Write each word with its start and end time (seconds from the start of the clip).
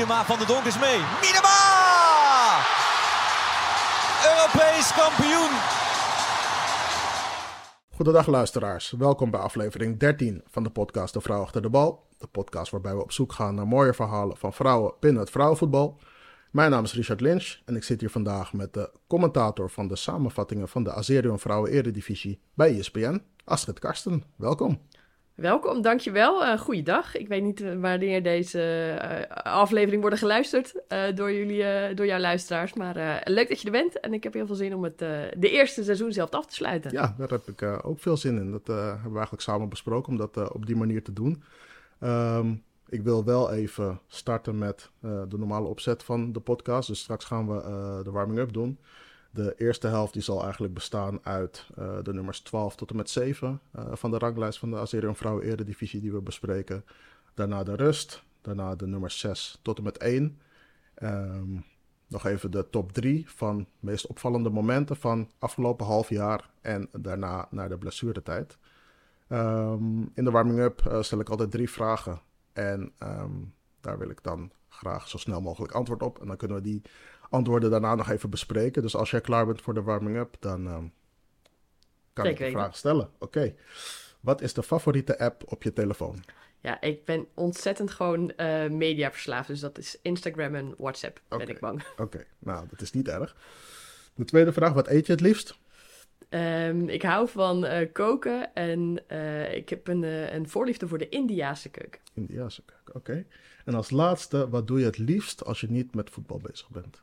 Miedema 0.00 0.24
van 0.24 0.38
de 0.38 0.46
Donk 0.46 0.64
is 0.64 0.78
mee. 0.78 0.98
Miedema! 1.20 1.58
Europees 4.30 4.92
kampioen! 4.92 5.50
Goedendag 7.94 8.26
luisteraars, 8.26 8.90
welkom 8.90 9.30
bij 9.30 9.40
aflevering 9.40 9.98
13 9.98 10.42
van 10.50 10.62
de 10.62 10.70
podcast 10.70 11.14
De 11.14 11.20
Vrouw 11.20 11.42
Achter 11.42 11.62
de 11.62 11.70
Bal. 11.70 12.06
De 12.18 12.26
podcast 12.26 12.70
waarbij 12.70 12.94
we 12.94 13.02
op 13.02 13.12
zoek 13.12 13.32
gaan 13.32 13.54
naar 13.54 13.66
mooie 13.66 13.94
verhalen 13.94 14.36
van 14.36 14.52
vrouwen 14.52 14.94
binnen 15.00 15.20
het 15.20 15.30
vrouwenvoetbal. 15.30 16.00
Mijn 16.50 16.70
naam 16.70 16.84
is 16.84 16.94
Richard 16.94 17.20
Lynch 17.20 17.58
en 17.64 17.76
ik 17.76 17.82
zit 17.82 18.00
hier 18.00 18.10
vandaag 18.10 18.52
met 18.52 18.74
de 18.74 18.92
commentator 19.06 19.70
van 19.70 19.88
de 19.88 19.96
samenvattingen 19.96 20.68
van 20.68 20.84
de 20.84 20.92
Azerion 20.92 21.38
Vrouwen 21.38 21.70
Eredivisie 21.70 22.40
bij 22.54 22.78
ESPN, 22.78 23.22
Astrid 23.44 23.78
Karsten. 23.78 24.24
Welkom. 24.36 24.80
Welkom, 25.40 25.82
dankjewel. 25.82 26.42
Uh, 26.42 26.58
goeiedag. 26.58 27.16
Ik 27.16 27.28
weet 27.28 27.42
niet 27.42 27.60
wanneer 27.80 28.22
deze 28.22 28.94
uh, 29.02 29.36
aflevering 29.44 30.02
wordt 30.02 30.18
geluisterd 30.18 30.74
door, 31.14 31.32
jullie, 31.32 31.94
door 31.94 32.06
jouw 32.06 32.18
luisteraars. 32.18 32.74
Maar 32.74 33.22
leuk 33.24 33.48
dat 33.48 33.60
je 33.60 33.66
er 33.66 33.72
bent. 33.72 34.00
En 34.00 34.12
ik 34.12 34.22
heb 34.22 34.32
heel 34.32 34.46
veel 34.46 34.54
zin 34.54 34.74
om 34.74 34.84
het 34.84 34.98
de 34.98 35.50
eerste 35.50 35.84
seizoen 35.84 36.12
zelf 36.12 36.30
af 36.30 36.46
te 36.46 36.54
sluiten. 36.54 36.92
Ja, 36.92 37.14
daar 37.18 37.28
heb 37.28 37.48
ik 37.48 37.62
ook 37.82 38.00
veel 38.00 38.16
zin 38.16 38.36
in. 38.36 38.50
Dat 38.50 38.66
hebben 38.66 39.02
we 39.02 39.12
eigenlijk 39.12 39.42
samen 39.42 39.68
besproken 39.68 40.12
om 40.12 40.18
dat 40.18 40.52
op 40.52 40.66
die 40.66 40.76
manier 40.76 41.02
te 41.02 41.12
doen. 41.12 41.42
Um, 42.00 42.62
ik 42.88 43.02
wil 43.02 43.24
wel 43.24 43.52
even 43.52 44.00
starten 44.06 44.58
met 44.58 44.90
de 45.00 45.38
normale 45.38 45.68
opzet 45.68 46.02
van 46.02 46.32
de 46.32 46.40
podcast. 46.40 46.88
Dus 46.88 47.00
straks 47.00 47.24
gaan 47.24 47.48
we 47.48 47.62
de 48.04 48.10
warming-up 48.10 48.52
doen. 48.52 48.78
De 49.30 49.54
eerste 49.56 49.86
helft 49.86 50.12
die 50.12 50.22
zal 50.22 50.42
eigenlijk 50.42 50.74
bestaan 50.74 51.18
uit 51.22 51.66
uh, 51.78 51.98
de 52.02 52.12
nummers 52.12 52.40
12 52.40 52.76
tot 52.76 52.90
en 52.90 52.96
met 52.96 53.10
7 53.10 53.60
uh, 53.76 53.84
van 53.92 54.10
de 54.10 54.18
ranglijst 54.18 54.58
van 54.58 54.70
de 54.70 54.76
Azerion 54.76 55.16
Vrouwen 55.16 55.44
Eredivisie 55.44 56.00
die 56.00 56.12
we 56.12 56.20
bespreken. 56.20 56.84
Daarna 57.34 57.62
de 57.62 57.76
rust, 57.76 58.22
daarna 58.40 58.74
de 58.74 58.86
nummers 58.86 59.18
6 59.18 59.58
tot 59.62 59.78
en 59.78 59.84
met 59.84 59.98
1. 59.98 60.38
Um, 61.02 61.64
nog 62.06 62.26
even 62.26 62.50
de 62.50 62.70
top 62.70 62.92
3 62.92 63.30
van 63.30 63.66
meest 63.80 64.06
opvallende 64.06 64.50
momenten 64.50 64.96
van 64.96 65.30
afgelopen 65.38 65.86
half 65.86 66.08
jaar 66.08 66.50
en 66.60 66.88
daarna 66.92 67.46
naar 67.50 67.68
de 67.68 67.78
blessuretijd. 67.78 68.58
Um, 69.28 70.10
in 70.14 70.24
de 70.24 70.30
warming-up 70.30 70.82
uh, 70.86 71.02
stel 71.02 71.20
ik 71.20 71.28
altijd 71.28 71.50
drie 71.50 71.70
vragen 71.70 72.20
en 72.52 72.92
um, 73.02 73.54
daar 73.80 73.98
wil 73.98 74.10
ik 74.10 74.22
dan 74.22 74.50
graag 74.68 75.08
zo 75.08 75.18
snel 75.18 75.40
mogelijk 75.40 75.72
antwoord 75.72 76.02
op. 76.02 76.20
En 76.20 76.26
dan 76.26 76.36
kunnen 76.36 76.56
we 76.56 76.62
die 76.62 76.82
antwoorden 77.30 77.70
daarna 77.70 77.94
nog 77.94 78.10
even 78.10 78.30
bespreken. 78.30 78.82
Dus 78.82 78.96
als 78.96 79.10
jij 79.10 79.20
klaar 79.20 79.46
bent 79.46 79.60
voor 79.60 79.74
de 79.74 79.82
warming-up, 79.82 80.36
dan 80.40 80.66
um, 80.66 80.92
kan 82.12 82.26
ik 82.26 82.38
de 82.38 82.50
vraag 82.50 82.76
stellen. 82.76 83.10
Oké. 83.18 83.54
Wat 84.20 84.40
is 84.40 84.54
de 84.54 84.62
favoriete 84.62 85.18
app 85.18 85.42
op 85.46 85.62
je 85.62 85.72
telefoon? 85.72 86.24
Ja, 86.60 86.80
ik 86.80 87.04
ben 87.04 87.26
ontzettend 87.34 87.90
gewoon 87.90 88.32
uh, 88.36 88.68
mediaverslaafd. 88.68 89.48
Dus 89.48 89.60
dat 89.60 89.78
is 89.78 89.98
Instagram 90.02 90.54
en 90.54 90.74
WhatsApp, 90.78 91.20
okay. 91.28 91.46
ben 91.46 91.54
ik 91.54 91.60
bang. 91.60 91.82
Oké, 91.96 92.24
nou, 92.38 92.66
dat 92.70 92.80
is 92.80 92.92
niet 92.92 93.08
erg. 93.08 93.36
De 94.14 94.24
tweede 94.24 94.52
vraag, 94.52 94.72
wat 94.72 94.88
eet 94.88 95.06
je 95.06 95.12
het 95.12 95.20
liefst? 95.20 95.58
Um, 96.28 96.88
ik 96.88 97.02
hou 97.02 97.28
van 97.28 97.64
uh, 97.64 97.92
koken 97.92 98.54
en 98.54 99.02
uh, 99.08 99.54
ik 99.54 99.68
heb 99.68 99.88
een, 99.88 100.02
een 100.34 100.48
voorliefde 100.48 100.88
voor 100.88 100.98
de 100.98 101.08
Indiaanse 101.08 101.68
keuken. 101.68 102.00
Indiaanse 102.14 102.62
keuken, 102.64 102.94
oké. 102.94 103.24
En 103.64 103.74
als 103.74 103.90
laatste, 103.90 104.48
wat 104.48 104.66
doe 104.66 104.78
je 104.78 104.84
het 104.84 104.98
liefst 104.98 105.44
als 105.44 105.60
je 105.60 105.70
niet 105.70 105.94
met 105.94 106.10
voetbal 106.10 106.38
bezig 106.38 106.68
bent? 106.68 107.02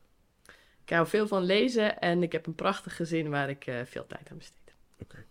Ik 0.88 0.94
hou 0.94 1.08
veel 1.08 1.28
van 1.28 1.44
lezen 1.44 2.00
en 2.00 2.24
ik 2.24 2.32
heb 2.32 2.46
een 2.46 2.56
prachtig 2.56 2.96
gezin 2.96 3.30
waar 3.30 3.50
ik 3.50 3.72
veel 3.86 4.08
tijd 4.08 4.32
aan 4.32 4.38
besteed. 4.38 4.74
Oké. 5.00 5.26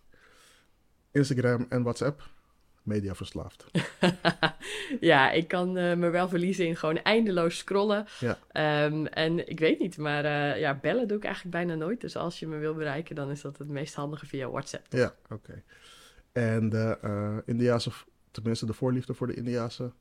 Instagram 1.11 1.67
en 1.69 1.83
WhatsApp? 1.83 2.35
mediaverslaafd. 2.87 3.67
ja, 5.01 5.31
ik 5.31 5.48
kan 5.48 5.79
uh, 5.79 5.95
me 5.95 6.11
wel 6.11 6.29
verliezen 6.29 6.67
in 6.67 6.77
gewoon 6.77 7.03
eindeloos 7.03 7.58
scrollen. 7.58 8.07
Ja. 8.20 8.85
Um, 8.85 9.07
en 9.07 9.48
ik 9.48 9.58
weet 9.58 9.79
niet, 9.79 9.98
maar 9.98 10.25
uh, 10.25 10.61
ja, 10.61 10.75
bellen 10.75 11.08
doe 11.08 11.17
ik 11.17 11.25
eigenlijk 11.25 11.55
bijna 11.55 11.75
nooit. 11.75 12.01
Dus 12.01 12.17
als 12.17 12.39
je 12.39 12.47
me 12.47 12.59
wil 12.59 12.75
bereiken, 12.75 13.14
dan 13.14 13.30
is 13.30 13.41
dat 13.41 13.59
het 13.59 13.69
meest 13.69 13.95
handige 13.95 14.27
via 14.27 14.51
WhatsApp. 14.51 14.86
Ja, 14.89 15.14
oké. 15.29 15.35
Okay. 15.35 15.63
En 16.33 16.69
de 16.69 16.98
uh, 17.05 17.36
Indiaanse, 17.45 17.91
tenminste 18.30 18.67
de 18.67 18.73
voorliefde 18.73 19.14
voor 19.14 19.27
de 19.27 19.35
Indiaanse 19.35 19.92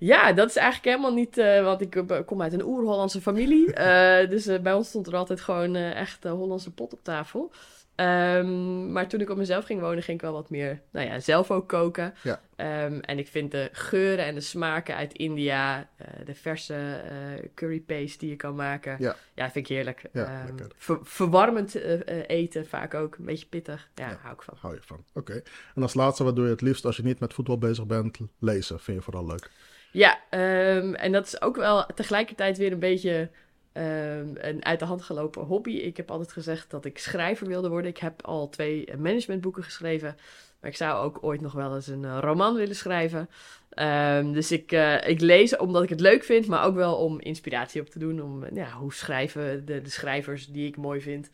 ja, 0.00 0.32
dat 0.32 0.48
is 0.48 0.56
eigenlijk 0.56 0.96
helemaal 0.96 1.14
niet, 1.14 1.38
uh, 1.38 1.64
want 1.64 1.80
ik 1.80 2.02
kom 2.26 2.42
uit 2.42 2.52
een 2.52 2.64
oer-Hollandse 2.64 3.20
familie. 3.20 3.66
Uh, 3.78 4.28
dus 4.32 4.46
uh, 4.46 4.58
bij 4.58 4.72
ons 4.72 4.88
stond 4.88 5.06
er 5.06 5.16
altijd 5.16 5.40
gewoon 5.40 5.74
echt 5.76 6.24
Hollandse 6.24 6.70
pot 6.70 6.92
op 6.92 6.98
tafel. 7.02 7.52
Um, 7.96 8.92
maar 8.92 9.08
toen 9.08 9.20
ik 9.20 9.30
op 9.30 9.36
mezelf 9.36 9.64
ging 9.64 9.80
wonen, 9.80 10.02
ging 10.02 10.16
ik 10.16 10.22
wel 10.22 10.32
wat 10.32 10.50
meer, 10.50 10.80
nou 10.90 11.06
ja, 11.06 11.20
zelf 11.20 11.50
ook 11.50 11.68
koken. 11.68 12.14
Ja. 12.22 12.40
Um, 12.84 13.00
en 13.00 13.18
ik 13.18 13.28
vind 13.28 13.50
de 13.50 13.68
geuren 13.72 14.24
en 14.24 14.34
de 14.34 14.40
smaken 14.40 14.96
uit 14.96 15.12
India, 15.12 15.88
de 16.24 16.34
verse 16.34 16.74
uh, 16.74 17.48
curry 17.54 17.80
paste 17.80 18.18
die 18.18 18.28
je 18.28 18.36
kan 18.36 18.54
maken, 18.54 18.96
ja, 18.98 19.16
ja 19.34 19.50
vind 19.50 19.68
ik 19.68 19.76
heerlijk. 19.76 20.02
Ja, 20.12 20.46
um, 20.48 20.56
ver 20.76 20.98
verwarmend 21.02 21.74
eten 22.26 22.66
vaak 22.66 22.94
ook, 22.94 23.16
een 23.16 23.24
beetje 23.24 23.46
pittig. 23.46 23.88
Ja, 23.94 24.08
ja, 24.08 24.18
hou 24.22 24.34
ik 24.34 24.42
van. 24.42 24.54
Hou 24.60 24.74
je 24.74 24.80
van, 24.82 25.04
oké. 25.12 25.30
Okay. 25.30 25.42
En 25.74 25.82
als 25.82 25.94
laatste, 25.94 26.24
wat 26.24 26.36
doe 26.36 26.44
je 26.44 26.50
het 26.50 26.60
liefst 26.60 26.84
als 26.84 26.96
je 26.96 27.02
niet 27.02 27.20
met 27.20 27.34
voetbal 27.34 27.58
bezig 27.58 27.86
bent? 27.86 28.18
Lezen, 28.38 28.80
vind 28.80 28.96
je 28.96 29.02
vooral 29.02 29.26
leuk? 29.26 29.50
Ja, 29.92 30.18
en 30.94 31.12
dat 31.12 31.26
is 31.26 31.42
ook 31.42 31.56
wel 31.56 31.86
tegelijkertijd 31.94 32.58
weer 32.58 32.72
een 32.72 32.78
beetje 32.78 33.30
Um, 33.74 34.36
een 34.36 34.64
uit 34.64 34.78
de 34.78 34.84
hand 34.84 35.02
gelopen 35.02 35.42
hobby. 35.42 35.70
Ik 35.70 35.96
heb 35.96 36.10
altijd 36.10 36.32
gezegd 36.32 36.70
dat 36.70 36.84
ik 36.84 36.98
schrijver 36.98 37.46
wilde 37.46 37.68
worden. 37.68 37.90
Ik 37.90 37.98
heb 37.98 38.22
al 38.26 38.48
twee 38.48 38.96
managementboeken 38.98 39.62
geschreven. 39.62 40.16
Maar 40.60 40.70
ik 40.70 40.76
zou 40.76 41.04
ook 41.04 41.18
ooit 41.20 41.40
nog 41.40 41.52
wel 41.52 41.74
eens 41.74 41.86
een 41.86 42.02
uh, 42.02 42.18
roman 42.20 42.54
willen 42.54 42.74
schrijven. 42.74 43.28
Um, 43.74 44.32
dus 44.32 44.52
ik, 44.52 44.72
uh, 44.72 45.08
ik 45.08 45.20
lees 45.20 45.56
omdat 45.56 45.82
ik 45.82 45.88
het 45.88 46.00
leuk 46.00 46.24
vind, 46.24 46.46
maar 46.46 46.64
ook 46.64 46.74
wel 46.74 46.96
om 46.96 47.20
inspiratie 47.20 47.80
op 47.80 47.88
te 47.88 47.98
doen. 47.98 48.22
Om 48.22 48.44
ja, 48.54 48.70
hoe 48.70 48.94
schrijven 48.94 49.64
de, 49.64 49.82
de 49.82 49.90
schrijvers 49.90 50.46
die 50.46 50.66
ik 50.66 50.76
mooi 50.76 51.00
vind. 51.00 51.30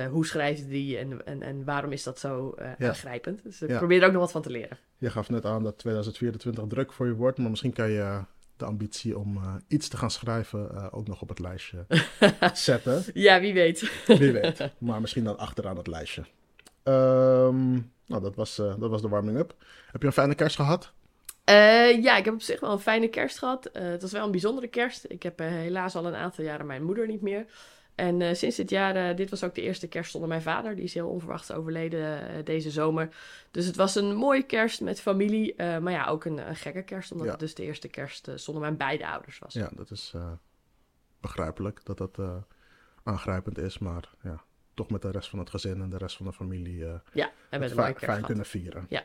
Uh, 0.00 0.06
hoe 0.06 0.26
schrijven 0.26 0.68
die 0.68 0.98
en, 0.98 1.26
en, 1.26 1.42
en 1.42 1.64
waarom 1.64 1.92
is 1.92 2.02
dat 2.02 2.18
zo 2.18 2.54
ja. 2.56 2.88
aangrijpend? 2.88 3.42
Dus 3.42 3.62
ik 3.62 3.70
ja. 3.70 3.78
probeer 3.78 4.00
er 4.00 4.06
ook 4.06 4.12
nog 4.12 4.20
wat 4.20 4.32
van 4.32 4.42
te 4.42 4.50
leren. 4.50 4.78
Je 4.98 5.10
gaf 5.10 5.28
net 5.30 5.44
aan 5.44 5.62
dat 5.62 5.78
2024 5.78 6.64
druk 6.68 6.92
voor 6.92 7.06
je 7.06 7.14
wordt, 7.14 7.38
maar 7.38 7.50
misschien 7.50 7.72
kan 7.72 7.90
je 7.90 8.22
de 8.60 8.64
ambitie 8.66 9.18
om 9.18 9.36
uh, 9.36 9.54
iets 9.68 9.88
te 9.88 9.96
gaan 9.96 10.10
schrijven 10.10 10.70
uh, 10.74 10.86
ook 10.90 11.06
nog 11.06 11.22
op 11.22 11.28
het 11.28 11.38
lijstje 11.38 11.86
zetten. 12.52 13.04
Ja, 13.14 13.40
wie 13.40 13.54
weet. 13.54 14.04
wie 14.06 14.32
weet. 14.32 14.70
Maar 14.78 15.00
misschien 15.00 15.24
dan 15.24 15.38
achteraan 15.38 15.76
het 15.76 15.86
lijstje. 15.86 16.20
Um, 16.84 17.92
nou, 18.06 18.22
dat 18.22 18.34
was, 18.34 18.58
uh, 18.58 18.74
dat 18.78 18.90
was 18.90 19.02
de 19.02 19.08
warming-up. 19.08 19.54
Heb 19.92 20.00
je 20.00 20.06
een 20.06 20.12
fijne 20.12 20.34
kerst 20.34 20.56
gehad? 20.56 20.92
ja, 22.02 22.16
ik 22.16 22.24
heb 22.24 22.34
op 22.34 22.42
zich 22.42 22.60
wel 22.60 22.72
een 22.72 22.78
fijne 22.78 23.08
kerst 23.08 23.38
gehad. 23.38 23.70
het 23.72 24.02
was 24.02 24.12
wel 24.12 24.24
een 24.24 24.30
bijzondere 24.30 24.68
kerst. 24.68 25.04
Ik 25.08 25.22
heb 25.22 25.38
helaas 25.38 25.94
al 25.94 26.06
een 26.06 26.14
aantal 26.14 26.44
jaren 26.44 26.66
mijn 26.66 26.84
moeder 26.84 27.06
niet 27.06 27.20
meer. 27.20 27.46
En 28.00 28.20
uh, 28.20 28.34
sinds 28.34 28.56
dit 28.56 28.70
jaar, 28.70 28.96
uh, 28.96 29.16
dit 29.16 29.30
was 29.30 29.44
ook 29.44 29.54
de 29.54 29.62
eerste 29.62 29.88
kerst 29.88 30.10
zonder 30.10 30.28
mijn 30.28 30.42
vader. 30.42 30.74
Die 30.74 30.84
is 30.84 30.94
heel 30.94 31.08
onverwachts 31.08 31.52
overleden 31.52 32.36
uh, 32.36 32.44
deze 32.44 32.70
zomer. 32.70 33.08
Dus 33.50 33.66
het 33.66 33.76
was 33.76 33.94
een 33.94 34.14
mooie 34.14 34.42
kerst 34.42 34.80
met 34.80 35.00
familie. 35.00 35.54
maar 35.56 35.90
ja, 35.90 36.06
ook 36.06 36.24
een, 36.24 36.48
een, 36.48 36.56
gekke 36.56 36.82
kerst. 36.82 37.12
Omdat 37.12 37.26
ja. 37.26 37.32
het 37.32 37.40
dus 37.40 37.54
de 37.54 37.62
eerste 37.62 37.88
kerst 37.88 38.30
zonder 38.34 38.62
mijn 38.62 38.76
beide 38.76 39.08
ouders 39.08 39.38
was. 39.38 39.54
Ja, 39.54 39.70
dat 39.74 39.90
is 39.90 40.14
begrijpelijk 41.20 41.84
dat 41.84 41.98
dat 41.98 42.18
aangrijpend 43.02 43.58
is. 43.58 43.78
Maar 43.78 44.10
ja, 44.22 44.44
toch 44.74 44.90
met 44.90 45.02
de 45.02 45.10
rest 45.10 45.28
van 45.28 45.38
het 45.38 45.50
gezin 45.50 45.82
en 45.82 45.90
de 45.90 45.98
rest 45.98 46.16
van 46.16 46.26
de 46.26 46.32
familie 46.32 46.84
ja, 47.12 47.32
en 47.50 47.60
met 47.60 47.76
een 47.76 47.94
fijn 47.96 48.22
kunnen 48.22 48.46
vieren. 48.46 48.86
Ja. 48.88 49.04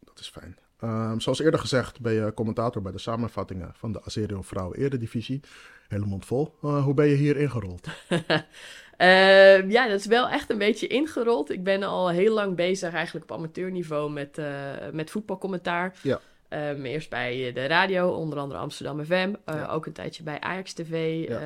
Dat 0.00 0.18
is 0.18 0.28
fijn. 0.28 0.58
Um, 0.84 1.20
zoals 1.20 1.40
eerder 1.40 1.60
gezegd 1.60 2.00
ben 2.00 2.12
je 2.12 2.34
commentator 2.34 2.82
bij 2.82 2.92
de 2.92 2.98
samenvattingen 2.98 3.72
van 3.74 3.92
de 3.92 4.02
Azerio 4.04 4.42
Vrouwen 4.42 4.78
Eredivisie. 4.78 5.40
Hele 5.88 6.06
mond 6.06 6.26
vol. 6.26 6.54
Uh, 6.64 6.84
hoe 6.84 6.94
ben 6.94 7.06
je 7.06 7.14
hier 7.14 7.36
ingerold? 7.36 7.88
uh, 8.10 9.70
ja, 9.76 9.88
dat 9.88 10.00
is 10.00 10.06
wel 10.06 10.28
echt 10.28 10.50
een 10.50 10.58
beetje 10.58 10.86
ingerold. 10.86 11.50
Ik 11.50 11.64
ben 11.64 11.82
al 11.82 12.08
heel 12.08 12.34
lang 12.34 12.56
bezig 12.56 12.92
eigenlijk 12.92 13.30
op 13.30 13.36
amateurniveau 13.36 14.10
met, 14.10 14.38
uh, 14.38 14.46
met 14.92 15.10
voetbalcommentaar. 15.10 15.94
Ja. 16.02 16.20
Um, 16.48 16.84
eerst 16.84 17.10
bij 17.10 17.52
de 17.52 17.66
radio, 17.66 18.08
onder 18.10 18.38
andere 18.38 18.60
Amsterdam 18.60 19.04
FM. 19.04 19.32
Ja. 19.46 19.66
Ook 19.66 19.86
een 19.86 19.92
tijdje 19.92 20.22
bij 20.22 20.40
Ajax 20.40 20.72
TV. 20.72 21.28
Ja. 21.28 21.40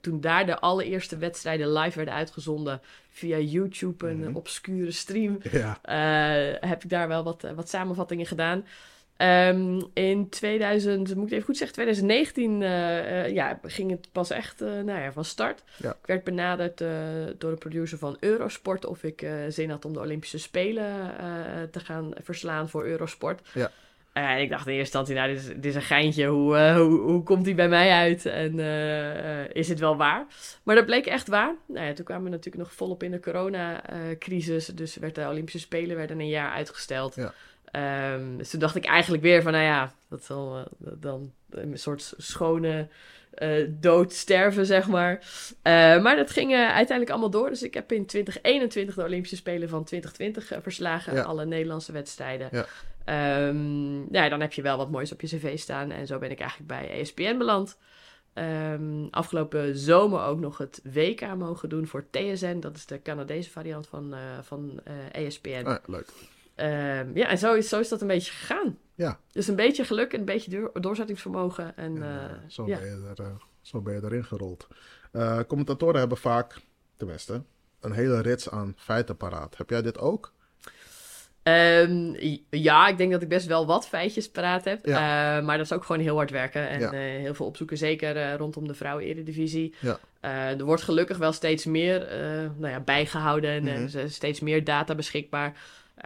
toen 0.00 0.20
daar 0.20 0.46
de 0.46 0.58
allereerste 0.58 1.16
wedstrijden 1.16 1.72
live 1.72 1.96
werden 1.96 2.14
uitgezonden 2.14 2.80
via 3.10 3.38
YouTube, 3.38 4.08
een 4.08 4.16
mm 4.16 4.24
-hmm. 4.24 4.36
obscure 4.36 4.90
stream, 4.90 5.38
ja. 5.50 5.78
heb 6.60 6.84
ik 6.84 6.90
daar 6.90 7.08
wel 7.08 7.24
wat, 7.24 7.46
wat 7.54 7.68
samenvattingen 7.68 8.26
gedaan. 8.26 8.64
Um, 9.18 9.90
in 9.92 10.28
2000, 10.28 11.14
moet 11.14 11.26
ik 11.26 11.32
even 11.32 11.44
goed 11.44 11.56
zeggen, 11.56 11.76
2019 11.76 12.60
uh, 12.60 12.68
uh, 12.68 13.30
ja, 13.32 13.58
ging 13.62 13.90
het 13.90 14.08
pas 14.12 14.30
echt 14.30 14.62
uh, 14.62 14.68
nou 14.68 15.00
ja, 15.00 15.12
van 15.12 15.24
start. 15.24 15.62
Ja. 15.76 15.90
Ik 15.90 16.06
werd 16.06 16.24
benaderd 16.24 16.78
door 17.38 17.50
de 17.50 17.56
producer 17.58 17.98
van 17.98 18.16
Eurosport 18.20 18.86
of 18.86 19.02
ik 19.02 19.26
zin 19.48 19.70
had 19.70 19.84
om 19.84 19.92
de 19.92 20.00
Olympische 20.00 20.38
Spelen 20.38 21.10
te 21.70 21.80
gaan 21.80 22.12
verslaan 22.22 22.68
voor 22.68 22.84
Eurosport. 22.84 23.48
Ja. 23.52 23.70
En 24.12 24.40
ik 24.40 24.50
dacht 24.50 24.66
in 24.66 24.72
eerste 24.72 24.98
instantie, 24.98 25.14
nou, 25.14 25.28
dit 25.28 25.38
is, 25.38 25.46
dit 25.46 25.64
is 25.64 25.74
een 25.74 25.82
geintje. 25.82 26.26
Hoe, 26.26 26.58
hoe, 26.58 27.00
hoe 27.00 27.22
komt 27.22 27.44
die 27.44 27.54
bij 27.54 27.68
mij 27.68 27.90
uit? 27.90 28.26
En 28.26 28.58
is 29.52 29.68
het 29.68 29.78
wel 29.78 29.96
waar? 29.96 30.26
Maar 30.62 30.74
dat 30.74 30.86
bleek 30.86 31.06
echt 31.06 31.28
waar. 31.28 31.54
Nou 31.66 31.86
ja, 31.86 31.92
toen 31.92 32.04
kwamen 32.04 32.24
we 32.24 32.30
natuurlijk 32.30 32.64
nog 32.64 32.72
volop 32.72 33.02
in 33.02 33.10
de 33.10 33.20
coronacrisis. 33.20 34.66
dus 34.66 34.96
werd 34.96 35.14
de 35.14 35.28
Olympische 35.28 35.58
Spelen 35.58 35.96
werden 35.96 36.20
een 36.20 36.28
jaar 36.28 36.50
uitgesteld. 36.50 37.14
Ja. 37.14 37.34
Um, 37.76 38.36
dus 38.36 38.50
toen 38.50 38.60
dacht 38.60 38.76
ik 38.76 38.84
eigenlijk 38.84 39.22
weer 39.22 39.42
van, 39.42 39.52
nou 39.52 39.64
ja, 39.64 39.92
dat 40.08 40.24
zal, 40.24 40.58
uh, 40.58 40.92
dan 40.96 41.32
een 41.50 41.78
soort 41.78 42.14
schone 42.16 42.88
uh, 43.38 43.68
dood 43.68 44.12
sterven, 44.12 44.66
zeg 44.66 44.88
maar. 44.88 45.24
maar 46.02 46.16
dat 46.16 46.30
ging 46.30 46.54
uiteindelijk 46.54 47.10
allemaal 47.10 47.30
door. 47.30 47.48
Dus 47.48 47.62
ik 47.62 47.74
heb 47.74 47.92
in 47.92 48.06
2021 48.06 48.94
de 48.94 49.02
Olympische 49.02 49.36
Spelen 49.36 49.68
van 49.68 49.84
2020 49.84 50.62
verslagen. 50.62 51.24
Alle 51.24 51.44
Nederlandse 51.44 51.92
wedstrijden. 51.92 52.48
Ja. 52.52 52.66
Um, 53.48 54.06
ja, 54.10 54.28
dan 54.28 54.40
heb 54.40 54.52
je 54.52 54.62
wel 54.62 54.76
wat 54.76 54.90
moois 54.90 55.12
op 55.12 55.20
je 55.20 55.26
cv 55.26 55.58
staan. 55.58 55.90
En 55.90 56.06
zo 56.06 56.18
ben 56.18 56.30
ik 56.30 56.40
eigenlijk 56.40 56.68
bij 56.68 57.00
ESPN 57.00 57.36
beland. 57.36 57.76
Um, 58.34 59.08
afgelopen 59.10 59.76
zomer 59.76 60.22
ook 60.22 60.40
nog 60.40 60.58
het 60.58 60.80
WK 60.92 61.34
mogen 61.36 61.68
doen 61.68 61.86
voor 61.86 62.06
TSN. 62.10 62.60
Dat 62.60 62.76
is 62.76 62.86
de 62.86 63.02
Canadese 63.02 63.50
variant 63.50 63.86
van, 63.86 64.14
uh, 64.14 64.18
van 64.42 64.80
uh, 64.88 65.24
ESPN. 65.26 65.64
Ah, 65.64 65.76
leuk. 65.86 66.08
Um, 66.56 67.16
ja, 67.16 67.28
en 67.28 67.38
zo 67.38 67.54
is, 67.54 67.68
zo 67.68 67.80
is 67.80 67.88
dat 67.88 68.00
een 68.00 68.06
beetje 68.06 68.32
gegaan. 68.32 68.78
Ja. 68.94 69.18
Dus 69.32 69.48
een 69.48 69.56
beetje 69.56 69.84
geluk 69.84 70.12
en 70.12 70.18
een 70.18 70.24
beetje 70.24 70.70
doorzettingsvermogen. 70.74 71.76
En, 71.76 71.96
uh, 71.96 72.24
zo, 72.48 72.66
ja. 72.66 72.78
ben 72.78 72.88
je 72.88 73.12
er, 73.16 73.36
zo 73.60 73.80
ben 73.80 73.94
je 73.94 74.00
erin 74.04 74.24
gerold. 74.24 74.68
commentatoren 75.46 75.98
hebben 75.98 76.18
vaak, 76.18 76.60
tenminste, 76.96 77.42
een 77.80 77.92
hele 77.92 78.20
rits 78.20 78.50
aan 78.50 78.74
feiten 78.76 79.16
paraat. 79.16 79.56
Heb 79.56 79.70
jij 79.70 79.82
dit 79.82 79.98
ook? 79.98 80.32
Um, 81.42 82.16
ja, 82.50 82.88
ik 82.88 82.98
denk 82.98 83.12
dat 83.12 83.22
ik 83.22 83.28
best 83.28 83.46
wel 83.46 83.66
wat 83.66 83.88
feitjes 83.88 84.30
paraat 84.30 84.64
heb. 84.64 84.86
Uh, 84.86 84.94
maar 85.40 85.56
dat 85.56 85.66
is 85.66 85.72
ook 85.72 85.84
gewoon 85.84 86.00
heel 86.00 86.16
hard 86.16 86.30
werken 86.30 86.68
en 86.68 86.80
ja. 86.80 86.92
uh, 86.92 86.98
heel 87.00 87.34
veel 87.34 87.46
opzoeken. 87.46 87.76
Zeker 87.76 88.16
uh, 88.16 88.34
rondom 88.34 88.66
de 88.66 88.74
vrouwen-eredivisie. 88.74 89.74
Ja. 89.80 89.98
er 90.20 90.64
wordt 90.64 90.82
gelukkig 90.82 91.16
wel 91.16 91.32
steeds 91.32 91.64
meer 91.64 92.08
nou 92.56 92.72
ja, 92.72 92.80
bijgehouden 92.80 93.50
en 93.50 93.62
mm 93.62 93.86
-hmm. 93.86 94.08
steeds 94.08 94.40
meer 94.40 94.64
data 94.64 94.94
beschikbaar. 94.94 95.56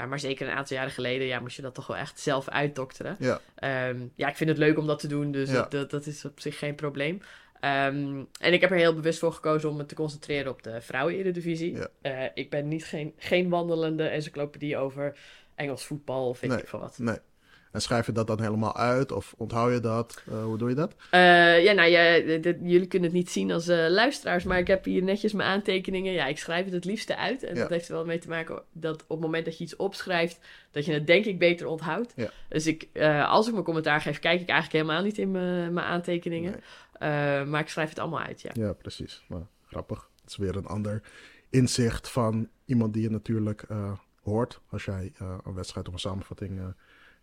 Maar 0.06 0.20
zeker 0.20 0.48
een 0.48 0.54
aantal 0.54 0.76
jaren 0.76 0.92
geleden 0.92 1.26
ja, 1.26 1.40
moest 1.40 1.56
je 1.56 1.62
dat 1.62 1.74
toch 1.74 1.86
wel 1.86 1.96
echt 1.96 2.20
zelf 2.20 2.48
uitdokteren. 2.48 3.16
Ja, 3.18 3.40
um, 3.88 4.12
ja 4.14 4.28
ik 4.28 4.36
vind 4.36 4.50
het 4.50 4.58
leuk 4.58 4.78
om 4.78 4.86
dat 4.86 4.98
te 4.98 5.08
doen, 5.08 5.32
dus 5.32 5.50
dat, 5.50 5.90
dat 5.90 6.06
is 6.06 6.24
op 6.24 6.40
zich 6.40 6.58
geen 6.58 6.74
probleem. 6.74 7.20
Um, 7.60 8.28
en 8.40 8.52
ik 8.52 8.60
heb 8.60 8.70
er 8.70 8.76
heel 8.76 8.94
bewust 8.94 9.18
voor 9.18 9.32
gekozen 9.32 9.68
om 9.68 9.76
me 9.76 9.86
te 9.86 9.94
concentreren 9.94 10.52
op 10.52 10.62
de 10.62 10.80
vrouwen-eredivisie. 10.80 11.76
Ja. 11.76 11.88
Uh, 12.02 12.30
ik 12.34 12.50
ben 12.50 12.68
niet 12.68 12.84
geen, 12.84 13.14
geen 13.16 13.48
wandelende 13.48 14.08
encyclopedie 14.08 14.76
over 14.76 15.18
Engels 15.54 15.84
voetbal 15.84 16.28
of 16.28 16.40
weet 16.40 16.50
nee, 16.50 16.60
ik 16.60 16.68
veel 16.68 16.80
wat. 16.80 16.98
Nee. 16.98 17.18
En 17.72 17.80
schrijf 17.82 18.06
je 18.06 18.12
dat 18.12 18.26
dan 18.26 18.40
helemaal 18.40 18.76
uit 18.76 19.12
of 19.12 19.34
onthoud 19.36 19.72
je 19.72 19.80
dat? 19.80 20.22
Uh, 20.28 20.44
hoe 20.44 20.58
doe 20.58 20.68
je 20.68 20.74
dat? 20.74 20.94
Uh, 21.14 21.62
ja, 21.62 21.72
nou, 21.72 21.88
ja, 21.88 22.16
jullie 22.62 22.86
kunnen 22.86 23.08
het 23.08 23.18
niet 23.18 23.30
zien 23.30 23.52
als 23.52 23.68
uh, 23.68 23.88
luisteraars, 23.88 24.44
maar 24.44 24.58
ik 24.58 24.66
heb 24.66 24.84
hier 24.84 25.02
netjes 25.02 25.32
mijn 25.32 25.48
aantekeningen. 25.48 26.12
Ja, 26.12 26.26
ik 26.26 26.38
schrijf 26.38 26.64
het 26.64 26.74
het 26.74 26.84
liefste 26.84 27.16
uit. 27.16 27.42
En 27.42 27.54
Ja. 27.54 27.60
dat 27.60 27.70
heeft 27.70 27.88
er 27.88 27.94
wel 27.94 28.04
mee 28.04 28.18
te 28.18 28.28
maken 28.28 28.62
dat 28.72 29.02
op 29.02 29.08
het 29.08 29.20
moment 29.20 29.44
dat 29.44 29.58
je 29.58 29.64
iets 29.64 29.76
opschrijft, 29.76 30.38
dat 30.70 30.84
je 30.84 30.92
het 30.92 31.06
denk 31.06 31.24
ik 31.24 31.38
beter 31.38 31.66
onthoudt. 31.66 32.12
Ja. 32.16 32.30
Dus 32.48 32.66
ik, 32.66 32.88
als 33.26 33.46
ik 33.46 33.52
mijn 33.52 33.64
commentaar 33.64 34.00
geef, 34.00 34.18
kijk 34.18 34.40
ik 34.40 34.48
eigenlijk 34.48 34.84
helemaal 34.84 35.04
niet 35.04 35.18
in 35.18 35.30
mijn 35.30 35.78
aantekeningen. 35.80 36.60
Nee. 37.00 37.44
Maar 37.44 37.60
ik 37.60 37.68
schrijf 37.68 37.88
het 37.88 37.98
allemaal 37.98 38.20
uit, 38.20 38.40
ja. 38.40 38.50
Ja, 38.52 38.72
precies. 38.72 39.24
Maar 39.28 39.46
grappig. 39.66 40.08
Het 40.20 40.30
is 40.30 40.36
weer 40.36 40.56
een 40.56 40.66
ander 40.66 41.02
inzicht 41.50 42.10
van 42.10 42.48
iemand 42.64 42.92
die 42.92 43.02
je 43.02 43.10
natuurlijk 43.10 43.66
hoort 44.22 44.60
als 44.70 44.84
jij 44.84 45.12
een 45.18 45.54
wedstrijd 45.54 45.86
of 45.88 45.92
een 45.92 45.98
samenvatting 45.98 46.74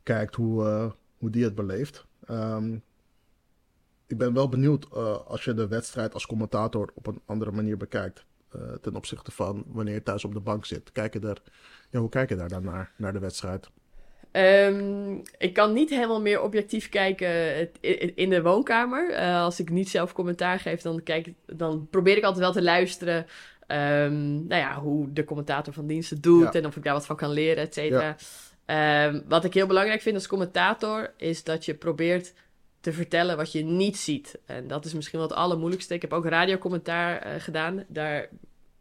kijkt, 0.06 0.36
hoe, 0.36 0.94
hoe 1.18 1.30
die 1.30 1.44
het 1.44 1.56
beleeft. 1.56 2.06
Um, 2.30 2.84
ik 4.08 4.18
ben 4.18 4.34
wel 4.34 4.50
benieuwd 4.50 4.92
als 5.28 5.44
je 5.44 5.54
de 5.54 5.68
wedstrijd 5.68 6.14
als 6.14 6.26
commentator 6.26 6.92
op 6.94 7.08
een 7.08 7.22
andere 7.26 7.52
manier 7.52 7.78
bekijkt. 7.78 8.26
ten 8.82 8.96
opzichte 8.96 9.32
van 9.32 9.64
wanneer 9.68 9.94
je 9.94 10.04
thuis 10.04 10.26
op 10.26 10.34
de 10.34 10.40
bank 10.40 10.66
zit. 10.66 10.92
Kijk 10.92 11.14
je 11.14 11.20
er, 11.20 11.42
ja, 11.90 12.00
hoe 12.00 12.10
kijk 12.10 12.30
je 12.30 12.36
daar 12.36 12.50
dan 12.50 12.64
naar, 12.64 12.92
naar 12.98 13.14
de 13.14 13.20
wedstrijd? 13.20 13.70
Um, 14.32 15.22
ik 15.38 15.54
kan 15.54 15.74
niet 15.74 15.90
helemaal 15.90 16.22
meer 16.22 16.42
objectief 16.42 16.90
kijken 16.90 17.70
in 18.16 18.30
de 18.30 18.42
woonkamer. 18.42 19.12
Uh, 19.12 19.42
als 19.42 19.60
ik 19.60 19.70
niet 19.70 19.90
zelf 19.90 20.14
commentaar 20.14 20.60
geef, 20.60 20.82
dan, 20.82 21.04
kijk, 21.04 21.34
dan 21.46 21.88
probeer 21.90 22.18
ik 22.18 22.24
altijd 22.24 22.44
wel 22.44 22.54
te 22.54 22.62
luisteren. 22.62 23.26
Um, 23.68 24.48
nou 24.48 24.62
ja, 24.62 24.80
hoe 24.80 25.14
de 25.14 25.24
commentator 25.24 25.74
van 25.74 25.88
dienst 25.88 26.10
het 26.10 26.24
doet 26.24 26.54
Ja. 26.54 26.60
en 26.60 26.66
of 26.66 26.76
ik 26.76 26.84
daar 26.84 26.94
wat 26.94 27.06
van 27.06 27.16
kan 27.16 27.30
leren, 27.30 27.64
et 27.64 27.74
cetera. 27.74 28.16
Um, 28.68 29.24
wat 29.28 29.44
ik 29.44 29.54
heel 29.54 29.68
belangrijk 29.68 30.02
vind 30.02 30.16
als 30.16 30.28
commentator, 30.28 31.14
is 31.18 31.44
dat 31.44 31.66
je 31.66 31.74
probeert 31.74 32.34
te 32.80 32.94
vertellen 32.94 33.38
wat 33.38 33.52
je 33.52 33.64
niet 33.64 33.98
ziet. 33.98 34.40
En 34.46 34.68
dat 34.68 34.86
is 34.86 34.94
misschien 34.94 35.20
wel 35.20 35.28
het 35.28 35.38
allermoeilijkste. 35.38 35.94
Ik 35.94 36.02
heb 36.02 36.14
ook 36.14 36.26
radiocommentaar 36.26 37.28
uh, 37.28 37.42
gedaan. 37.42 37.84
Daar 37.88 38.30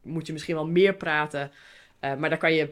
moet 0.02 0.26
je 0.26 0.32
misschien 0.32 0.54
wel 0.54 0.66
meer 0.66 0.94
praten. 0.94 1.50
Uh, 2.00 2.14
maar 2.14 2.28
daar 2.28 2.38
kan 2.38 2.54
je 2.54 2.69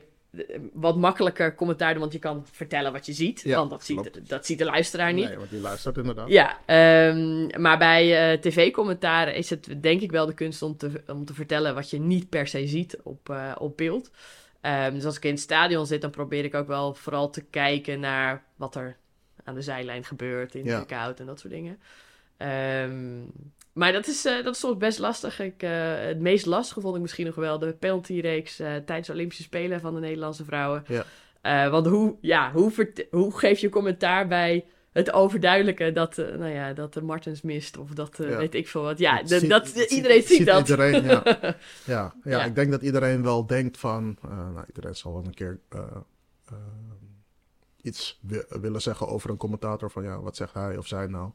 wat 0.73 0.97
makkelijker 0.97 1.55
commentaar 1.55 1.91
doen, 1.91 2.01
want 2.01 2.13
je 2.13 2.19
kan 2.19 2.47
vertellen 2.51 2.93
wat 2.93 3.07
je 3.07 3.13
ziet. 3.13 3.41
Ja, 3.45 3.57
want 3.57 3.71
dat 3.71 3.85
ziet, 3.85 4.05
de, 4.05 4.23
dat 4.23 4.47
ziet 4.47 4.59
de 4.59 4.65
luisteraar 4.65 5.13
niet. 5.13 5.29
Nee, 5.29 5.37
want 5.37 5.51
die 5.51 5.61
luistert 5.61 5.97
inderdaad. 5.97 6.29
Ja, 6.29 6.59
um, 7.09 7.61
maar 7.61 7.79
bij 7.79 8.33
uh, 8.33 8.41
tv-commentaren 8.41 9.35
is 9.35 9.51
het 9.51 9.83
denk 9.83 10.01
ik 10.01 10.11
wel 10.11 10.27
de 10.27 10.35
kunst 10.35 10.63
om 10.63 10.77
te, 10.77 11.03
om 11.07 11.25
te 11.25 11.35
vertellen 11.35 11.75
wat 11.75 11.91
je 11.91 12.01
niet 12.01 12.29
per 12.29 12.47
se 12.47 12.67
ziet 12.67 12.99
op, 13.03 13.37
op 13.59 13.77
beeld. 13.77 14.11
Um, 14.63 14.95
dus 14.95 15.05
als 15.05 15.17
ik 15.17 15.25
in 15.25 15.31
het 15.31 15.41
stadion 15.41 15.87
zit, 15.87 16.01
dan 16.01 16.11
probeer 16.11 16.45
ik 16.45 16.55
ook 16.55 16.67
wel 16.67 16.95
vooral 16.95 17.31
te 17.31 17.43
kijken 17.45 18.01
naar 18.01 18.45
wat 18.57 18.75
er 18.75 18.97
aan 19.45 19.55
de 19.55 19.63
zijlijn 19.63 20.05
gebeurt, 20.05 20.55
in 20.55 20.63
de 20.65 20.71
Ja. 20.71 20.79
dugout 20.81 21.21
en 21.21 21.27
dat 21.27 21.41
soort 21.41 21.53
dingen. 21.53 21.79
Um, 22.39 23.33
maar 23.73 23.93
dat 23.93 24.07
is, 24.07 24.27
uh, 24.27 24.45
dat 24.45 24.55
is 24.55 24.61
soms 24.61 24.77
best 24.77 24.99
lastig. 24.99 25.41
Ik, 25.41 25.63
uh, 25.63 25.71
het 25.99 26.21
meest 26.21 26.47
lastige 26.47 26.81
vond 26.81 26.95
ik 26.97 27.03
misschien 27.03 27.27
nog 27.27 27.35
wel 27.35 27.59
de 27.59 27.73
penaltyreeks 27.73 28.61
uh, 28.61 28.67
tijdens 28.77 29.07
de 29.07 29.13
Olympische 29.13 29.43
Spelen 29.43 29.81
van 29.81 29.95
de 29.95 30.01
Nederlandse 30.01 30.45
vrouwen. 30.45 30.85
Ja. 31.43 31.71
want 31.71 31.87
hoe, 31.87 32.17
ja, 32.21 32.53
hoe, 32.53 32.93
hoe 33.11 33.39
geef 33.39 33.59
je 33.59 33.69
commentaar 33.69 34.29
bij 34.29 34.65
het 34.93 35.13
overduidelijke 35.13 35.93
dat, 35.93 36.17
nou 36.17 36.47
ja, 36.49 36.73
dat 36.73 36.95
de 36.95 37.03
Martens 37.03 37.43
mist 37.43 37.77
of 37.79 37.91
dat 37.91 38.17
Ja. 38.17 38.25
weet 38.37 38.55
ik 38.55 38.69
veel 38.69 38.83
wat. 38.83 38.99
Ja, 38.99 39.23
dat, 39.23 39.69
ziet- 39.69 39.91
iedereen 39.91 40.23
ziet, 40.23 40.47
dat. 40.47 40.61
Iedereen, 40.69 41.05
ja. 41.05 41.23
Ja, 41.27 41.55
ja, 41.85 42.15
Ja. 42.25 42.45
ik 42.45 42.55
denk 42.55 42.71
dat 42.71 42.83
iedereen 42.83 43.23
wel 43.23 43.47
denkt 43.47 43.79
van... 43.79 44.17
eh, 44.23 44.29
nou, 44.31 44.65
iedereen 44.67 44.95
zal 44.97 45.13
wel 45.13 45.25
een 45.25 45.35
keer 45.35 45.61
eh, 45.69 45.81
eh, 46.49 46.55
iets 47.83 48.19
wi- 48.23 48.45
willen 48.49 48.83
zeggen 48.83 49.09
over 49.09 49.31
een 49.31 49.37
commentator. 49.37 49.91
Van 49.91 50.03
ja, 50.03 50.21
wat 50.21 50.37
zegt 50.37 50.55
hij 50.55 50.77
of 50.77 50.87
zij 50.87 51.07
nou? 51.07 51.31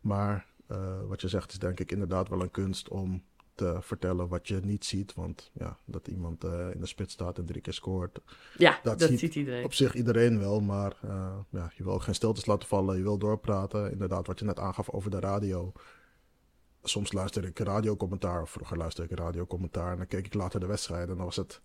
Maar 0.00 0.46
eh, 0.66 1.00
wat 1.06 1.20
je 1.20 1.28
zegt 1.28 1.52
is 1.52 1.58
denk 1.58 1.80
ik 1.80 1.92
inderdaad 1.92 2.28
wel 2.28 2.40
een 2.42 2.50
kunst 2.50 2.88
om 2.88 3.22
te 3.54 3.76
vertellen 3.80 4.28
wat 4.28 4.48
je 4.48 4.60
niet 4.62 4.84
ziet. 4.84 5.14
Want 5.14 5.50
ja, 5.52 5.78
dat 5.84 6.08
iemand 6.08 6.44
eh, 6.44 6.70
in 6.74 6.80
de 6.80 6.86
spits 6.86 7.12
staat 7.12 7.38
en 7.38 7.46
drie 7.46 7.60
keer 7.60 7.72
scoort. 7.72 8.20
ja, 8.56 8.80
dat, 8.82 8.98
dat 8.98 9.08
ziet 9.08 9.18
ziet 9.18 9.34
iedereen. 9.34 9.64
Op 9.64 9.74
zich 9.74 9.94
iedereen 9.94 10.38
wel, 10.38 10.60
maar 10.60 10.96
eh, 11.02 11.36
ja, 11.50 11.72
je 11.74 11.84
wil 11.84 11.92
ook 11.92 12.02
geen 12.02 12.14
stiltes 12.14 12.46
laten 12.46 12.68
vallen. 12.68 12.96
Je 12.96 13.02
wil 13.02 13.18
doorpraten. 13.18 13.90
Inderdaad, 13.90 14.26
wat 14.26 14.38
je 14.38 14.44
net 14.44 14.58
aangaf 14.58 14.90
over 14.90 15.10
de 15.10 15.20
radio. 15.20 15.72
Soms 16.82 17.12
luister 17.12 17.44
ik 17.44 17.58
radiocommentaar, 17.58 18.42
of 18.42 18.50
vroeger 18.50 18.76
luisterde 18.76 19.12
ik 19.12 19.18
radiocommentaar. 19.18 19.90
En 19.92 19.96
dan 19.96 20.06
keek 20.06 20.26
ik 20.26 20.34
later 20.34 20.60
de 20.60 20.66
wedstrijd 20.66 21.08
en 21.08 21.16
dan 21.16 21.24
was 21.24 21.36
het 21.36 21.60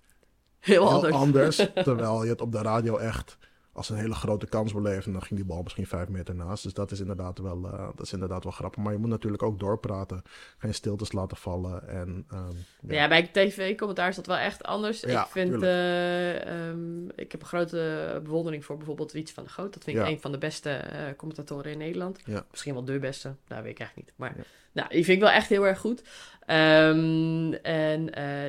Heel 0.60 0.82
heel 0.82 0.92
anders. 0.92 1.14
anders. 1.14 1.56
terwijl 1.88 2.24
je 2.24 2.30
het 2.30 2.42
op 2.42 2.52
de 2.52 2.62
radio 2.62 2.98
echt 2.98 3.38
als 3.78 3.90
een 3.90 3.98
hele 3.98 4.14
grote 4.16 4.46
kans 4.48 4.74
beleeft. 4.74 5.06
En 5.06 5.12
dan 5.12 5.22
ging 5.22 5.40
die 5.40 5.50
bal 5.50 5.62
misschien 5.64 5.88
vijf 5.88 6.08
meter 6.08 6.36
naast. 6.36 6.64
Dus 6.64 6.74
dat 6.74 6.92
is 6.92 7.00
inderdaad 7.00 7.40
wel, 7.40 7.66
eh, 7.66 7.88
dat 7.96 8.06
is 8.06 8.14
inderdaad 8.14 8.44
wel 8.44 8.54
grappig. 8.54 8.84
Maar 8.84 8.94
je 8.94 9.00
moet 9.00 9.10
natuurlijk 9.10 9.44
ook 9.44 9.60
doorpraten. 9.60 10.22
Geen 10.58 10.74
stiltes 10.74 11.12
laten 11.12 11.38
vallen. 11.38 11.88
En, 11.88 12.26
ehm, 12.32 12.94
Ja, 12.94 13.08
bij 13.08 13.28
tv-commentaar 13.28 14.10
is 14.10 14.16
dat 14.16 14.26
wel 14.26 14.38
echt 14.38 14.64
anders. 14.64 15.00
Ja, 15.02 15.24
ik 15.24 15.30
vind, 15.32 15.62
eh, 15.64 16.68
ehm, 16.70 17.10
ik 17.16 17.32
heb 17.32 17.42
een 17.42 17.48
grote 17.48 18.20
bewondering 18.24 18.66
voor 18.66 18.78
bijvoorbeeld 18.78 19.12
Wiets 19.12 19.32
van 19.32 19.44
de 19.44 19.50
Goot. 19.50 19.74
Dat 19.74 19.84
vind 19.84 19.98
ik 19.98 20.04
Ja. 20.04 20.10
een 20.10 20.20
van 20.22 20.32
de 20.32 20.38
beste 20.38 20.70
eh, 20.70 21.02
commentatoren 21.18 21.72
in 21.72 21.78
Nederland. 21.78 22.20
Ja. 22.26 22.46
Misschien 22.52 22.74
wel 22.74 22.86
de 22.86 23.00
beste, 23.00 23.36
dat 23.48 23.62
weet 23.62 23.72
ik 23.72 23.80
eigenlijk 23.80 24.10
niet. 24.10 24.18
Maar 24.18 24.34
Ja. 24.38 24.44
nou, 24.72 24.90
die 24.90 25.04
vind 25.04 25.18
ik 25.18 25.24
wel 25.24 25.34
echt 25.34 25.50
heel 25.50 25.68
erg 25.68 25.80
goed. 25.80 26.04
Ehm, 26.46 27.54
en 27.54 28.06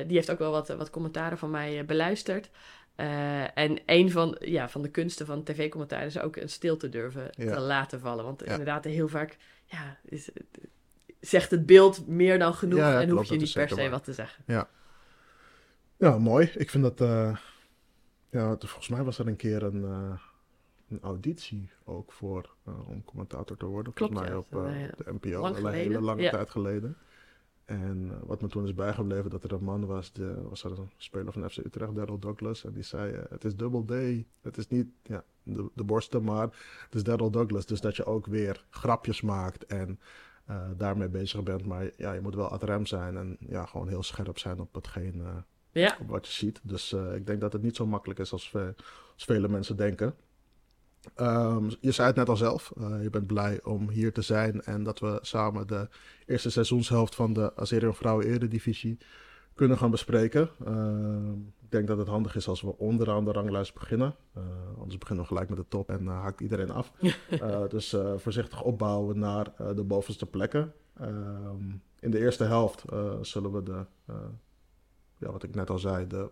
die 0.07 0.15
heeft 0.15 0.31
ook 0.31 0.39
wel 0.39 0.51
wat, 0.51 0.67
wat 0.67 0.89
commentaren 0.89 1.37
van 1.37 1.49
mij 1.51 1.85
beluisterd. 1.85 2.49
Eh, 2.99 3.57
en 3.57 3.79
een 3.85 4.11
van, 4.11 4.35
ja, 4.39 4.69
van 4.69 4.81
de 4.81 4.89
kunsten 4.89 5.25
van 5.25 5.43
tv-commentaar 5.43 6.05
is 6.05 6.19
ook 6.19 6.35
een 6.35 6.49
stilte 6.49 6.89
durven 6.89 7.29
Ja. 7.31 7.53
te 7.53 7.59
laten 7.59 7.99
vallen. 7.99 8.25
Want 8.25 8.39
Ja. 8.45 8.51
inderdaad, 8.51 8.83
heel 8.83 9.07
vaak 9.07 9.37
ja, 9.65 9.97
is, 10.05 10.29
zegt 11.19 11.51
het 11.51 11.65
beeld 11.65 12.07
meer 12.07 12.39
dan 12.39 12.53
genoeg. 12.53 12.79
Ja, 12.79 12.91
ja, 12.91 13.01
en 13.01 13.09
hoef 13.09 13.29
je 13.29 13.35
niet 13.35 13.53
per 13.53 13.69
se 13.69 13.75
waar. 13.75 13.89
wat 13.89 14.03
te 14.03 14.13
zeggen. 14.13 14.43
Ja, 15.97 16.17
mooi. 16.17 16.51
Ik 16.55 16.69
vind 16.69 16.83
dat. 16.83 17.01
eh, 17.01 17.37
ja, 18.29 18.55
volgens 18.59 18.87
mij 18.87 19.03
was 19.03 19.19
er 19.19 19.27
een 19.27 19.35
keer 19.35 19.63
een, 19.63 19.83
eh, 19.83 20.19
een 20.89 20.99
auditie 21.01 21.69
ook 21.85 22.11
voor 22.11 22.49
om 22.87 23.03
commentator 23.05 23.57
te 23.57 23.65
worden. 23.65 23.93
Klopt, 23.93 24.13
volgens 24.13 24.29
mij 24.31 24.39
ja. 24.39 24.67
op 24.67 24.71
Ja, 24.73 24.79
ja. 24.79 24.91
de 24.97 25.13
NPO. 25.13 25.41
Lang 25.41 25.57
een 25.57 25.73
hele 25.73 26.01
lange 26.01 26.21
ja. 26.21 26.29
tijd 26.31 26.49
geleden. 26.49 26.97
En 27.69 28.09
eh, 28.11 28.17
wat 28.27 28.41
me 28.41 28.47
toen 28.47 28.65
is 28.65 28.73
bijgebleven, 28.73 29.29
dat 29.29 29.43
er 29.43 29.51
een 29.51 29.63
man 29.63 29.85
was, 29.85 30.13
de, 30.13 30.41
was 30.41 30.63
er 30.63 30.79
een 30.79 30.89
speler 30.97 31.33
van 31.33 31.49
FC 31.49 31.57
Utrecht, 31.57 31.95
Daryl 31.95 32.19
Douglas. 32.19 32.65
En 32.65 32.73
die 32.73 32.83
zei, 32.83 33.13
eh, 33.13 33.23
het 33.29 33.43
is 33.43 33.55
double 33.55 33.85
D. 33.85 34.25
Het 34.41 34.57
is 34.57 34.67
niet 34.67 34.87
ja, 35.03 35.23
de, 35.43 35.69
de 35.73 35.83
borsten, 35.83 36.23
maar 36.23 36.47
het 36.83 36.95
is 36.95 37.03
Daryl 37.03 37.31
Douglas. 37.31 37.65
Dus 37.65 37.81
dat 37.81 37.95
je 37.95 38.05
ook 38.05 38.25
weer 38.25 38.65
grapjes 38.69 39.21
maakt 39.21 39.65
en 39.65 39.99
eh, 40.45 40.69
daarmee 40.77 41.09
bezig 41.09 41.43
bent. 41.43 41.65
Maar 41.65 41.91
ja, 41.97 42.13
je 42.13 42.21
moet 42.21 42.35
wel 42.35 42.47
ad 42.47 42.63
rem 42.63 42.85
zijn 42.85 43.17
en 43.17 43.37
ja, 43.39 43.65
gewoon 43.65 43.87
heel 43.87 44.03
scherp 44.03 44.37
zijn 44.37 44.59
op 44.59 44.73
hetgeen... 44.73 45.23
Ja, 45.71 45.97
op 45.99 46.07
wat 46.07 46.27
je 46.27 46.33
ziet. 46.33 46.59
Dus 46.63 46.93
ik 46.93 47.27
denk 47.27 47.41
dat 47.41 47.53
het 47.53 47.61
niet 47.61 47.75
zo 47.75 47.85
makkelijk 47.85 48.19
is 48.19 48.31
als, 48.31 48.53
als 49.13 49.25
vele 49.25 49.49
mensen 49.49 49.77
denken. 49.77 50.15
Ehm, 51.15 51.69
je 51.79 51.91
zei 51.91 52.07
het 52.07 52.15
net 52.15 52.29
al 52.29 52.37
zelf, 52.37 52.71
uh, 52.77 53.03
je 53.03 53.09
bent 53.09 53.27
blij 53.27 53.63
om 53.63 53.89
hier 53.89 54.13
te 54.13 54.21
zijn 54.21 54.61
en 54.61 54.83
dat 54.83 54.99
we 54.99 55.19
samen 55.21 55.67
de 55.67 55.87
eerste 56.25 56.49
seizoenshelft 56.49 57.15
van 57.15 57.33
de 57.33 57.55
Azerion 57.55 57.93
Vrouwen 57.93 58.25
Eredivisie 58.25 58.97
kunnen 59.53 59.77
gaan 59.77 59.91
bespreken. 59.91 60.49
Ehm, 60.65 61.31
ik 61.33 61.71
denk 61.75 61.87
dat 61.87 61.97
het 61.97 62.07
handig 62.07 62.35
is 62.35 62.47
als 62.47 62.61
we 62.61 62.77
onderaan 62.77 63.25
de 63.25 63.31
ranglijst 63.31 63.73
beginnen. 63.73 64.15
Uh, 64.37 64.43
anders 64.77 64.97
beginnen 64.97 65.23
we 65.23 65.31
gelijk 65.31 65.49
met 65.49 65.57
de 65.57 65.67
top 65.67 65.89
en 65.89 66.03
uh, 66.03 66.21
haakt 66.21 66.41
iedereen 66.41 66.71
af. 66.71 66.91
dus 67.69 67.95
voorzichtig 68.15 68.61
opbouwen 68.61 69.19
naar 69.19 69.51
de 69.75 69.83
bovenste 69.83 70.25
plekken. 70.25 70.73
Ehm, 70.99 71.69
in 71.99 72.11
de 72.11 72.19
eerste 72.19 72.43
helft 72.43 72.83
zullen 73.21 73.51
we 73.51 73.63
de, 73.63 73.85
ja, 75.17 75.31
wat 75.31 75.43
ik 75.43 75.55
net 75.55 75.69
al 75.69 75.79
zei, 75.79 76.07
de 76.07 76.29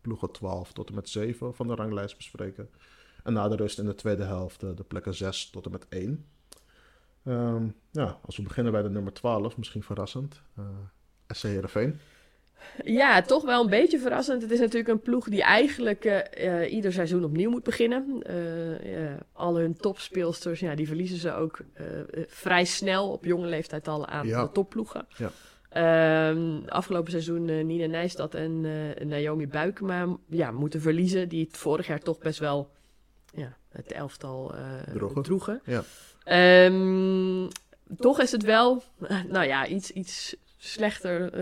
ploegen 0.00 0.30
12 0.30 0.72
tot 0.72 0.88
en 0.88 0.94
met 0.94 1.08
7 1.08 1.54
van 1.54 1.66
de 1.66 1.74
ranglijst 1.74 2.16
bespreken. 2.16 2.68
En 3.28 3.34
na 3.34 3.48
de 3.48 3.56
rust 3.56 3.78
in 3.78 3.86
de 3.86 3.94
tweede 3.94 4.24
helft 4.24 4.60
de 4.60 4.84
plekken 4.88 5.14
6 5.14 5.50
tot 5.50 5.64
en 5.64 5.70
met 5.70 5.86
1. 5.88 6.02
Um, 6.08 7.34
ehm, 7.34 7.66
ja, 7.90 8.18
als 8.24 8.36
we 8.36 8.42
beginnen 8.42 8.72
bij 8.72 8.82
de 8.82 8.90
nummer 8.90 9.12
12, 9.12 9.56
misschien 9.56 9.82
verrassend. 9.82 10.42
Uh, 10.58 10.64
SC 11.28 11.42
Heerenveen. 11.42 11.98
Ja, 12.84 13.22
toch 13.22 13.44
wel 13.44 13.62
een 13.62 13.70
beetje 13.70 13.98
verrassend. 13.98 14.42
Het 14.42 14.50
is 14.50 14.58
natuurlijk 14.58 14.88
een 14.88 15.00
ploeg 15.00 15.28
die 15.28 15.42
eigenlijk 15.42 16.04
uh, 16.38 16.72
ieder 16.72 16.92
seizoen 16.92 17.24
opnieuw 17.24 17.50
moet 17.50 17.62
beginnen. 17.62 18.22
Uh, 18.30 19.14
al 19.32 19.58
hun 19.58 19.76
topspeelsters, 19.76 20.60
ja, 20.60 20.74
die 20.74 20.86
verliezen 20.86 21.18
ze 21.18 21.32
ook 21.32 21.60
vrij 22.26 22.64
snel 22.64 23.12
op 23.12 23.24
jonge 23.24 23.46
leeftijd 23.46 23.88
al 23.88 24.06
aan 24.06 24.26
de 24.26 24.48
topploegen. 24.52 25.06
Ja. 25.16 25.30
Um, 26.30 26.62
afgelopen 26.68 27.10
seizoen 27.10 27.66
Nina 27.66 27.86
Nijstad 27.86 28.34
en 28.34 28.60
Naomi 29.08 29.46
Buikema 29.46 30.16
ja, 30.28 30.50
moeten 30.50 30.80
verliezen. 30.80 31.28
Die 31.28 31.44
het 31.44 31.56
vorig 31.56 31.86
jaar 31.86 32.00
toch 32.00 32.18
best 32.18 32.38
wel 32.38 32.76
ja, 33.34 33.56
het 33.68 33.92
elftal 33.92 34.54
droegen. 34.92 35.22
droegen. 35.22 35.62
Ja. 35.64 35.82
Um, 36.66 37.48
toch 37.96 38.20
is 38.20 38.32
het 38.32 38.42
wel, 38.42 38.82
nou 39.28 39.46
ja, 39.46 39.66
iets, 39.66 39.90
iets 39.90 40.36
slechter 40.58 41.34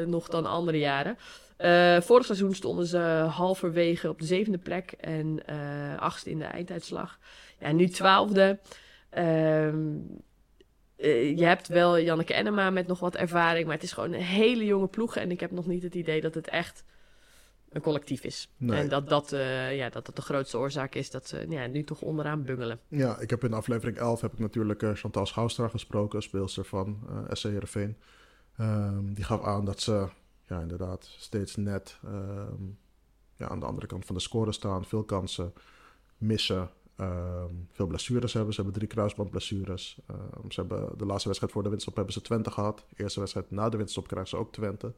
uh, 0.00 0.06
nog 0.06 0.28
dan 0.28 0.46
andere 0.46 0.78
jaren. 0.78 1.18
Uh, 1.58 2.00
vorig 2.00 2.24
seizoen 2.24 2.54
stonden 2.54 2.86
ze 2.86 2.98
halverwege 3.30 4.08
op 4.08 4.18
de 4.18 4.26
zevende 4.26 4.58
plek 4.58 4.92
en 5.00 5.42
uh, 5.50 5.98
achtste 5.98 6.30
in 6.30 6.38
de 6.38 6.44
einduitslag. 6.44 7.18
Ja, 7.58 7.72
nu 7.72 7.88
twaalfde. 7.88 8.58
Um, 9.18 10.22
je 11.36 11.44
hebt 11.44 11.68
wel 11.68 11.98
Janneke 11.98 12.34
Enema 12.34 12.70
met 12.70 12.86
nog 12.86 13.00
wat 13.00 13.16
ervaring, 13.16 13.64
maar 13.64 13.74
het 13.74 13.82
is 13.82 13.92
gewoon 13.92 14.12
een 14.12 14.20
hele 14.20 14.64
jonge 14.64 14.86
ploeg. 14.86 15.16
En 15.16 15.30
ik 15.30 15.40
heb 15.40 15.50
nog 15.50 15.66
niet 15.66 15.82
het 15.82 15.94
idee 15.94 16.20
dat 16.20 16.34
het 16.34 16.48
echt 16.48 16.84
een 17.70 17.80
collectief 17.80 18.24
is. 18.24 18.50
En 18.66 18.88
dat 18.88 19.08
dat, 19.08 19.32
uh, 19.32 19.76
ja, 19.76 19.88
dat 19.88 20.06
dat 20.06 20.16
de 20.16 20.22
grootste 20.22 20.58
oorzaak 20.58 20.94
is 20.94 21.10
dat 21.10 21.28
ze 21.28 21.46
ja, 21.48 21.66
nu 21.66 21.84
toch 21.84 22.00
onderaan 22.00 22.44
bungelen. 22.44 22.80
Ja, 22.88 23.18
ik 23.18 23.30
heb 23.30 23.44
in 23.44 23.52
aflevering 23.52 23.96
11 23.96 24.20
heb 24.20 24.32
ik 24.32 24.38
natuurlijk 24.38 24.82
uh, 24.82 24.94
Chantal 24.94 25.26
Schouwstra 25.26 25.68
gesproken, 25.68 26.22
speelster 26.22 26.64
van 26.64 26.98
uh, 27.10 27.18
eh, 27.18 27.24
SC 27.32 27.42
Heerenveen. 27.42 27.96
Um, 28.60 29.14
die 29.14 29.24
gaf 29.24 29.42
aan 29.42 29.64
dat 29.64 29.80
ze 29.80 30.08
ja, 30.46 30.60
inderdaad 30.60 31.14
steeds 31.18 31.56
net 31.56 31.98
um, 32.04 32.78
ja, 33.36 33.48
aan 33.48 33.60
de 33.60 33.66
andere 33.66 33.86
kant 33.86 34.04
van 34.04 34.14
de 34.14 34.20
score 34.20 34.52
staan. 34.52 34.84
Veel 34.84 35.04
kansen 35.04 35.52
missen. 36.18 36.70
Um, 37.00 37.68
veel 37.72 37.86
blessures 37.86 38.32
hebben. 38.32 38.54
Ze 38.54 38.60
hebben 38.60 38.78
drie 38.78 38.92
kruisbandblessures. 38.92 39.98
ze 40.48 40.60
hebben 40.60 40.98
de 40.98 41.06
laatste 41.06 41.26
wedstrijd 41.26 41.52
voor 41.52 41.62
de 41.62 41.68
winststop 41.68 41.96
hebben 41.96 42.14
ze 42.14 42.20
Twente 42.20 42.50
gehad. 42.50 42.84
De 42.88 43.02
eerste 43.02 43.20
wedstrijd 43.20 43.50
na 43.50 43.68
de 43.68 43.76
winststop 43.76 44.08
krijgen 44.08 44.28
ze 44.28 44.36
ook 44.36 44.52
Twente. 44.52 44.92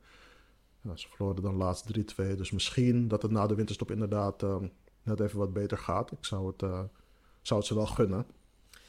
Ja, 0.82 0.96
ze 0.96 1.08
verloren 1.08 1.42
dan 1.42 1.56
laatst 1.56 1.98
3-2. 1.98 2.36
Dus 2.36 2.50
misschien 2.50 3.08
dat 3.08 3.22
het 3.22 3.30
na 3.30 3.46
de 3.46 3.54
winterstop 3.54 3.90
inderdaad 3.90 4.42
uh, 4.42 4.56
net 5.02 5.20
even 5.20 5.38
wat 5.38 5.52
beter 5.52 5.78
gaat. 5.78 6.12
Ik 6.12 6.24
zou 6.24 6.46
het, 6.46 6.62
uh, 6.62 6.80
zou 7.42 7.60
het 7.60 7.68
ze 7.68 7.74
wel 7.74 7.86
gunnen. 7.86 8.26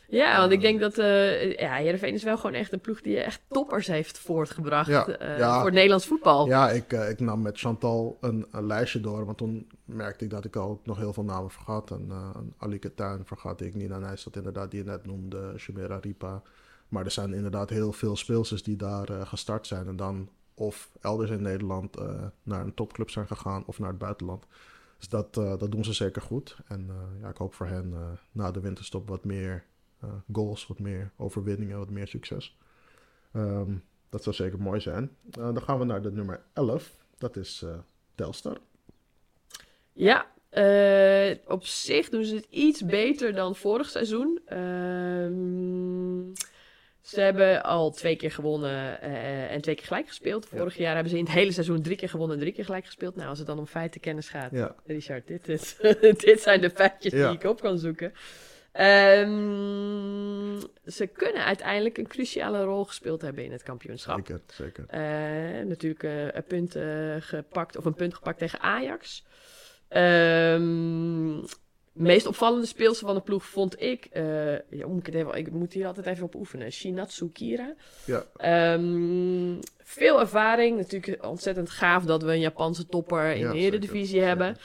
Ja, 0.07 0.38
want 0.38 0.51
ik 0.51 0.62
denk 0.62 0.79
dat 0.79 0.98
uh, 0.98 1.57
ja, 1.57 1.74
Heerenveen 1.74 2.13
is 2.13 2.24
wel 2.24 2.38
gewoon 2.38 2.55
echt 2.55 2.74
een 2.74 2.79
ploeg 2.79 3.01
die 3.01 3.19
echt 3.19 3.41
toppers 3.48 3.88
heeft 3.88 4.19
voortgebracht 4.19 4.89
ja, 4.89 5.05
ja, 5.19 5.55
voor 5.55 5.65
het 5.65 5.74
Nederlands 5.74 6.05
voetbal. 6.05 6.48
Ja, 6.48 6.69
ik, 6.69 6.91
ik 6.91 7.19
nam 7.19 7.41
met 7.41 7.60
Chantal 7.60 8.17
een, 8.21 8.45
een, 8.51 8.65
lijstje 8.65 9.00
door, 9.00 9.25
want 9.25 9.38
toen 9.38 9.69
merkte 9.86 10.24
ik 10.24 10.29
dat 10.29 10.45
ik 10.45 10.55
ook 10.55 10.86
nog 10.86 10.98
heel 10.98 11.13
veel 11.13 11.24
namen 11.24 11.51
vergat. 11.51 11.91
En 11.91 12.07
uh, 12.10 12.29
Alike 12.57 12.93
Tuin 12.93 13.25
vergat 13.25 13.62
ik, 13.62 13.75
Nina 13.75 13.98
Nijstad 13.98 14.36
inderdaad, 14.36 14.71
die 14.71 14.83
je 14.83 14.89
net 14.89 15.05
noemde, 15.05 15.53
Shumera 15.57 15.98
Ripa. 16.01 16.41
Maar 16.88 17.05
er 17.05 17.12
zijn 17.12 17.33
inderdaad 17.33 17.69
heel 17.69 17.91
veel 17.91 18.15
speelsters 18.15 18.63
die 18.63 18.75
daar 18.75 19.07
gestart 19.27 19.67
zijn. 19.67 19.88
En 19.88 19.95
dan 19.95 20.29
of 20.53 20.91
elders 21.01 21.29
in 21.29 21.41
Nederland 21.41 22.00
uh, 22.00 22.25
naar 22.43 22.62
een 22.62 22.74
topclub 22.74 23.10
zijn 23.10 23.27
gegaan 23.27 23.65
of 23.65 23.79
naar 23.79 23.89
het 23.89 23.98
buitenland. 23.98 24.46
Dus 24.98 25.10
dat, 25.10 25.38
uh, 25.38 25.58
dat 25.58 25.72
doen 25.72 25.84
ze 25.84 25.93
zeker 25.93 26.22
goed. 26.22 26.58
En 26.67 26.88
uh, 26.89 27.22
ja, 27.22 27.29
ik 27.29 27.38
hoop 27.38 27.53
voor 27.53 27.67
hen 27.67 28.17
na 28.31 28.51
de 28.51 28.60
winterstop 28.60 29.08
wat 29.08 29.24
meer 29.24 29.63
goals, 30.31 30.67
wat 30.67 30.79
meer 30.79 31.12
overwinningen, 31.17 31.77
wat 31.77 31.89
meer 31.89 32.08
succes. 32.08 32.58
Um, 33.34 33.84
dat 34.10 34.24
zou 34.24 34.36
zeker 34.36 34.62
mooi 34.62 34.79
zijn. 34.79 35.15
dan 35.29 35.62
gaan 35.62 35.79
we 35.79 35.86
naar 35.86 36.01
de 36.01 36.12
nummer 36.12 36.43
11. 36.53 36.96
Dat 37.17 37.36
is 37.36 37.65
Telstar. 38.15 38.58
Ja, 39.93 40.31
op 41.46 41.65
zich 41.65 42.10
doen 42.10 42.24
ze 42.24 42.36
het 42.36 42.48
iets 42.50 42.86
beter 42.86 43.34
dan 43.34 43.55
vorig 43.55 43.89
seizoen. 43.89 44.39
Ehm 44.46 46.31
ze 47.01 47.22
hebben 47.22 47.63
al 47.63 47.91
twee 47.91 48.15
keer 48.15 48.31
gewonnen 48.31 49.00
uh, 49.03 49.51
en 49.51 49.62
twee 49.62 49.75
keer 49.75 49.86
gelijk 49.86 50.08
gespeeld. 50.08 50.46
Vorig 50.46 50.77
jaar 50.77 50.93
hebben 50.93 51.12
ze 51.12 51.17
in 51.17 51.24
het 51.24 51.34
hele 51.34 51.51
seizoen 51.51 51.81
drie 51.81 51.96
keer 51.96 52.10
gewonnen 52.10 52.36
en 52.36 52.41
drie 52.41 52.53
keer 52.53 52.65
gelijk 52.65 52.86
gespeeld. 52.86 53.15
Nou, 53.15 53.29
als 53.29 53.38
het 53.38 53.48
dan 53.48 53.60
om 53.60 53.65
feiten 53.65 54.01
kennis 54.01 54.29
gaat, 54.29 54.51
ja. 54.51 54.75
Richard, 54.86 55.27
dit, 55.27 55.50
is, 55.50 55.75
dit 56.25 56.41
zijn 56.41 56.62
de 56.62 56.70
feitjes 56.70 57.12
die 57.12 57.31
ik 57.31 57.43
op 57.43 57.62
kan 57.62 57.77
zoeken. 57.77 58.13
Um, 58.74 60.60
ze 60.86 61.08
kunnen 61.13 61.46
uiteindelijk 61.46 61.98
een 61.98 62.08
cruciale 62.08 62.63
rol 62.63 62.86
gespeeld 62.86 63.22
hebben 63.22 63.43
in 63.43 63.51
het 63.51 63.63
kampioenschap. 63.63 64.15
Zeker, 64.15 64.41
zeker. 64.48 64.86
Uh, 64.93 65.67
natuurlijk 65.67 66.03
uh, 66.03 66.31
een 66.31 66.43
punt 66.43 66.75
gepakt, 67.20 67.77
of 67.77 67.86
een 67.86 67.93
punt 67.93 68.13
gepakt 68.13 68.38
tegen 68.38 68.60
Ajax. 68.60 69.25
Um, 69.89 71.46
meest 71.91 72.25
opvallende 72.25 72.65
speelster 72.65 73.05
van 73.05 73.15
de 73.15 73.21
ploeg 73.21 73.45
vond 73.45 73.81
ik, 73.81 74.07
uh, 74.13 74.53
ja, 74.53 74.88
moet 74.88 75.00
ik, 75.00 75.05
het 75.05 75.15
even, 75.15 75.33
ik 75.33 75.51
moet 75.51 75.74
hier 75.74 75.88
altijd 75.88 76.05
even 76.05 76.25
op 76.25 76.36
oefenen, 76.36 76.71
Shinatsu 76.71 77.29
Kira. 77.29 77.74
Ja. 78.05 78.74
Um, 78.74 79.60
veel 79.83 80.19
ervaring, 80.19 80.77
natuurlijk 80.77 81.25
ontzettend 81.25 81.69
gaaf 81.69 82.03
dat 82.03 82.24
we 82.24 82.31
een 82.31 82.39
Japanse 82.39 82.86
topper 82.86 83.31
in 83.31 83.50
de 83.50 83.57
Eredivisie 83.57 84.21
hebben. 84.21 84.57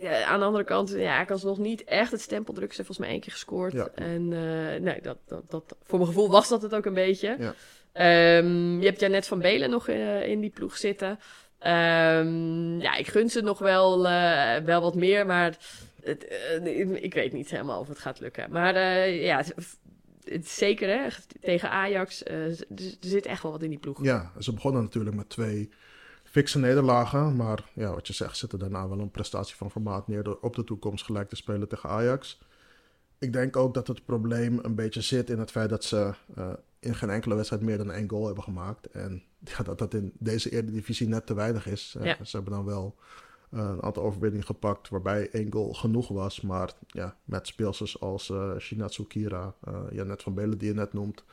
Uh, 0.00 0.30
aan 0.30 0.38
de 0.38 0.44
andere 0.44 0.64
kant, 0.64 0.90
ja, 0.90 1.20
ik 1.20 1.28
was 1.28 1.42
nog 1.42 1.58
niet 1.58 1.84
echt 1.84 2.10
het 2.10 2.20
stempel 2.20 2.54
drukken. 2.54 2.76
Ze 2.76 2.82
heeft 2.82 2.86
volgens 2.86 2.98
mij 2.98 3.08
één 3.08 3.20
keer 3.20 3.32
gescoord. 3.32 3.72
Ja. 3.72 3.88
En 3.94 4.30
uh, 4.30 4.80
nee, 4.80 5.00
dat, 5.02 5.18
dat, 5.26 5.42
dat, 5.48 5.76
voor 5.82 5.98
mijn 5.98 6.10
gevoel 6.10 6.30
was 6.30 6.48
dat 6.48 6.62
het 6.62 6.74
ook 6.74 6.84
een 6.84 6.94
beetje. 6.94 7.36
Ja. 7.38 7.54
Um, 8.38 8.80
je 8.80 8.86
hebt 8.86 9.00
Janet 9.00 9.26
van 9.26 9.38
Belen 9.38 9.70
nog 9.70 9.88
in 9.88 10.40
die 10.40 10.50
ploeg 10.50 10.76
zitten. 10.76 11.08
Um, 11.66 12.80
ja, 12.80 12.94
ik 12.94 13.06
gun 13.06 13.30
ze 13.30 13.40
nog 13.40 13.58
wel, 13.58 14.02
wel 14.64 14.80
wat 14.80 14.94
meer, 14.94 15.26
maar 15.26 15.56
het, 16.04 16.26
uh, 16.64 17.02
ik 17.02 17.14
weet 17.14 17.32
niet 17.32 17.50
helemaal 17.50 17.80
of 17.80 17.88
het 17.88 17.98
gaat 17.98 18.20
lukken. 18.20 18.50
Maar 18.50 18.74
uh, 18.74 19.24
ja, 19.24 19.36
het, 19.36 19.78
het, 20.24 20.48
zeker 20.48 20.88
hè, 20.88 21.08
tegen 21.40 21.70
Ajax. 21.70 22.22
Uh, 22.22 22.46
er 22.46 22.96
zit 23.00 23.26
echt 23.26 23.42
wel 23.42 23.52
wat 23.52 23.62
in 23.62 23.70
die 23.70 23.78
ploeg. 23.78 24.04
Ja, 24.04 24.32
ze 24.38 24.52
begonnen 24.52 24.82
natuurlijk 24.82 25.16
met 25.16 25.28
twee 25.28 25.70
fikse 26.24 26.58
nederlagen. 26.58 27.36
Maar 27.36 27.64
ja, 27.72 27.94
wat 27.94 28.06
je 28.06 28.12
zegt, 28.12 28.36
zitten 28.36 28.58
daarna 28.58 28.88
wel 28.88 28.98
een 28.98 29.10
prestatie 29.10 29.56
van 29.56 29.70
formaat 29.70 30.08
neer 30.08 30.22
door 30.22 30.38
op 30.40 30.54
de 30.54 30.64
toekomst 30.64 31.04
gelijk 31.04 31.28
te 31.28 31.36
spelen 31.36 31.68
tegen 31.68 31.88
Ajax. 31.88 32.40
Ik 33.18 33.32
denk 33.32 33.56
ook 33.56 33.74
dat 33.74 33.86
het 33.86 34.04
probleem 34.04 34.58
een 34.62 34.74
beetje 34.74 35.00
zit 35.00 35.30
in 35.30 35.38
het 35.38 35.50
feit 35.50 35.70
dat 35.70 35.84
ze 35.84 36.14
in 36.84 36.94
geen 36.94 37.10
enkele 37.10 37.34
wedstrijd 37.34 37.62
meer 37.62 37.78
dan 37.78 37.92
één 37.92 38.08
goal 38.10 38.26
hebben 38.26 38.44
gemaakt. 38.44 38.86
En 38.86 39.22
ja, 39.38 39.62
dat 39.62 39.78
dat 39.78 39.94
in 39.94 40.12
deze 40.18 40.50
Eredivisie 40.50 41.08
net 41.08 41.26
te 41.26 41.34
weinig 41.34 41.66
is. 41.66 41.96
Ja. 42.02 42.24
Ze 42.24 42.36
hebben 42.36 42.54
dan 42.54 42.64
wel 42.64 42.96
een 43.54 43.82
aantal 43.82 44.02
overwinningen 44.02 44.46
gepakt 44.46 44.88
waarbij 44.88 45.30
één 45.30 45.52
goal 45.52 45.72
genoeg 45.72 46.08
was. 46.08 46.40
Maar 46.40 46.72
ja, 46.86 47.16
met 47.24 47.46
speelsters 47.46 48.00
als 48.00 48.28
uh, 48.28 48.58
Shinatsu 48.58 49.04
Kira, 49.04 49.54
uh, 49.68 49.80
Janet 49.90 50.22
van 50.22 50.34
Belen 50.34 50.58
die 50.58 50.68
je 50.68 50.74
net 50.74 50.92
noemt, 50.92 51.24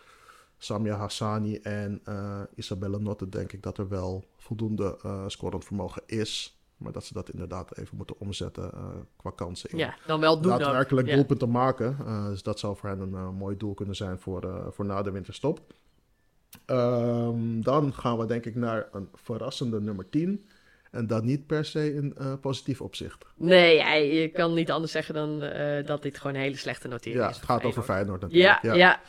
Samia 0.58 0.96
Hassani 0.96 1.56
en 1.56 2.02
uh, 2.10 2.42
Isabelle 2.56 3.00
Notte 3.00 3.30
denk 3.30 3.52
ik 3.52 3.64
dat 3.64 3.78
er 3.78 3.88
wel 3.88 4.24
voldoende 4.38 5.00
uh, 5.06 5.24
scorend 5.28 5.66
vermogen 5.66 6.02
is. 6.06 6.56
Maar 6.78 6.92
dat 6.92 7.06
ze 7.06 7.14
dat 7.14 7.30
inderdaad 7.30 7.78
even 7.78 7.98
moeten 7.98 8.20
omzetten 8.20 8.72
qua 9.16 9.32
kansen. 9.36 9.70
In. 9.70 9.78
Ja, 9.78 9.96
dan 10.06 10.20
wel 10.20 10.42
doen 10.42 10.58
Daadwerkelijk 10.58 11.08
ja. 11.08 11.16
doelpunten 11.16 11.52
maken. 11.52 11.98
dus 12.30 12.44
dat 12.44 12.60
zou 12.60 12.78
voor 12.78 12.90
hen 12.90 13.00
een 13.00 13.36
mooi 13.36 13.58
doel 13.58 13.74
kunnen 13.74 13.96
zijn 13.96 14.20
voor, 14.20 14.74
voor 14.74 14.86
na 14.86 15.02
de 15.02 15.12
winterstop. 15.12 15.62
Um, 16.66 17.64
dan 17.64 17.94
gaan 17.94 18.18
we 18.18 18.26
denk 18.26 18.46
ik 18.46 18.56
naar 18.56 18.88
een 18.92 19.10
verrassende 19.14 19.82
nummer 19.82 20.10
10. 20.10 20.46
En 20.92 21.08
dat 21.08 21.24
niet 21.24 21.48
per 21.48 21.66
se 21.66 21.94
in 21.94 22.16
uh, 22.22 22.34
positief 22.42 22.82
opzicht. 22.82 23.26
Nee, 23.36 23.76
ja, 23.76 23.94
je 23.94 24.28
kan 24.28 24.54
niet 24.54 24.72
anders 24.72 24.92
zeggen 24.92 25.14
dan 25.14 25.44
uh, 25.44 25.86
dat 25.86 26.02
dit 26.02 26.18
gewoon 26.18 26.36
een 26.36 26.42
hele 26.42 26.58
slechte 26.58 26.88
notering 26.88 27.22
ja, 27.22 27.30
is. 27.30 27.36
Het 27.36 27.46
gaat 27.46 27.64
over 27.64 27.84
Feyenoord 27.84 28.22
natuurlijk. 28.22 28.64
Ja, 28.64 28.74
ja. 28.74 29.00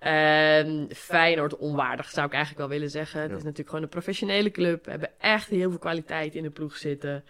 ja. 0.00 0.62
Uh, 0.64 0.84
Feyenoord 0.88 1.56
onwaardig 1.56 2.10
zou 2.10 2.26
ik 2.26 2.32
eigenlijk 2.32 2.68
wel 2.68 2.78
willen 2.78 2.90
zeggen. 2.90 3.20
Het 3.20 3.30
is 3.30 3.36
natuurlijk 3.36 3.68
gewoon 3.68 3.82
een 3.82 3.90
professionele 3.90 4.50
club. 4.50 4.84
We 4.84 4.90
hebben 4.90 5.10
echt 5.18 5.48
heel 5.48 5.70
veel 5.70 5.78
kwaliteit 5.78 6.34
in 6.34 6.42
de 6.42 6.50
ploeg 6.50 6.76
zitten. 6.76 7.24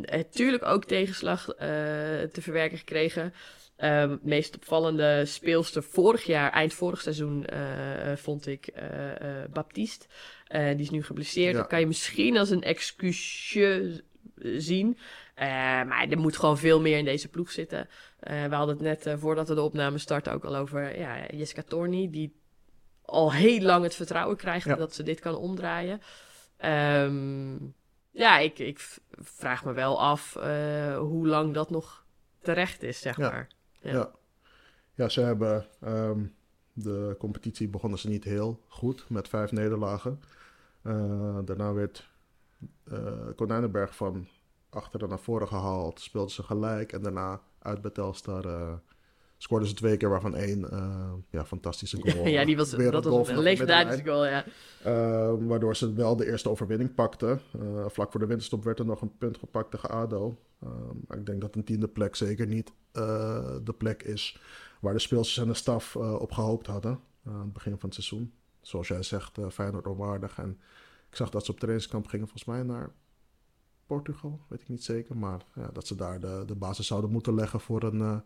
Natuurlijk 0.00 0.64
ook 0.64 0.84
tegenslag 0.84 1.44
te 2.32 2.40
verwerken 2.40 2.78
gekregen. 2.78 3.34
Um, 3.78 4.18
meest 4.22 4.56
opvallende 4.56 5.24
speelster 5.24 5.82
vorig 5.82 6.24
jaar, 6.24 6.50
eind 6.50 6.74
vorig 6.74 7.00
seizoen, 7.00 7.46
vond 8.14 8.46
ik 8.46 8.72
Baptiste. 9.52 10.06
Die 10.52 10.80
is 10.80 10.90
nu 10.90 11.02
geblesseerd. 11.02 11.54
Dat 11.54 11.66
kan 11.66 11.80
je 11.80 11.86
misschien 11.86 12.36
als 12.36 12.50
een 12.50 12.62
excuusje 12.62 14.02
zien. 14.36 14.98
maar 15.86 16.06
er 16.10 16.18
moet 16.18 16.36
gewoon 16.36 16.58
veel 16.58 16.80
meer 16.80 16.98
in 16.98 17.04
deze 17.04 17.28
ploeg 17.28 17.50
zitten. 17.50 17.88
we 18.20 18.54
hadden 18.54 18.84
het 18.84 19.04
net 19.04 19.18
voordat 19.18 19.48
we 19.48 19.54
de 19.54 19.62
opname 19.62 19.98
starten 19.98 20.32
ook 20.32 20.44
al 20.44 20.56
over 20.56 20.98
ja, 20.98 21.26
Jessica 21.30 21.62
Torni. 21.62 22.10
Die 22.10 22.40
al 23.02 23.32
heel 23.32 23.60
lang 23.60 23.84
het 23.84 23.94
vertrouwen 23.94 24.36
krijgt 24.36 24.76
dat 24.76 24.94
ze 24.94 25.02
dit 25.02 25.20
kan 25.20 25.36
omdraaien. 25.36 26.00
Um, 27.04 27.74
ja, 28.10 28.38
ik, 28.38 28.58
ik 28.58 28.98
vraag 29.10 29.64
me 29.64 29.72
wel 29.72 30.00
af 30.00 30.34
hoe 30.98 31.26
lang 31.26 31.54
dat 31.54 31.70
nog 31.70 32.04
terecht 32.42 32.82
is, 32.82 33.00
zeg 33.00 33.18
maar. 33.18 33.48
Ja. 33.80 33.92
ja. 33.92 34.10
Ja. 34.94 35.08
ze 35.08 35.20
hebben 35.20 35.66
um, 35.84 36.34
de 36.72 37.16
competitie 37.18 37.68
begonnen 37.68 37.98
ze 37.98 38.08
niet 38.08 38.24
heel 38.24 38.60
goed 38.68 39.04
met 39.08 39.28
vijf 39.28 39.52
nederlagen. 39.52 40.20
Uh, 40.82 41.38
daarna 41.44 41.72
werd 41.72 42.10
uh, 42.84 43.12
Konijnenberg 43.36 43.96
van 43.96 44.26
achteren 44.68 45.08
naar 45.08 45.18
voren 45.20 45.48
gehaald, 45.48 46.00
speelden 46.00 46.30
ze 46.30 46.42
gelijk 46.42 46.92
en 46.92 47.02
daarna 47.02 47.40
uit 47.58 47.80
Betelstar 47.80 48.80
scoorden 49.42 49.68
ze 49.68 49.74
twee 49.74 49.96
keer, 49.96 50.08
waarvan 50.08 50.36
één 50.36 50.60
uh, 50.72 51.12
ja, 51.30 51.44
fantastische 51.44 52.00
goal. 52.00 52.26
ja, 52.36 52.44
die 52.44 52.56
was, 52.56 52.70
dat 52.70 53.04
was 53.04 53.28
een 53.28 53.38
legendarische 53.38 54.04
goal, 54.04 54.26
ja. 54.26 54.44
Uh, 54.86 55.34
waardoor 55.38 55.76
ze 55.76 55.92
wel 55.92 56.16
de 56.16 56.26
eerste 56.26 56.50
overwinning 56.50 56.94
pakten. 56.94 57.40
Uh, 57.56 57.84
vlak 57.88 58.10
voor 58.10 58.20
de 58.20 58.26
winterstop 58.26 58.64
werd 58.64 58.78
er 58.78 58.84
nog 58.84 59.00
een 59.00 59.16
punt 59.18 59.38
gepakt 59.38 59.70
tegen 59.70 59.90
ADO. 59.90 60.38
maar 61.06 61.18
ik 61.18 61.26
denk 61.26 61.40
dat 61.40 61.54
een 61.54 61.64
tiende 61.64 61.88
plek 61.88 62.16
zeker 62.16 62.46
niet 62.46 62.72
de 63.62 63.74
plek 63.78 64.02
is 64.02 64.40
waar 64.80 64.92
de 64.92 64.98
speelsters 64.98 65.38
en 65.38 65.52
de 65.52 65.58
staf 65.58 65.96
op 65.96 66.32
gehoopt 66.32 66.66
hadden. 66.66 67.00
aan 67.26 67.40
het 67.40 67.52
begin 67.52 67.78
van 67.78 67.88
het 67.88 67.94
seizoen. 67.94 68.32
Zoals 68.60 68.88
jij 68.88 69.02
zegt, 69.02 69.38
Feyenoord 69.50 69.86
onwaardig. 69.86 70.38
En 70.38 70.60
ik 71.10 71.16
zag 71.16 71.30
dat 71.30 71.44
ze 71.44 71.50
op 71.50 71.58
trainingskamp 71.58 72.06
gingen 72.06 72.28
volgens 72.28 72.48
mij 72.48 72.62
naar 72.62 72.92
Portugal, 73.86 74.40
weet 74.48 74.60
ik 74.60 74.68
niet 74.68 74.84
zeker. 74.84 75.16
Maar 75.16 75.40
ja, 75.54 75.70
dat 75.72 75.86
ze 75.86 75.94
daar 75.94 76.20
de, 76.20 76.42
de 76.46 76.54
basis 76.54 76.86
zouden 76.86 77.10
moeten 77.10 77.34
leggen 77.34 77.60
voor 77.60 77.82
een 77.82 78.22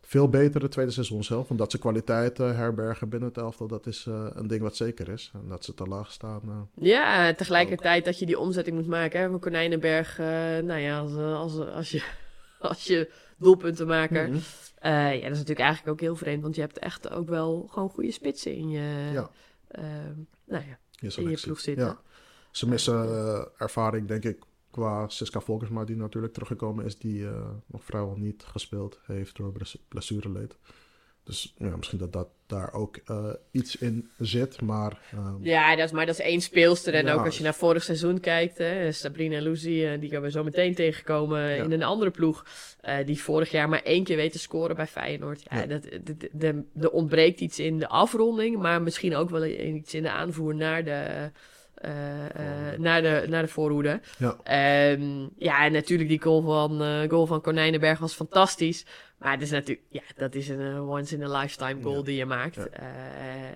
veel 0.00 0.28
beter 0.28 0.62
het 0.62 0.70
tweede 0.70 0.90
seizoen 0.92 1.24
zelf. 1.24 1.50
Omdat 1.50 1.70
ze 1.70 1.78
kwaliteit 1.78 2.38
uh, 2.38 2.56
herbergen 2.56 3.08
binnen 3.08 3.28
het 3.28 3.38
elftal, 3.38 3.66
dat 3.66 3.86
is 3.86 4.06
uh, 4.08 4.26
een 4.34 4.46
ding 4.46 4.62
wat 4.62 4.76
zeker 4.76 5.08
is. 5.08 5.30
En 5.34 5.48
dat 5.48 5.64
ze 5.64 5.74
te 5.74 5.84
laag 5.84 6.12
staan. 6.12 6.40
Uh, 6.46 6.86
ja, 6.86 7.34
tegelijkertijd 7.34 7.98
ook. 7.98 8.04
dat 8.04 8.18
je 8.18 8.26
die 8.26 8.38
omzetting 8.38 8.76
moet 8.76 8.86
maken. 8.86 9.20
Hè, 9.20 9.28
van 9.28 9.40
Konijnenberg, 9.40 10.18
nou 10.62 10.78
ja, 10.78 10.98
als, 10.98 11.16
als, 11.16 11.58
als, 11.58 11.90
je, 11.90 12.02
als 12.60 12.84
je 12.84 13.10
doelpunten 13.36 13.86
maken. 13.86 14.26
Mm 14.30 14.32
-hmm. 14.32 14.90
ja, 14.90 15.12
dat 15.12 15.22
is 15.22 15.28
natuurlijk 15.28 15.58
eigenlijk 15.58 15.88
ook 15.88 16.00
heel 16.00 16.16
vreemd. 16.16 16.42
Want 16.42 16.54
je 16.54 16.60
hebt 16.60 16.78
echt 16.78 17.10
ook 17.10 17.28
wel 17.28 17.66
gewoon 17.70 17.90
goede 17.90 18.12
spitsen 18.12 18.54
in 18.54 18.68
je, 18.68 19.10
ja. 19.12 19.30
nou 20.44 20.64
ja, 20.64 20.78
in 21.16 21.30
je 21.30 21.40
ploeg 21.40 21.60
zitten. 21.60 21.86
Ja. 21.86 22.00
Ze 22.50 22.68
missen 22.68 23.08
ervaring, 23.58 24.08
denk 24.08 24.24
ik, 24.24 24.38
qua 24.70 25.08
Siska 25.08 25.40
Volkersma, 25.40 25.84
die 25.84 25.96
natuurlijk 25.96 26.32
teruggekomen 26.32 26.84
is, 26.84 26.98
die 26.98 27.20
uh, 27.20 27.50
nog 27.66 27.84
vrijwel 27.84 28.16
niet 28.16 28.44
gespeeld 28.44 29.00
heeft 29.06 29.36
door 29.36 29.52
blessureleed. 29.88 30.56
Dus 31.24 31.54
ja, 31.58 31.76
misschien 31.76 31.98
dat, 31.98 32.12
dat 32.12 32.28
daar 32.46 32.72
ook 32.72 32.98
uh, 33.10 33.32
iets 33.50 33.76
in 33.76 34.10
zit, 34.18 34.60
maar... 34.60 34.98
Um, 35.14 35.38
ja, 35.42 35.76
dat 35.76 35.84
is, 35.84 35.92
maar 35.92 36.06
dat 36.06 36.18
is 36.18 36.24
één 36.24 36.40
speelster. 36.40 36.94
En 36.94 37.06
ja, 37.06 37.12
ook 37.12 37.24
als 37.24 37.36
je 37.36 37.42
naar 37.42 37.54
vorig 37.54 37.82
seizoen 37.82 38.20
kijkt, 38.20 38.58
hè, 38.58 38.92
Sabrina 38.92 39.40
Lucy, 39.40 39.68
uh, 39.68 40.00
die 40.00 40.10
gaan 40.10 40.22
we 40.22 40.30
zo 40.30 40.44
meteen 40.44 40.74
tegenkomen 40.74 41.40
ja. 41.40 41.64
in 41.64 41.72
een 41.72 41.82
andere 41.82 42.10
ploeg. 42.10 42.46
die 43.06 43.22
vorig 43.22 43.50
jaar 43.50 43.68
maar 43.68 43.82
één 43.82 44.04
keer 44.04 44.16
weten 44.16 44.40
scoren 44.40 44.76
bij 44.76 44.86
Feyenoord. 44.86 45.42
Ja, 45.50 45.66
Dat, 45.66 45.82
de, 45.82 46.30
de, 46.32 46.64
de, 46.72 46.92
ontbreekt 46.92 47.40
iets 47.40 47.58
in 47.58 47.78
de 47.78 47.88
afronding, 47.88 48.56
maar 48.56 48.82
misschien 48.82 49.16
ook 49.16 49.30
wel 49.30 49.44
iets 49.44 49.94
in 49.94 50.02
de 50.02 50.10
aanvoer 50.10 50.54
naar 50.54 50.84
de 50.84 51.30
uh, 51.84 52.22
uh, 52.22 52.78
naar, 52.78 53.02
de, 53.02 53.26
naar 53.28 53.42
de 53.42 53.48
voorhoede. 53.48 54.00
Ja. 54.18 54.92
Um, 54.92 55.30
ja, 55.36 55.64
en 55.64 55.72
natuurlijk 55.72 56.08
die 56.08 56.22
goal 56.22 56.42
van, 56.42 56.82
uh, 56.82 57.08
goal 57.08 57.26
van 57.26 57.40
Konijnenberg 57.40 57.98
was 57.98 58.14
fantastisch. 58.14 58.86
Maar 59.18 59.32
het 59.32 59.42
is 59.42 59.50
natuurlijk, 59.50 59.86
ja, 59.90 60.02
dat 60.16 60.34
is 60.34 60.48
een 60.48 60.80
once 60.80 61.14
in 61.14 61.22
a 61.22 61.38
lifetime 61.40 61.82
goal 61.82 61.96
ja. 61.96 62.02
die 62.02 62.16
je 62.16 62.26
maakt. 62.26 62.54
Ja. 62.54 62.66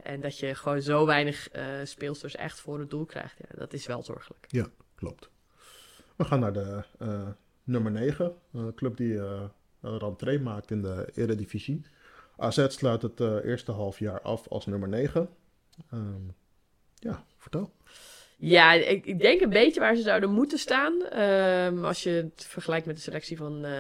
en 0.03 0.21
dat 0.21 0.39
je 0.39 0.55
gewoon 0.55 0.83
zo 0.83 1.07
weinig 1.07 1.49
speelsters 1.85 2.37
echt 2.37 2.61
voor 2.61 2.79
het 2.79 2.91
doel 2.91 3.05
krijgt. 3.05 3.35
Ja, 3.39 3.59
dat 3.59 3.73
is 3.73 3.87
wel 3.87 4.03
zorgelijk. 4.03 4.45
Ja, 4.49 4.67
klopt. 4.95 5.31
We 6.17 6.25
gaan 6.25 6.41
naar 6.41 6.53
de 6.53 6.83
nummer 7.65 7.93
9. 7.93 8.35
Een 8.53 8.75
club 8.75 8.97
die 8.97 9.17
een 9.81 9.99
rentree 9.99 10.41
maakt 10.41 10.71
in 10.71 10.83
de 10.83 11.11
Eredivisie. 11.15 11.83
AZ 12.37 12.67
sluit 12.69 13.03
het 13.03 13.21
eerste 13.21 13.73
half 13.73 13.99
jaar 13.99 14.21
af 14.21 14.49
als 14.49 14.67
nummer 14.67 14.89
9. 14.89 15.29
Um, 15.93 16.35
ja, 17.03 17.25
vertel. 17.37 17.73
Ja, 18.45 18.73
ik, 18.73 19.07
ik, 19.07 19.21
denk 19.21 19.41
een 19.41 19.51
beetje 19.51 19.81
waar 19.81 19.95
ze 19.95 20.03
zouden 20.03 20.31
moeten 20.31 20.59
staan. 20.59 20.93
Um, 21.21 21.85
als 21.85 22.03
je 22.03 22.11
het 22.11 22.47
vergelijkt 22.49 22.87
met 22.87 22.97
de 22.97 23.03
selectie 23.03 23.37
van, 23.37 23.65
uh, 23.65 23.71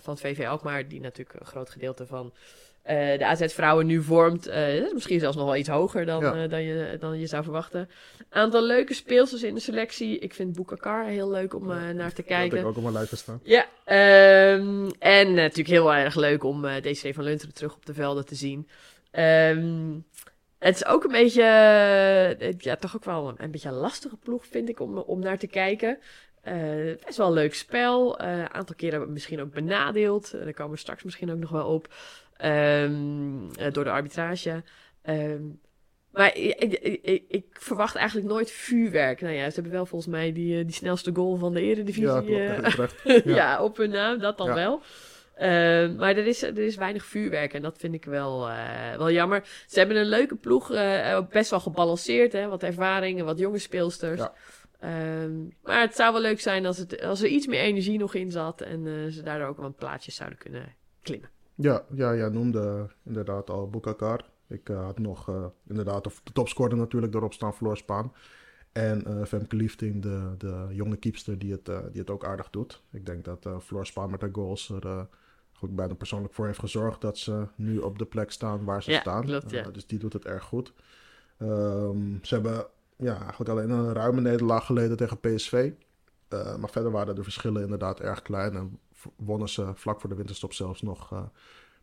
van 0.00 0.18
VV 0.18 0.46
Alkmaar, 0.46 0.88
die 0.88 1.00
natuurlijk 1.00 1.40
een 1.40 1.46
groot 1.46 1.70
gedeelte 1.70 2.06
van 2.06 2.32
uh, 2.86 3.18
de 3.18 3.26
AZ-vrouwen 3.26 3.86
nu 3.86 4.02
vormt. 4.02 4.48
Uh, 4.48 4.92
misschien 4.92 5.20
zelfs 5.20 5.36
nog 5.36 5.44
wel 5.44 5.56
iets 5.56 5.68
hoger 5.68 6.06
dan, 6.06 6.22
ja. 6.22 6.46
dan, 6.46 6.62
je, 6.62 6.96
dan 7.00 7.18
je 7.18 7.26
zou 7.26 7.42
verwachten. 7.42 7.88
Aantal 8.28 8.62
leuke 8.62 8.94
speelsters 8.94 9.42
in 9.42 9.54
de 9.54 9.60
selectie. 9.60 10.18
Ik 10.18 10.34
vind 10.34 10.56
Boekakar 10.56 11.04
heel 11.04 11.30
leuk 11.30 11.54
om 11.54 11.70
ja, 11.70 11.92
naar 11.92 12.12
te 12.12 12.22
kijken. 12.22 12.50
Dat 12.50 12.60
ik 12.60 12.66
ook 12.66 12.76
op 12.76 12.82
mijn 12.82 12.94
lijst 12.94 13.16
staan. 13.16 13.40
Ja, 13.42 13.66
um, 14.54 14.90
en 14.98 15.34
natuurlijk 15.34 15.68
heel 15.68 15.94
erg 15.94 16.14
leuk 16.14 16.44
om 16.44 16.62
DC 16.62 17.14
van 17.14 17.24
Lunteren 17.24 17.54
terug 17.54 17.74
op 17.74 17.86
de 17.86 17.94
velden 17.94 18.26
te 18.26 18.34
zien. 18.34 18.68
Um, 19.12 20.04
het 20.64 20.74
is 20.74 20.86
ook 20.86 21.04
een 21.04 21.10
beetje, 21.10 21.42
uh, 22.40 22.58
ja, 22.58 22.76
toch 22.76 22.96
ook 22.96 23.04
wel 23.04 23.28
een, 23.28 23.34
een, 23.38 23.50
beetje 23.50 23.68
een 23.68 23.74
lastige 23.74 24.16
ploeg, 24.16 24.46
vind 24.46 24.68
ik, 24.68 24.80
om, 24.80 24.98
om 24.98 25.20
naar 25.20 25.38
te 25.38 25.46
kijken. 25.46 25.98
Uh, 26.48 26.94
best 27.04 27.16
wel 27.16 27.26
een 27.26 27.32
leuk 27.32 27.54
spel. 27.54 28.20
Een 28.20 28.38
uh, 28.38 28.44
aantal 28.44 28.76
keren 28.76 29.12
misschien 29.12 29.40
ook 29.40 29.52
benadeeld. 29.52 30.30
daar 30.30 30.52
komen 30.52 30.72
we 30.72 30.78
straks 30.78 31.02
misschien 31.02 31.30
ook 31.30 31.38
nog 31.38 31.50
wel 31.50 31.66
op. 31.66 31.94
Um, 32.44 33.72
door 33.72 33.84
de 33.84 33.90
arbitrage. 33.90 34.62
Um, 35.02 35.60
maar 36.10 36.36
ik, 36.36 36.78
ik, 37.02 37.24
ik, 37.28 37.46
verwacht 37.52 37.94
eigenlijk 37.94 38.28
nooit 38.28 38.50
vuurwerk. 38.50 39.20
Nou 39.20 39.34
ja, 39.34 39.48
ze 39.48 39.54
hebben 39.54 39.72
wel 39.72 39.86
volgens 39.86 40.10
mij 40.10 40.32
die, 40.32 40.64
die 40.64 40.74
snelste 40.74 41.10
goal 41.14 41.36
van 41.36 41.54
de 41.54 41.60
Eredivisie. 41.60 42.30
Ja, 42.30 42.60
klopt, 42.60 42.94
ja. 43.04 43.20
ja, 43.24 43.62
op 43.62 43.76
hun 43.76 43.90
naam, 43.90 44.18
dat 44.18 44.38
dan 44.38 44.46
ja. 44.46 44.54
wel. 44.54 44.82
Uh, 45.38 45.96
maar 45.96 46.16
er 46.16 46.26
is, 46.26 46.42
er 46.42 46.58
is 46.58 46.76
weinig 46.76 47.04
vuurwerk 47.04 47.52
en 47.52 47.62
dat 47.62 47.78
vind 47.78 47.94
ik 47.94 48.04
wel, 48.04 48.48
uh, 48.48 48.96
wel 48.96 49.10
jammer. 49.10 49.48
Ze 49.66 49.78
hebben 49.78 49.96
een 49.96 50.06
leuke 50.06 50.36
ploeg, 50.36 50.72
uh, 50.72 51.20
best 51.28 51.50
wel 51.50 51.60
gebalanceerd, 51.60 52.32
hè? 52.32 52.48
wat 52.48 52.62
ervaring 52.62 53.18
en 53.18 53.24
wat 53.24 53.38
jonge 53.38 53.58
speelsters. 53.58 54.20
Ja. 54.20 54.32
Um, 55.22 55.52
maar 55.62 55.80
het 55.80 55.94
zou 55.94 56.12
wel 56.12 56.20
leuk 56.20 56.40
zijn 56.40 56.66
als, 56.66 56.78
het, 56.78 57.02
als 57.02 57.22
er 57.22 57.28
iets 57.28 57.46
meer 57.46 57.60
energie 57.60 57.98
nog 57.98 58.14
in 58.14 58.30
zat 58.30 58.60
en 58.60 59.12
ze 59.12 59.22
daardoor 59.22 59.48
ook 59.48 59.56
wat 59.56 59.76
plaatjes 59.76 60.14
zouden 60.14 60.38
kunnen 60.38 60.74
klimmen. 61.02 61.30
Ja, 61.54 61.84
ja 61.94 62.14
jij 62.14 62.28
noemde 62.28 62.90
inderdaad 63.04 63.50
al 63.50 63.70
Bukakar. 63.70 64.24
Ik 64.48 64.68
had 64.68 64.98
nog 64.98 65.30
inderdaad 65.68 66.06
of 66.06 66.20
de 66.24 66.32
topscorer 66.32 66.76
natuurlijk 66.76 67.14
erop 67.14 67.32
staan, 67.32 67.54
Floor 67.54 67.76
Spaan. 67.76 68.12
En 68.72 69.04
uh, 69.06 69.24
Femke 69.24 69.56
Liefding, 69.56 70.02
de, 70.02 70.34
de 70.38 70.66
jonge 70.70 70.96
keepster 70.96 71.38
die 71.38 71.52
het, 71.52 71.68
uh, 71.68 71.78
die 71.90 72.00
het 72.00 72.10
ook 72.10 72.24
aardig 72.24 72.50
doet. 72.50 72.82
Ik 72.92 73.06
denk 73.06 73.24
dat 73.24 73.46
uh, 73.46 73.58
Floor 73.58 73.86
Spaan 73.86 74.10
met 74.10 74.20
haar 74.20 74.30
goals 74.32 74.70
er 74.70 75.08
goed 75.64 75.76
bijna 75.76 75.94
persoonlijk 75.94 76.34
voor 76.34 76.46
heeft 76.46 76.58
gezorgd 76.58 77.00
dat 77.00 77.18
ze 77.18 77.46
nu 77.54 77.78
op 77.78 77.98
de 77.98 78.04
plek 78.04 78.30
staan 78.30 78.64
waar 78.64 78.82
ze 78.82 78.90
ja, 78.90 79.00
staan. 79.00 79.24
Klopt, 79.24 79.50
ja. 79.50 79.66
uh, 79.66 79.72
dus 79.72 79.86
die 79.86 79.98
doet 79.98 80.12
het 80.12 80.24
erg 80.24 80.44
goed. 80.44 80.72
Um, 81.38 82.18
ze 82.22 82.34
hebben 82.34 82.66
ja, 82.96 83.20
eigenlijk 83.20 83.50
alleen 83.50 83.70
een 83.70 83.92
ruime 83.92 84.20
nederlaag 84.20 84.66
geleden 84.66 84.96
tegen 84.96 85.20
PSV. 85.20 85.70
Uh, 86.28 86.56
maar 86.56 86.70
verder 86.70 86.90
waren 86.90 87.14
de 87.14 87.22
verschillen 87.22 87.62
inderdaad 87.62 88.00
erg 88.00 88.22
klein. 88.22 88.56
En 88.56 88.78
wonnen 89.16 89.48
ze 89.48 89.70
vlak 89.74 90.00
voor 90.00 90.10
de 90.10 90.16
winterstop 90.16 90.52
zelfs 90.52 90.82
nog 90.82 91.12
uh, 91.12 91.22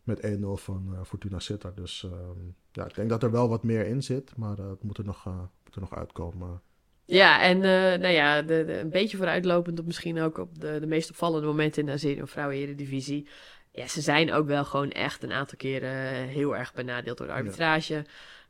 met 0.02 0.26
1-0 0.26 0.40
van 0.40 0.96
Fortuna 1.04 1.38
Sittard. 1.38 1.76
Dus 1.76 2.02
um, 2.02 2.54
ja, 2.72 2.86
ik 2.86 2.94
denk 2.94 3.08
dat 3.08 3.22
er 3.22 3.30
wel 3.30 3.48
wat 3.48 3.62
meer 3.62 3.86
in 3.86 4.02
zit. 4.02 4.36
Maar 4.36 4.56
het 4.56 4.82
moet 4.82 4.98
er 4.98 5.04
nog, 5.04 5.24
moet 5.64 5.74
er 5.74 5.80
nog 5.80 5.94
uitkomen. 5.94 6.60
Ja, 7.04 7.42
en 7.42 7.58
nou 8.00 8.12
ja, 8.12 8.42
de, 8.42 8.64
de, 8.64 8.78
een 8.78 8.90
beetje 8.90 9.16
vooruitlopend 9.16 9.78
op 9.78 9.86
misschien 9.86 10.20
ook 10.20 10.38
op 10.38 10.60
de, 10.60 10.80
de 10.80 10.86
meest 10.86 11.10
opvallende 11.10 11.46
momenten 11.46 11.80
in 11.80 11.86
de 11.86 11.92
Azerië 11.92 12.26
Vrouwen 12.26 12.56
Eredivisie 12.56 13.26
ja, 13.72 13.86
ze 13.86 14.00
zijn 14.00 14.32
ook 14.32 14.46
wel 14.46 14.64
gewoon 14.64 14.90
echt 14.90 15.22
een 15.22 15.32
aantal 15.32 15.58
keren 15.58 15.90
heel 16.28 16.56
erg 16.56 16.74
benadeeld 16.74 17.18
door 17.18 17.26
de 17.26 17.32
arbitrage. 17.32 17.94
Ja. 17.94 18.04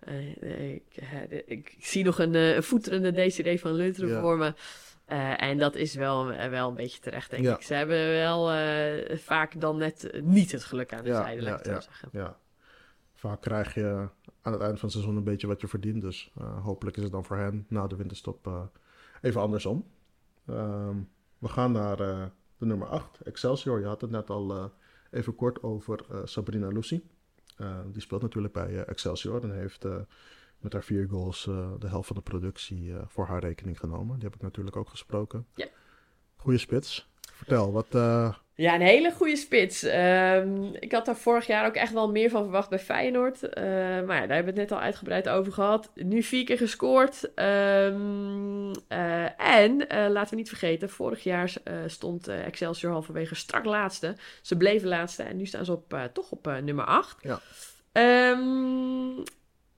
Uh, 0.08 0.74
ik, 0.74 0.82
uh, 1.00 1.22
ik, 1.22 1.44
ik, 1.46 1.76
zie 1.78 2.04
nog 2.04 2.18
een, 2.18 2.34
een 2.34 2.62
voeterende 2.62 3.12
DCD 3.12 3.60
van 3.60 3.72
Lunteren 3.72 4.10
ja. 4.10 4.20
voor 4.20 4.38
me. 4.38 4.54
en 5.36 5.58
dat 5.58 5.74
is 5.74 5.94
wel, 5.94 6.26
wel 6.26 6.68
een 6.68 6.74
beetje 6.74 7.00
terecht, 7.00 7.30
denk 7.30 7.42
ja. 7.42 7.54
ik. 7.54 7.62
Ze 7.62 7.74
hebben 7.74 8.08
wel 8.08 8.46
vaak 9.18 9.60
dan 9.60 9.76
net 9.76 10.20
niet 10.22 10.52
het 10.52 10.64
geluk 10.64 10.94
aan 10.94 11.04
de 11.04 11.14
zijde, 11.14 11.42
laat 11.42 11.58
ik 11.60 11.66
het 11.66 11.74
zo 11.74 11.90
zeggen. 11.90 12.08
Ja. 12.12 12.36
Vaak 13.14 13.40
krijg 13.40 13.74
je 13.74 14.08
aan 14.42 14.52
het 14.52 14.60
eind 14.62 14.78
van 14.78 14.88
het 14.88 14.92
seizoen 14.92 15.16
een 15.16 15.24
beetje 15.24 15.46
wat 15.46 15.60
je 15.60 15.68
verdient. 15.68 16.00
Dus 16.00 16.32
hopelijk 16.62 16.96
is 16.96 17.02
het 17.02 17.12
dan 17.12 17.24
voor 17.24 17.36
hen 17.36 17.66
na 17.68 17.86
de 17.86 17.96
winterstop 17.96 18.70
even 19.20 19.40
andersom. 19.40 19.86
Um, 20.46 21.10
We 21.38 21.48
gaan 21.48 21.72
naar 21.72 21.96
de 21.96 22.66
nummer 22.66 22.88
8, 22.88 23.20
Excelsior. 23.20 23.80
Je 23.80 23.86
had 23.86 24.00
het 24.00 24.10
net 24.10 24.30
al 24.30 24.72
even 25.12 25.34
kort 25.34 25.62
over 25.62 26.04
Sabrina 26.24 26.68
Lucy. 26.68 27.02
die 27.86 28.00
speelt 28.00 28.22
natuurlijk 28.22 28.52
bij 28.52 28.84
Excelsior 28.84 29.42
en 29.42 29.50
heeft 29.50 29.84
met 30.58 30.72
haar 30.72 30.84
vier 30.84 31.08
goals 31.08 31.44
de 31.78 31.88
helft 31.88 32.06
van 32.06 32.16
de 32.16 32.22
productie 32.22 32.94
voor 33.06 33.26
haar 33.26 33.40
rekening 33.40 33.78
genomen. 33.78 34.14
Die 34.14 34.24
heb 34.24 34.34
ik 34.34 34.42
natuurlijk 34.42 34.76
ook 34.76 34.88
gesproken. 34.88 35.46
Ja. 35.54 35.68
Goeie 36.36 36.58
spits. 36.58 37.10
Vertel, 37.20 37.72
wat, 37.72 37.86
ja, 38.54 38.74
een 38.74 38.80
hele 38.80 39.12
goede 39.12 39.36
spits. 39.36 39.82
Ehm, 39.82 40.64
ik 40.80 40.92
had 40.92 41.04
daar 41.04 41.16
vorig 41.16 41.46
jaar 41.46 41.66
ook 41.66 41.74
echt 41.74 41.92
wel 41.92 42.10
meer 42.10 42.30
van 42.30 42.42
verwacht 42.42 42.68
bij 42.68 42.78
Feyenoord. 42.78 43.42
Uh, 43.42 43.52
maar 44.06 44.20
ja, 44.20 44.26
daar 44.26 44.36
hebben 44.36 44.54
we 44.54 44.60
het 44.60 44.70
net 44.70 44.72
al 44.72 44.80
uitgebreid 44.80 45.28
over 45.28 45.52
gehad. 45.52 45.90
Nu 45.94 46.22
vier 46.22 46.44
keer 46.44 46.56
gescoord. 46.56 47.30
Um, 47.34 48.70
en 49.36 49.72
uh, 49.72 50.06
laten 50.08 50.30
we 50.30 50.36
niet 50.36 50.48
vergeten, 50.48 50.90
vorig 50.90 51.22
jaar 51.22 51.52
stond 51.86 52.28
Excelsior 52.28 52.92
halverwege 52.92 53.34
strak 53.34 53.64
laatste. 53.64 54.16
Ze 54.42 54.56
bleven 54.56 54.88
laatste 54.88 55.22
en 55.22 55.36
nu 55.36 55.46
staan 55.46 55.64
ze 55.64 55.72
op, 55.72 56.10
toch 56.12 56.30
op 56.30 56.60
nummer 56.62 56.84
8. 56.84 57.16
Ja. 57.22 57.40
Um, 58.30 59.22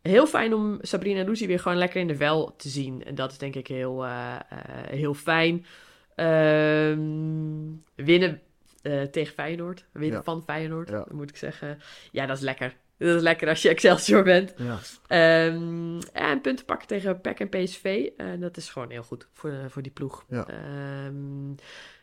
heel 0.02 0.26
fijn 0.26 0.54
om 0.54 0.78
Sabrina 0.80 1.24
Lucy 1.24 1.46
weer 1.46 1.60
gewoon 1.60 1.78
lekker 1.78 2.00
in 2.00 2.08
de 2.08 2.16
vel 2.16 2.54
te 2.56 2.68
zien. 2.68 3.04
En 3.04 3.14
dat 3.14 3.30
is 3.30 3.38
denk 3.38 3.54
ik 3.54 3.66
heel, 3.66 4.06
heel 4.88 5.14
fijn. 5.14 5.66
winnen 7.94 8.40
uh, 8.84 9.02
tegen 9.02 9.34
Feyenoord. 9.34 9.84
Winnen 9.92 10.24
van 10.24 10.42
Feyenoord, 10.42 10.88
ja. 10.88 11.06
moet 11.10 11.30
ik 11.30 11.36
zeggen. 11.36 11.78
Ja, 12.10 12.26
dat 12.26 12.36
is 12.36 12.42
lekker. 12.42 12.76
Dat 12.96 13.16
is 13.16 13.22
lekker 13.22 13.48
als 13.48 13.62
je 13.62 13.68
Excelsior 13.68 14.22
bent. 14.22 14.54
Ja. 15.08 15.46
Um, 15.46 15.98
en 16.12 16.40
punten 16.40 16.64
pakken 16.64 16.88
tegen 16.88 17.20
PEC 17.20 17.40
en 17.40 17.48
PSV. 17.48 18.08
En 18.16 18.40
dat 18.40 18.56
is 18.56 18.68
gewoon 18.68 18.90
heel 18.90 19.02
goed 19.02 19.28
voor, 19.32 19.50
uh, 19.50 19.64
voor 19.68 19.82
die 19.82 19.92
ploeg. 19.92 20.24
Ja. 20.28 20.46
Um, 21.06 21.54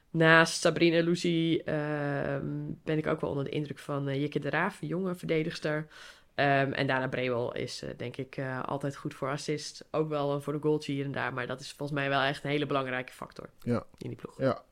naast 0.09 0.61
Sabrina 0.61 0.97
en 0.97 1.03
Lucy 1.03 1.61
um, 1.65 2.79
ben 2.83 2.97
ik 2.97 3.07
ook 3.07 3.21
wel 3.21 3.29
onder 3.29 3.45
de 3.45 3.49
indruk 3.49 3.79
van 3.79 4.19
Jikke 4.19 4.39
de 4.39 4.49
Raaf, 4.49 4.77
jonge 4.79 5.15
verdedigster. 5.15 5.87
en 6.35 6.87
daarna 6.87 7.07
Brewel 7.07 7.53
is 7.53 7.83
denk 7.97 8.17
ik 8.17 8.41
altijd 8.65 8.95
goed 8.95 9.13
voor 9.13 9.29
assist. 9.29 9.87
Ook 9.91 10.09
wel 10.09 10.41
voor 10.41 10.53
de 10.53 10.59
goaltje 10.61 10.91
hier 10.91 11.05
en 11.05 11.11
daar. 11.11 11.33
Maar 11.33 11.47
dat 11.47 11.59
is 11.59 11.71
volgens 11.71 11.99
mij 11.99 12.09
wel 12.09 12.21
echt 12.21 12.43
een 12.43 12.49
hele 12.49 12.65
belangrijke 12.65 13.13
factor 13.13 13.49
ja. 13.59 13.85
in 13.97 14.07
die 14.07 14.17
ploeg. 14.17 14.37
Ja, 14.37 14.63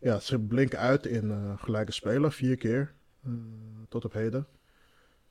ja, 0.00 0.18
ze 0.18 0.38
blinken 0.38 0.78
uit 0.78 1.06
in 1.06 1.24
uh, 1.24 1.58
gelijke 1.58 1.92
spelen, 1.92 2.32
vier 2.32 2.56
keer 2.56 2.94
uh, 3.26 3.32
tot 3.88 4.04
op 4.04 4.12
heden. 4.12 4.46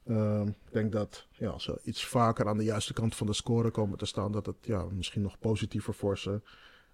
Uh, 0.06 0.42
ik 0.46 0.72
denk 0.72 0.92
dat 0.92 1.28
ja, 1.32 1.50
als 1.50 1.64
ze 1.64 1.80
iets 1.84 2.06
vaker 2.06 2.48
aan 2.48 2.58
de 2.58 2.64
juiste 2.64 2.94
kant 2.94 3.16
van 3.16 3.28
de 3.28 3.34
score 3.34 3.72
komen 3.72 3.98
te 3.98 4.06
staan, 4.06 4.32
dat 4.32 4.46
het 4.46 4.56
ja, 4.62 4.84
misschien 4.84 5.22
nog 5.22 5.40
positiever 5.40 5.94
voor 5.94 6.18
ze 6.18 6.42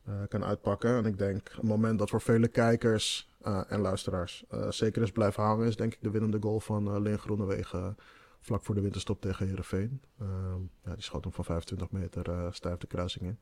uh, 0.07 0.13
kan 0.27 0.43
uitpakken. 0.43 0.97
En 0.97 1.05
ik 1.05 1.17
denk 1.17 1.55
een 1.61 1.67
moment 1.67 1.99
dat 1.99 2.09
voor 2.09 2.21
vele 2.21 2.47
kijkers 2.47 3.33
en 3.67 3.79
luisteraars 3.79 4.45
zeker 4.69 5.01
is 5.01 5.11
blijven 5.11 5.43
hangen, 5.43 5.67
is 5.67 5.75
denk 5.75 5.93
ik 5.93 6.01
de 6.01 6.09
winnende 6.09 6.37
goal 6.41 6.59
van 6.59 7.01
Leen 7.01 7.19
Groenewegen 7.19 7.95
vlak 8.39 8.65
voor 8.65 8.75
de 8.75 8.81
winterstop 8.81 9.21
tegen 9.21 9.47
Herenveen. 9.47 10.01
Ehm, 10.19 10.61
ja, 10.83 10.93
die 10.93 11.03
schoot 11.03 11.23
hem 11.23 11.33
van 11.33 11.43
25 11.43 11.91
meter 11.91 12.53
stijf 12.53 12.77
de 12.77 12.87
kruising 12.87 13.25
in. 13.25 13.39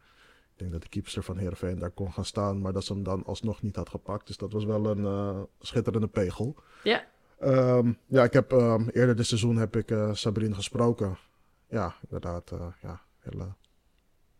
Denk 0.63 0.75
dat 0.75 0.91
de 0.91 1.01
keeper 1.01 1.23
van 1.23 1.37
Heerenveen 1.37 1.79
daar 1.79 1.91
kon 1.91 2.13
gaan 2.13 2.25
staan, 2.25 2.61
maar 2.61 2.73
dat 2.73 2.83
ze 2.83 2.93
hem 2.93 3.03
dan 3.03 3.25
alsnog 3.25 3.61
niet 3.61 3.75
had 3.75 3.89
gepakt. 3.89 4.27
Dus 4.27 4.37
dat 4.37 4.53
was 4.53 4.65
wel 4.65 4.85
een 4.85 4.97
uh, 4.97 5.41
schitterende 5.59 6.07
pegel. 6.07 6.55
Ja. 6.83 7.05
Um, 7.43 7.97
ja, 8.05 8.23
ik 8.23 8.33
heb 8.33 8.51
um, 8.51 8.89
eerder 8.89 9.15
dit 9.15 9.25
seizoen 9.25 9.55
heb 9.55 9.75
ik 9.75 9.91
uh, 9.91 10.13
Sabrine 10.13 10.55
gesproken. 10.55 11.17
Ja, 11.67 11.95
inderdaad, 12.01 12.51
uh, 12.51 12.67
ja, 12.81 13.01
hele 13.19 13.53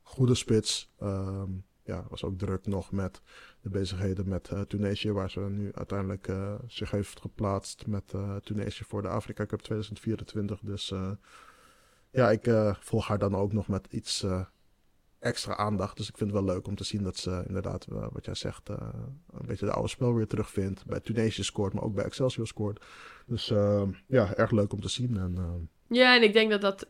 goede 0.01 0.36
spits. 0.36 0.93
Um, 1.01 1.65
ja, 1.83 2.05
was 2.09 2.23
ook 2.23 2.38
druk 2.38 2.65
nog 2.65 2.91
met 2.91 3.21
de 3.62 3.69
bezigheden 3.69 4.27
met 4.27 4.51
Tunesië, 4.67 5.12
waar 5.12 5.29
ze 5.29 5.39
nu 5.39 5.73
uiteindelijk 5.73 6.31
zich 6.67 6.91
heeft 6.91 7.19
geplaatst 7.19 7.88
met 7.88 8.13
Tunesië 8.43 8.83
voor 8.83 9.01
de 9.01 9.07
Afrika 9.07 9.45
Cup 9.45 9.62
2024. 9.62 10.59
Dus 10.59 10.93
ja, 12.12 12.31
ik 12.31 12.75
volg 12.79 13.07
haar 13.07 13.19
dan 13.19 13.36
ook 13.36 13.53
nog 13.53 13.67
met 13.67 13.88
iets 13.89 14.25
extra 15.23 15.55
aandacht. 15.55 15.97
Dus 15.97 16.09
ik 16.09 16.17
vind 16.17 16.31
het 16.31 16.39
wel 16.39 16.53
leuk 16.53 16.67
om 16.67 16.75
te 16.75 16.83
zien 16.83 17.03
dat 17.03 17.17
ze 17.17 17.43
inderdaad, 17.47 17.88
uh, 17.91 18.05
wat 18.12 18.25
jij 18.25 18.36
zegt, 18.36 18.69
uh, 18.69 18.77
een 19.31 19.45
beetje 19.45 19.65
de 19.65 19.71
oude 19.71 19.89
spel 19.89 20.13
weer 20.13 20.27
terugvindt. 20.27 20.86
Bij 20.86 20.99
Tunesië 20.99 21.43
scoort, 21.43 21.73
maar 21.73 21.83
ook 21.83 21.93
bij 21.93 22.03
Excelsior 22.03 22.47
scoort. 22.47 22.83
Dus 23.25 23.49
uh, 23.49 23.81
ja, 24.07 24.36
erg 24.36 24.51
leuk 24.51 24.73
om 24.73 24.81
te 24.81 24.89
zien. 24.89 25.17
En, 25.17 25.69
ja, 25.88 26.15
en 26.15 26.23
ik 26.23 26.33
denk 26.33 26.51
dat 26.51 26.62
dat 26.62 26.88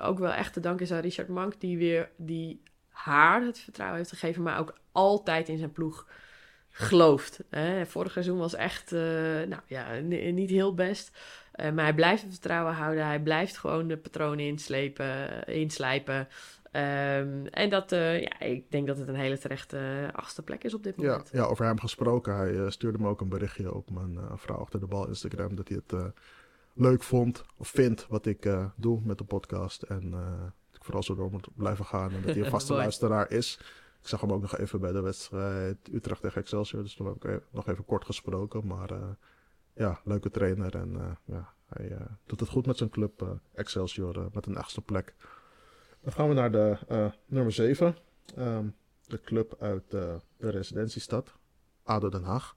ook 0.00 0.18
wel 0.18 0.32
echt 0.32 0.52
te 0.52 0.60
danken 0.60 0.84
is 0.84 0.92
aan 0.92 1.00
Richard 1.00 1.28
Mank, 1.28 1.60
die 1.60 1.78
weer 1.78 2.10
die 2.16 2.62
haar 2.88 3.42
het 3.42 3.58
vertrouwen 3.58 3.98
heeft 3.98 4.10
gegeven, 4.10 4.42
maar 4.42 4.58
ook 4.58 4.74
altijd 4.92 5.48
in 5.48 5.58
zijn 5.58 5.72
ploeg 5.72 6.06
gelooft. 6.70 7.40
Hè? 7.50 7.86
Vorig 7.86 8.12
seizoen 8.12 8.38
was 8.38 8.54
echt, 8.54 8.90
nou 8.90 9.60
ja, 9.66 9.98
niet 10.00 10.50
heel 10.50 10.74
best. 10.74 11.18
maar 11.56 11.84
hij 11.84 11.94
blijft 11.94 12.22
het 12.22 12.32
vertrouwen 12.32 12.74
houden. 12.74 13.06
Hij 13.06 13.20
blijft 13.20 13.58
gewoon 13.58 13.88
de 13.88 13.96
patronen 13.96 14.46
inslepen, 14.46 15.44
inslijpen. 15.44 16.28
Um, 16.72 17.46
en 17.46 17.70
dat, 17.70 17.92
uh, 17.92 18.20
ja, 18.20 18.40
ik 18.40 18.70
denk 18.70 18.86
dat 18.86 18.98
het 18.98 19.08
een 19.08 19.14
hele 19.14 19.38
terechte 19.38 19.76
uh, 19.76 20.12
achtste 20.12 20.42
plek 20.42 20.64
is 20.64 20.74
op 20.74 20.82
dit 20.82 20.96
moment. 20.96 21.30
Ja, 21.32 21.40
ja 21.40 21.46
over 21.46 21.64
hem 21.64 21.80
gesproken. 21.80 22.36
Hij 22.36 22.52
uh, 22.52 22.70
stuurde 22.70 22.98
me 22.98 23.08
ook 23.08 23.20
een 23.20 23.28
berichtje 23.28 23.74
op 23.74 23.90
mijn 23.90 24.18
vrouw 24.34 24.56
achter 24.56 24.80
de 24.80 24.86
bal 24.86 25.08
Instagram. 25.08 25.54
Dat 25.54 25.68
hij 25.68 25.80
het 25.86 26.12
leuk 26.72 27.02
vond 27.02 27.44
of 27.56 27.68
vindt 27.68 28.06
wat 28.08 28.26
ik 28.26 28.48
doe 28.76 29.00
met 29.04 29.18
de 29.18 29.24
podcast. 29.24 29.82
En 29.82 30.10
dat 30.10 30.76
ik 30.76 30.84
vooral 30.84 31.02
zo 31.02 31.14
door 31.14 31.30
moet 31.30 31.48
blijven 31.54 31.84
gaan. 31.84 32.10
En 32.10 32.22
dat 32.22 32.34
hij 32.34 32.44
een 32.44 32.50
vaste 32.58 32.72
luisteraar 32.72 33.30
is. 33.30 33.58
Ik 34.00 34.08
zag 34.08 34.20
hem 34.20 34.32
ook 34.32 34.40
nog 34.40 34.58
even 34.58 34.80
bij 34.80 34.92
de 34.92 35.00
wedstrijd 35.00 35.76
Utrecht 35.92 36.20
tegen 36.20 36.40
Excelsior. 36.40 36.82
Dus 36.82 36.94
toen 36.94 37.06
heb 37.06 37.24
ik 37.24 37.42
nog 37.50 37.68
even 37.68 37.84
kort 37.84 38.04
gesproken. 38.04 38.66
Maar 38.66 38.90
ja, 39.74 40.00
leuke 40.04 40.30
trainer. 40.30 40.74
En 40.74 41.18
ja, 41.24 41.52
hij 41.66 41.96
doet 42.26 42.40
het 42.40 42.48
goed 42.48 42.66
met 42.66 42.76
zijn 42.76 42.90
club 42.90 43.40
Excelsior 43.54 44.28
met 44.32 44.46
een 44.46 44.56
achtste 44.56 44.80
plek. 44.80 45.14
Dan 46.02 46.12
gaan 46.12 46.28
we 46.28 46.34
naar 46.34 46.52
de 46.52 46.76
uh, 46.90 47.06
nummer 47.26 47.52
7. 47.52 47.86
Um, 47.86 47.94
ehm, 48.36 48.64
de 49.06 49.20
club 49.20 49.56
uit 49.60 49.82
uh, 49.94 50.14
de 50.36 50.50
residentiestad, 50.50 51.32
ADO 51.84 52.08
Den 52.08 52.22
Haag. 52.22 52.56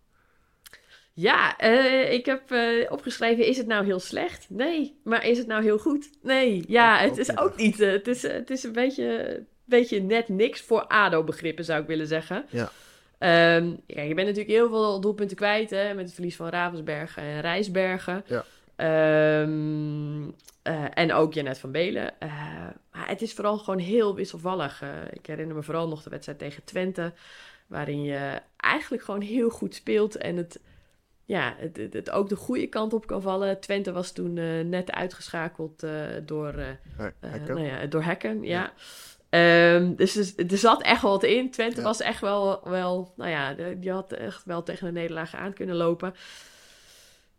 Ja, 1.13 1.63
uh, 1.63 2.11
ik 2.11 2.25
heb 2.25 2.41
opgeschreven, 2.89 3.45
is 3.45 3.57
het 3.57 3.67
nou 3.67 3.85
heel 3.85 3.99
slecht? 3.99 4.49
Nee. 4.49 4.99
Maar 5.03 5.25
is 5.25 5.37
het 5.37 5.47
nou 5.47 5.63
heel 5.63 5.77
goed? 5.77 6.09
Nee. 6.21 6.63
Ja, 6.67 6.97
het 6.97 7.17
is 7.17 7.37
ook 7.37 7.55
niet. 7.55 7.77
het, 7.77 8.07
is, 8.07 8.21
het 8.21 8.49
is 8.49 8.63
een 8.63 8.71
beetje, 8.71 9.43
beetje 9.63 10.01
net 10.01 10.29
niks 10.29 10.61
voor 10.61 10.87
ADO-begrippen, 10.87 11.65
zou 11.65 11.81
ik 11.81 11.87
willen 11.87 12.07
zeggen. 12.07 12.45
Ja. 12.49 12.71
Um, 13.19 13.81
ja, 13.85 14.01
je 14.01 14.13
bent 14.13 14.27
natuurlijk 14.27 14.55
heel 14.55 14.69
veel 14.69 14.99
doelpunten 15.01 15.37
kwijt, 15.37 15.69
hè, 15.69 15.93
met 15.93 16.05
het 16.05 16.13
verlies 16.13 16.35
van 16.35 16.49
Ravensbergen 16.49 17.23
en 17.23 17.41
Rijsbergen. 17.41 18.25
Ja. 18.27 19.41
Um, 19.41 20.35
uh, 20.67 20.85
en 20.93 21.13
ook 21.13 21.33
Janet 21.33 21.57
van 21.57 21.71
Belen. 21.71 22.13
Uh, 22.23 22.29
maar 22.91 23.07
het 23.07 23.21
is 23.21 23.33
vooral 23.33 23.57
gewoon 23.57 23.79
heel 23.79 24.15
wisselvallig. 24.15 24.81
Uh, 24.81 24.89
ik 25.11 25.25
herinner 25.25 25.55
me 25.55 25.63
vooral 25.63 25.87
nog 25.87 26.03
de 26.03 26.09
wedstrijd 26.09 26.39
tegen 26.39 26.63
Twente. 26.63 27.13
Waarin 27.67 28.03
je 28.03 28.41
eigenlijk 28.57 29.03
gewoon 29.03 29.21
heel 29.21 29.49
goed 29.49 29.75
speelt. 29.75 30.17
En 30.17 30.37
het, 30.37 30.59
ja, 31.25 31.55
het, 31.57 31.77
het, 31.77 31.93
het 31.93 32.09
ook 32.09 32.29
de 32.29 32.35
goede 32.35 32.67
kant 32.67 32.93
op 32.93 33.07
kan 33.07 33.21
vallen. 33.21 33.59
Twente 33.59 33.91
was 33.91 34.11
toen 34.11 34.33
net 34.69 34.91
uitgeschakeld 34.91 35.85
door, 36.25 36.53
Hekken. 37.19 37.55
Nou 37.55 37.67
ja, 37.67 37.85
door 37.85 38.03
Hekken. 38.03 38.43
Ja. 38.43 38.73
ja. 39.29 39.75
Um, 39.75 39.95
dus 39.95 40.15
er, 40.15 40.51
er, 40.51 40.57
zat 40.57 40.81
echt 40.81 41.01
wel 41.01 41.11
wat 41.11 41.23
in. 41.23 41.51
Twente 41.51 41.77
ja. 41.77 41.83
was 41.83 42.01
echt 42.01 42.21
wel, 42.21 42.69
wel, 42.69 43.13
nou 43.15 43.29
ja, 43.29 43.55
die 43.73 43.91
had 43.91 44.11
echt 44.11 44.45
wel 44.45 44.63
tegen 44.63 44.85
de 44.85 44.93
nederlaag 44.93 45.35
aan 45.35 45.53
kunnen 45.53 45.75
lopen. 45.75 46.13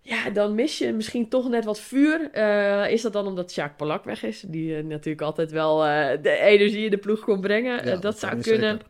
Ja, 0.07 0.31
dan 0.31 0.55
mis 0.55 0.79
je 0.79 0.93
misschien 0.93 1.29
toch 1.29 1.49
net 1.49 1.65
wat 1.65 1.81
vuur. 1.81 2.31
Uh, 2.35 2.91
is 2.91 3.03
dat 3.03 3.13
dan 3.13 3.27
omdat 3.27 3.55
Jacques 3.55 3.77
Polak 3.77 4.05
weg 4.05 4.23
is? 4.23 4.45
Die 4.47 4.77
uh, 4.77 4.85
natuurlijk 4.85 5.23
altijd 5.23 5.51
wel 5.51 5.87
uh, 5.87 6.09
de 6.23 6.39
energie 6.39 6.85
in 6.85 6.91
de 6.91 6.97
ploeg 6.99 7.21
kon 7.21 7.41
brengen. 7.41 7.87
Ja, 7.87 7.97
dat 7.97 8.19
zou 8.19 8.41
kunnen. 8.41 8.81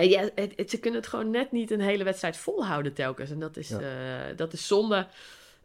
ja, 0.00 0.28
het, 0.34 0.52
het, 0.56 0.70
ze 0.70 0.78
kunnen 0.78 1.00
het 1.00 1.08
gewoon 1.08 1.30
net 1.30 1.52
niet 1.52 1.70
een 1.70 1.80
hele 1.80 2.04
wedstrijd 2.04 2.36
volhouden 2.36 2.92
telkens. 2.92 3.30
En 3.30 3.38
dat 3.38 3.56
is, 3.56 3.68
ja. 3.68 3.80
dat 4.36 4.52
is 4.52 4.66
zonde. 4.66 5.06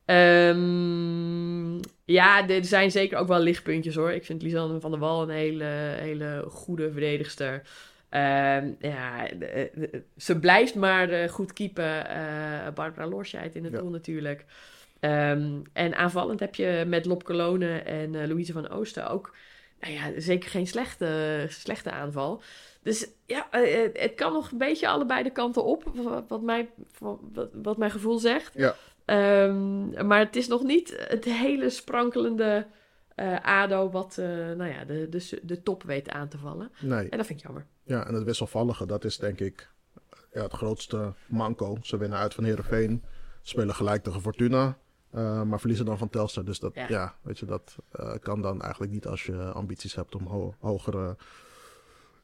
Um, 0.06 1.80
ja, 2.06 2.50
er 2.50 2.66
zijn 2.66 2.92
zeker 2.92 3.18
ook 3.18 3.28
wel 3.28 3.40
lichtpuntjes 3.40 3.96
hoor. 3.96 4.12
Ik 4.12 4.26
vind 4.26 4.42
Lisanne 4.42 4.80
van 4.80 4.92
der 4.92 5.00
Wal 5.00 5.22
een 5.22 5.30
hele, 5.30 5.64
hele 6.00 6.46
goede 6.48 6.92
verdedigster. 6.92 7.62
Uh, 8.14 8.80
ja, 8.80 9.28
de, 9.40 9.72
de, 9.74 10.04
ze 10.18 10.40
blijft 10.40 10.76
maar 10.76 11.10
uh, 11.10 11.30
goed 11.30 11.54
keepen. 11.54 12.06
Uh, 12.10 12.70
Barbara 12.74 13.08
Lorscheid 13.08 13.56
in 13.56 13.64
het 13.64 13.74
doel 13.74 13.90
natuurlijk. 13.90 14.46
Um, 15.00 15.62
en 15.74 15.96
aanvallend 15.96 16.40
heb 16.40 16.56
je 16.56 16.84
met 16.88 17.06
Lop 17.06 17.24
Colone 17.24 17.80
en 17.80 18.14
uh, 18.14 18.28
Louise 18.28 18.54
van 18.54 18.70
Oosten 18.70 19.10
ook... 19.10 19.36
Nou 19.80 19.94
ja, 19.94 20.20
zeker 20.20 20.50
geen 20.50 20.68
slechte, 20.68 21.46
slechte 21.50 21.92
aanval. 21.92 22.42
Dus 22.84 23.10
ja, 23.26 23.48
het 23.94 24.14
kan 24.16 24.34
nog 24.34 24.52
een 24.52 24.58
beetje 24.58 24.88
allebei 24.88 25.24
de 25.24 25.32
kanten 25.32 25.64
op, 25.64 25.84
wat, 25.96 26.24
wat, 26.28 26.42
mij, 26.42 26.70
wat, 27.00 27.50
wat 27.54 27.78
mijn 27.78 27.92
gevoel 27.92 28.18
zegt. 28.18 28.54
Ja. 28.56 28.76
Um, 29.44 30.08
maar 30.08 30.20
het 30.20 30.36
is 30.36 30.48
nog 30.48 30.64
niet 30.64 31.06
het 31.08 31.26
hele 31.26 31.70
sprankelende 31.70 32.66
uh, 33.16 33.40
ADO 33.42 33.90
wat 33.90 34.18
nou 34.58 34.66
ja, 34.66 34.86
de, 34.86 35.10
de, 35.10 35.40
de 35.44 35.64
top 35.64 35.84
weet 35.84 36.10
aan 36.10 36.28
te 36.28 36.38
vallen. 36.38 36.72
Nee. 36.80 37.10
En 37.10 37.18
dat 37.18 37.26
vind 37.26 37.40
ik 37.40 37.46
jammer. 37.46 37.66
Ja, 37.92 38.08
en 38.08 38.14
het 38.14 38.24
wisselvallige, 38.24 38.86
dat 38.86 39.04
is 39.04 39.18
denk 39.18 39.40
ik 39.40 39.70
ja, 40.34 40.42
het 40.42 40.54
grootste 40.54 41.14
manco. 41.28 41.78
Ze 41.82 41.98
winnen 41.98 42.18
uit 42.18 42.34
van 42.34 42.44
Heerenveen, 42.44 43.04
spelen 43.42 43.76
gelijk 43.76 44.04
tegen 44.04 44.22
Fortuna. 44.22 44.78
maar 45.44 45.60
verliezen 45.60 45.86
dan 45.86 45.98
van 45.98 46.10
Telstar. 46.10 46.46
Dus 46.46 46.60
dat, 46.60 46.76
ja. 46.88 47.16
weet 47.22 47.40
je, 47.40 47.46
dat 47.46 47.76
kan 48.22 48.42
dan 48.42 48.62
eigenlijk 48.62 48.92
niet 48.92 49.08
als 49.08 49.26
je 49.26 49.38
ambities 49.38 49.96
hebt 49.96 50.16
om 50.16 50.26
ho 50.26 50.56
hogere 50.60 51.18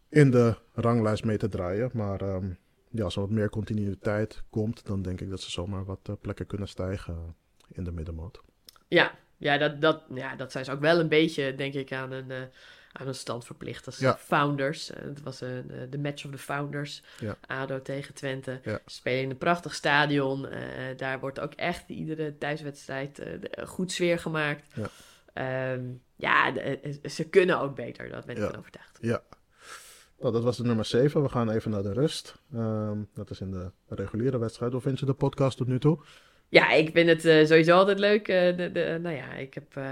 in 0.10 0.32
de 0.32 0.56
ranglijst 0.74 1.24
mee 1.24 1.38
te 1.38 1.50
draaien. 1.50 1.90
Maar 1.94 2.22
ehm, 2.22 2.50
ja, 2.90 3.04
als 3.04 3.16
er 3.16 3.22
wat 3.22 3.30
meer 3.30 3.50
continuïteit 3.50 4.44
komt, 4.50 4.86
dan 4.86 5.02
denk 5.02 5.22
ik 5.22 5.30
dat 5.30 5.42
ze 5.42 5.52
zomaar 5.52 5.86
wat 5.86 6.00
uh, 6.10 6.16
plekken 6.22 6.46
kunnen 6.46 6.68
stijgen 6.68 7.36
in 7.72 7.84
de 7.84 7.92
middenmoot. 7.92 8.42
Ja, 8.88 9.12
ja, 9.38 9.58
dat, 9.58 9.82
dat, 9.82 10.04
ja, 10.14 10.36
dat 10.36 10.52
zijn 10.52 10.66
ze 10.66 10.72
ook 10.72 10.80
wel 10.80 11.00
een 11.00 11.10
beetje, 11.10 11.56
denk 11.56 11.74
ik, 11.74 11.94
aan 11.94 12.12
een, 12.12 12.50
aan 13.00 13.08
een 13.08 13.16
stand 13.16 13.46
verplicht. 13.46 13.86
Als 13.86 13.98
ja. 13.98 14.18
founders. 14.18 14.92
Uh, 14.92 14.98
het 15.02 15.24
was 15.24 15.42
een, 15.42 15.72
de 15.90 15.98
match 15.98 16.26
of 16.26 16.32
the 16.32 16.38
founders. 16.38 17.04
Ja. 17.20 17.38
ADO 17.48 17.82
tegen 17.82 18.14
Twente. 18.14 18.60
Ja. 18.64 18.80
Spelen 18.86 19.22
in 19.22 19.30
een 19.30 19.38
prachtig 19.38 19.76
stadion. 19.76 20.48
daar 20.98 21.20
wordt 21.20 21.40
ook 21.40 21.54
echt 21.54 21.90
iedere 21.90 22.38
thuiswedstrijd 22.38 23.22
goed 23.66 23.92
sfeer 23.92 24.20
gemaakt. 24.20 24.74
Ja, 25.34 25.74
um, 25.74 26.02
ja 26.16 26.54
ze 27.04 27.30
kunnen 27.30 27.60
ook 27.60 27.76
beter, 27.76 28.10
dat 28.10 28.26
ben 28.26 28.36
ik 28.36 28.44
van 28.44 28.58
overtuigd. 28.58 28.98
Ja, 29.02 29.22
nou, 30.20 30.34
dat 30.34 30.44
was 30.44 30.58
de 30.58 30.64
nummer 30.64 30.86
7. 30.86 31.22
We 31.22 31.30
gaan 31.30 31.50
even 31.50 31.72
naar 31.72 31.84
de 31.84 31.94
rust. 31.94 32.36
Um, 32.54 33.10
dat 33.14 33.30
is 33.30 33.42
in 33.42 33.52
de 33.52 33.72
reguliere 33.88 34.38
wedstrijd. 34.38 34.72
Hoe 34.72 34.82
vind 34.82 35.00
je 35.00 35.06
de 35.06 35.14
podcast 35.14 35.58
tot 35.58 35.68
nu 35.68 35.80
toe? 35.80 36.00
Ja, 36.50 36.72
ik 36.72 36.90
vind 36.94 37.10
het 37.10 37.26
uh, 37.26 37.46
sowieso 37.46 37.78
altijd 37.78 38.00
leuk. 38.00 38.28
Uh, 38.28 38.58
de, 38.58 38.72
de, 38.72 39.00
nou 39.02 39.16
ja, 39.16 39.34
ik 39.34 39.54
heb 39.54 39.76
uh, 39.78 39.84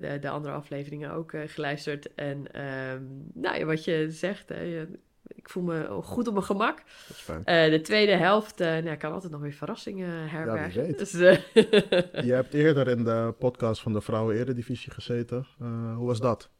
de, 0.00 0.18
de, 0.18 0.28
andere 0.28 0.54
afleveringen 0.54 1.12
ook 1.12 1.32
geluisterd. 1.46 2.14
En 2.14 2.62
um, 2.66 3.30
nou 3.34 3.58
ja, 3.58 3.64
wat 3.64 3.84
je 3.84 4.06
zegt, 4.10 4.48
hè, 4.48 4.86
ik 5.28 5.48
voel 5.48 5.62
me 5.62 5.86
goed 6.02 6.26
op 6.26 6.32
mijn 6.32 6.44
gemak. 6.44 6.76
Dat 6.76 7.16
is 7.16 7.22
fijn. 7.22 7.70
de 7.70 7.80
tweede 7.80 8.12
helft, 8.12 8.58
nou, 8.58 8.96
kan 8.96 9.12
altijd 9.12 9.32
nog 9.32 9.40
weer 9.40 9.52
verrassingen 9.52 10.28
herbergen. 10.28 10.86
Ja, 10.86 10.92
dus, 11.02 11.10
je 12.28 12.32
hebt 12.32 12.54
eerder 12.54 12.88
in 12.88 13.04
de 13.04 13.34
podcast 13.38 13.80
van 13.80 13.92
de 13.92 14.00
Vrouwen 14.00 14.36
Eredivisie 14.36 14.92
gezeten. 14.92 15.46
hoe 15.96 16.06
was 16.06 16.20
dat? 16.20 16.50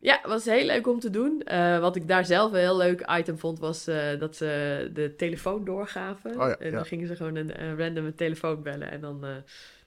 Ja, 0.00 0.20
was 0.22 0.44
heel 0.44 0.64
leuk 0.64 0.86
om 0.86 1.00
te 1.00 1.10
doen. 1.10 1.42
Uh, 1.52 1.78
wat 1.78 1.96
ik 1.96 2.08
daar 2.08 2.24
zelf 2.24 2.52
een 2.52 2.58
heel 2.58 2.76
leuk 2.76 3.10
item 3.18 3.38
vond, 3.38 3.58
was 3.58 3.88
uh, 3.88 3.96
dat 4.18 4.36
ze 4.36 4.90
de 4.94 5.14
telefoon 5.16 5.64
doorgaven. 5.64 6.30
Oh 6.30 6.46
ja, 6.46 6.56
en 6.56 6.72
dan 6.72 6.84
gingen 6.84 7.06
ze 7.06 7.16
gewoon 7.16 7.36
een, 7.36 7.62
een 7.62 7.78
random 7.78 8.14
telefoon 8.14 8.62
bellen 8.62 8.90
en 8.90 9.00
dan 9.00 9.24
uh, 9.24 9.30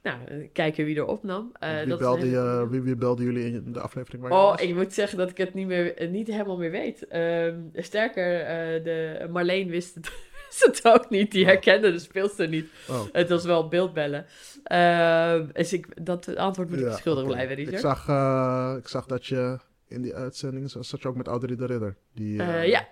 nou, 0.04 0.50
kijken 0.54 0.86
wie 0.86 0.96
er 0.96 1.06
opnam. 1.06 1.52
wie, 1.60 1.86
dat 1.86 2.00
belde 2.00 2.68
wie, 2.70 2.82
wie, 2.82 2.96
belde 2.96 3.24
jullie 3.24 3.46
in 3.46 3.74
de 3.74 3.80
aflevering? 3.80 4.24
Waar 4.24 4.32
oh, 4.32 4.54
ik 4.58 4.76
moet 4.76 4.94
zeggen 4.94 5.18
dat 5.18 5.30
ik 5.30 5.38
het 5.38 5.54
niet, 5.54 5.68
meer, 5.68 6.08
niet 6.10 6.28
helemaal 6.28 6.58
meer 6.58 6.72
weet. 6.72 7.08
Ehm, 7.08 7.60
sterker, 7.74 8.24
de, 8.84 9.28
Marleen 9.30 9.70
wist 9.70 9.96
het, 9.96 10.12
wist 10.50 10.66
het 10.66 10.86
ook 10.86 11.10
niet. 11.10 11.32
Die 11.32 11.44
oh. 11.44 11.50
herkende 11.50 11.92
de 11.92 12.00
speelster 12.00 12.48
niet. 12.48 12.70
Oh. 12.90 13.02
Het 13.12 13.30
was 13.30 13.46
wel 13.46 13.68
beeldbellen. 13.68 14.26
Ehm, 14.64 15.46
dus 15.54 15.74
ik, 15.74 16.06
dat 16.06 16.36
antwoord 16.36 16.70
moet 16.70 16.80
ik 16.80 16.86
ja, 16.86 16.96
schuldig 16.96 17.24
okay. 17.24 17.36
blijven, 17.36 17.56
Richard. 17.56 17.76
Ik 17.76 17.82
zag, 17.82 18.00
ik 18.78 18.88
zag 18.88 19.06
dat 19.06 19.26
je 19.26 19.58
in 19.92 20.02
die 20.02 20.16
uitzending 20.16 20.70
zat 20.70 21.02
je 21.02 21.08
ook 21.08 21.16
met 21.16 21.28
Audrey 21.28 21.56
de 21.56 21.66
Ridder. 21.66 21.96
Die, 22.14 22.42
uh, 22.42 22.68
ja. 22.68 22.88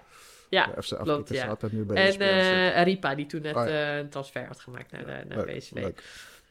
Ja, 0.50 0.74
FC 0.82 0.98
klopt, 1.02 1.30
ja. 1.30 1.58
nu 1.72 1.86
bij 1.86 2.14
En 2.14 2.22
uh, 2.22 2.84
Ripa, 2.84 3.16
die 3.16 3.26
toen 3.26 3.42
net 3.42 3.56
oh, 3.56 3.68
ja. 3.68 3.98
een 3.98 4.10
transfer 4.10 4.46
had 4.46 4.60
gemaakt 4.60 4.92
naar, 4.92 5.06
de, 5.06 5.36
naar 5.36 5.46
PSV. 5.46 5.72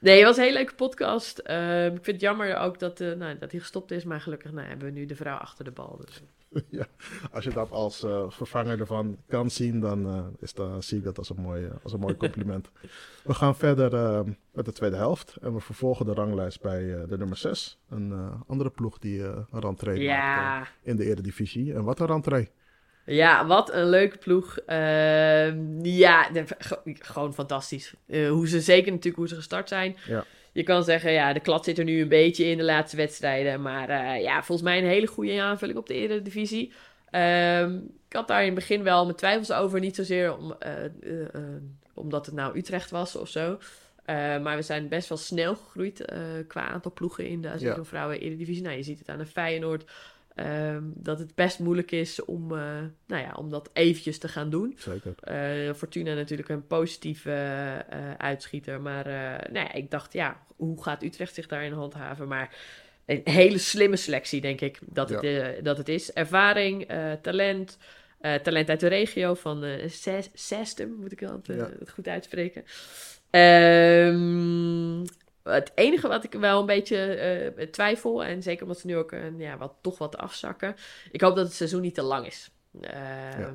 Nee, 0.00 0.16
het 0.16 0.24
was 0.24 0.36
een 0.36 0.42
hele 0.42 0.56
leuke 0.56 0.74
podcast. 0.74 1.40
Uh, 1.46 1.86
ik 1.86 1.92
vind 1.92 2.06
het 2.06 2.20
jammer 2.20 2.56
ook 2.56 2.78
dat, 2.78 2.98
nou, 2.98 3.38
dat 3.38 3.50
hij 3.50 3.60
gestopt 3.60 3.90
is, 3.90 4.04
maar 4.04 4.20
gelukkig 4.20 4.52
nou, 4.52 4.68
hebben 4.68 4.86
we 4.86 4.92
nu 4.92 5.06
de 5.06 5.16
vrouw 5.16 5.36
achter 5.36 5.64
de 5.64 5.70
bal. 5.70 6.00
Dus. 6.04 6.22
ja, 6.70 6.86
als 7.32 7.44
je 7.44 7.50
dat 7.50 7.70
als 7.70 8.04
uh, 8.04 8.24
vervanger 8.28 8.80
ervan 8.80 9.18
kan 9.28 9.50
zien, 9.50 9.80
dan 9.80 10.32
is 10.40 10.54
dat, 10.54 10.84
zie 10.84 10.98
ik 10.98 11.04
dat 11.04 11.18
als 11.18 11.30
een 11.30 11.40
mooi, 11.40 11.68
als 11.82 11.92
een 11.92 12.00
mooi 12.00 12.16
compliment. 12.26 12.70
we 13.24 13.34
gaan 13.34 13.56
verder 13.56 14.24
met 14.52 14.64
de 14.64 14.72
tweede 14.72 14.96
helft 14.96 15.36
en 15.40 15.54
we 15.54 15.60
vervolgen 15.60 16.06
de 16.06 16.14
ranglijst 16.14 16.60
bij 16.60 17.06
de 17.08 17.18
nummer 17.18 17.36
6. 17.36 17.78
Een 17.88 18.12
andere 18.46 18.70
ploeg 18.70 18.98
die 18.98 19.22
een 19.24 19.46
rentree 19.50 20.00
ja. 20.00 20.36
maakt 20.36 20.70
in 20.82 20.96
de 20.96 21.04
Eredivisie. 21.04 21.74
En 21.74 21.84
wat 21.84 22.00
een 22.00 22.06
rentree. 22.06 22.50
Ja, 23.08 23.46
wat 23.46 23.72
een 23.72 23.88
leuke 23.88 24.18
ploeg. 24.18 24.58
Uh, 24.66 25.82
ja, 25.82 26.30
de, 26.30 26.44
gewoon 26.84 27.34
fantastisch. 27.34 27.94
Hoe 28.06 28.48
ze, 28.48 28.60
zeker 28.60 28.90
natuurlijk 28.90 29.16
hoe 29.16 29.28
ze 29.28 29.34
gestart 29.34 29.68
zijn. 29.68 29.96
Ja. 30.06 30.24
Je 30.58 30.64
kan 30.64 30.84
zeggen, 30.84 31.12
ja, 31.12 31.32
de 31.32 31.40
klad 31.40 31.64
zit 31.64 31.78
er 31.78 31.84
nu 31.84 32.00
een 32.00 32.08
beetje 32.08 32.44
in 32.44 32.56
de 32.56 32.64
laatste 32.64 32.96
wedstrijden. 32.96 33.62
Maar 33.62 33.90
uh, 33.90 34.22
ja, 34.22 34.42
volgens 34.42 34.68
mij 34.68 34.78
een 34.78 34.88
hele 34.88 35.06
goede 35.06 35.42
aanvulling 35.42 35.78
op 35.78 35.86
de 35.86 35.94
Eredivisie. 35.94 36.72
Uh, 37.10 37.62
ik 38.08 38.12
had 38.12 38.28
daar 38.28 38.40
in 38.40 38.46
het 38.46 38.54
begin 38.54 38.82
wel 38.82 39.04
mijn 39.04 39.16
twijfels 39.16 39.52
over. 39.52 39.80
Niet 39.80 39.96
zozeer 39.96 40.36
om, 40.36 40.52
eh, 40.58 40.72
omdat 41.94 42.26
het 42.26 42.34
nou 42.34 42.58
Utrecht 42.58 42.90
was 42.90 43.16
of 43.16 43.28
zo. 43.28 43.58
maar 44.42 44.56
we 44.56 44.62
zijn 44.62 44.88
best 44.88 45.08
wel 45.08 45.18
snel 45.18 45.54
gegroeid 45.54 46.04
qua 46.46 46.68
aantal 46.68 46.92
ploegen 46.92 47.26
in 47.26 47.40
de 47.40 47.52
ja. 47.58 47.84
vrouwen 47.84 48.20
Eredivisie. 48.20 48.62
Nou, 48.62 48.76
je 48.76 48.82
ziet 48.82 48.98
het 48.98 49.08
aan 49.08 49.18
de 49.18 49.26
Feyenoord... 49.26 49.84
Um, 50.46 50.92
dat 50.94 51.18
het 51.18 51.34
best 51.34 51.58
moeilijk 51.58 51.90
is 51.90 52.24
om, 52.24 52.52
uh, 52.52 52.58
nou 53.06 53.22
ja, 53.22 53.32
om 53.36 53.50
dat 53.50 53.70
eventjes 53.72 54.18
te 54.18 54.28
gaan 54.28 54.50
doen. 54.50 54.76
Zeker. 54.78 55.14
Uh, 55.68 55.74
Fortuna 55.74 56.14
natuurlijk 56.14 56.48
een 56.48 56.66
positieve 56.66 57.30
uh, 57.30 58.14
uitschieter. 58.18 58.80
Maar 58.80 59.04
nou 59.50 59.66
ja, 59.66 59.72
ik 59.72 59.90
dacht, 59.90 60.12
ja, 60.12 60.42
hoe 60.56 60.82
gaat 60.82 61.02
Utrecht 61.02 61.34
zich 61.34 61.46
daarin 61.46 61.72
handhaven? 61.72 62.28
Maar 62.28 62.54
een 63.06 63.20
hele 63.24 63.58
slimme 63.58 63.96
selectie, 63.96 64.40
denk 64.40 64.60
ik, 64.60 64.78
dat, 64.84 65.08
ja. 65.08 65.20
het, 65.20 65.64
dat 65.64 65.76
het 65.76 65.88
is. 65.88 66.12
Ervaring, 66.12 66.88
talent, 67.22 67.78
talent 68.42 68.68
uit 68.68 68.80
de 68.80 68.88
regio 68.88 69.34
van 69.34 69.64
Sestum, 70.34 70.96
moet 71.00 71.12
ik 71.12 71.20
het, 71.20 71.46
ja. 71.46 71.70
het 71.78 71.90
goed 71.90 72.08
uitspreken. 72.08 72.64
Um, 73.30 75.04
het 75.54 75.72
enige 75.74 76.08
wat 76.08 76.24
ik 76.24 76.32
wel 76.32 76.60
een 76.60 76.66
beetje 76.66 77.52
uh, 77.56 77.66
twijfel, 77.66 78.24
en 78.24 78.42
zeker 78.42 78.62
omdat 78.62 78.78
ze 78.78 78.86
nu 78.86 78.96
ook 78.96 79.14
ja, 79.38 79.56
wat, 79.56 79.74
toch 79.80 79.98
wat 79.98 80.16
afzakken. 80.16 80.76
Ik 81.10 81.20
hoop 81.20 81.36
dat 81.36 81.46
het 81.46 81.54
seizoen 81.54 81.80
niet 81.80 81.94
te 81.94 82.02
lang 82.02 82.26
is. 82.26 82.50
Uh, 82.80 82.90
ja. 83.38 83.54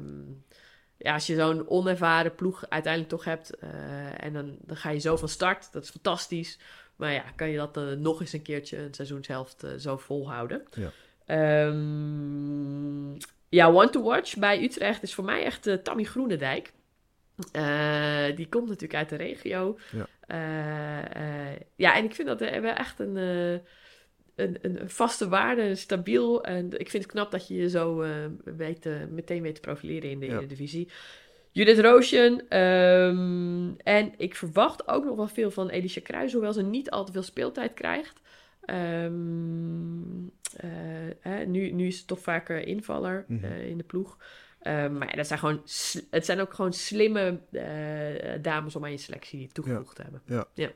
ja. 0.98 1.14
als 1.14 1.28
je 1.28 1.36
zo'n 1.36 1.70
onervaren 1.70 2.36
ploeg 2.36 2.66
uiteindelijk 2.70 3.14
toch 3.14 3.24
hebt 3.24 3.56
eh, 3.56 4.24
en 4.24 4.34
dan, 4.34 4.58
dan 4.60 4.78
ga 4.78 4.90
je 4.90 5.00
zo 5.00 5.16
van 5.16 5.30
start, 5.30 5.72
dat 5.72 5.84
is 5.84 5.90
fantastisch. 5.90 6.60
Maar 6.96 7.12
ja, 7.12 7.24
kan 7.36 7.50
je 7.50 7.58
dat 7.58 7.98
nog 7.98 8.20
eens 8.20 8.34
een 8.34 8.42
keertje 8.42 8.78
een 8.78 8.94
seizoenshelft 8.94 9.66
zo 9.78 9.98
volhouden? 9.98 10.64
Ja. 10.72 10.92
Um, 11.68 13.18
ja, 13.50 13.68
one 13.68 13.90
to 13.90 14.04
watch 14.04 14.38
bij 14.38 14.64
Utrecht 14.64 15.04
is 15.04 15.14
voor 15.14 15.24
mij 15.24 15.44
echt 15.44 15.84
Tammy 15.84 16.04
Groenendijk. 16.04 16.74
Uh, 17.56 18.36
die 18.36 18.50
komt 18.50 18.68
natuurlijk 18.68 18.96
uit 18.96 19.10
de 19.10 19.16
regio. 19.16 19.78
Ja, 19.92 20.08
ja 21.76 21.96
en 21.96 22.04
ik 22.04 22.16
vind 22.16 22.28
dat 22.28 22.40
we 22.40 22.46
echt 22.46 23.00
een, 23.00 23.16
een, 24.36 24.58
een, 24.62 24.90
vaste 24.90 25.30
waarde, 25.30 25.76
stabiel. 25.76 26.44
En 26.44 26.80
ik 26.80 26.90
vind 26.90 27.04
het 27.04 27.12
knap 27.12 27.32
dat 27.32 27.48
je 27.48 27.56
je 27.56 27.70
zo 27.70 28.06
weet, 28.44 28.90
meteen 29.10 29.42
weet 29.42 29.56
te 29.56 29.62
profileren 29.62 30.10
in 30.10 30.20
de 30.20 30.26
ja. 30.26 30.42
divisie. 30.42 30.90
Judith 31.54 31.80
Roosjen. 31.80 32.58
Um, 32.60 33.78
en 33.78 34.14
ik 34.18 34.36
verwacht 34.36 34.88
ook 34.88 35.06
nog 35.06 35.16
wel 35.16 35.28
veel 35.28 35.52
van 35.52 35.70
Elisha 35.70 36.02
Kruis, 36.02 36.34
hoewel 36.34 36.54
ze 36.54 36.62
niet 36.62 36.90
al 36.90 37.06
te 37.06 37.12
veel 37.12 37.24
speeltijd 37.24 37.74
krijgt. 37.74 38.22
Um, 38.66 40.32
nu, 41.46 41.72
nu 41.72 41.88
is 41.88 41.98
het 41.98 42.08
toch 42.08 42.20
vaker 42.20 42.68
invaller 42.68 43.26
mm 43.28 43.40
-hmm. 43.40 43.52
in 43.52 43.78
de 43.78 43.84
ploeg. 43.84 44.18
Um, 44.68 44.98
maar 44.98 45.10
ja, 45.10 45.16
dat 45.16 45.28
zijn 45.28 45.40
gewoon, 45.40 45.62
het 46.10 46.26
zijn 46.26 46.40
ook 46.40 46.54
gewoon 46.54 46.74
slimme 46.74 47.40
uh, 47.52 48.44
dames 48.44 48.76
om 48.76 48.84
aan 48.84 48.92
je 48.92 48.98
selectie 48.98 49.50
toegevoegd 49.52 49.96
te 49.96 50.02
hebben. 50.02 50.22
Ja. 50.26 50.46
ja. 50.54 50.70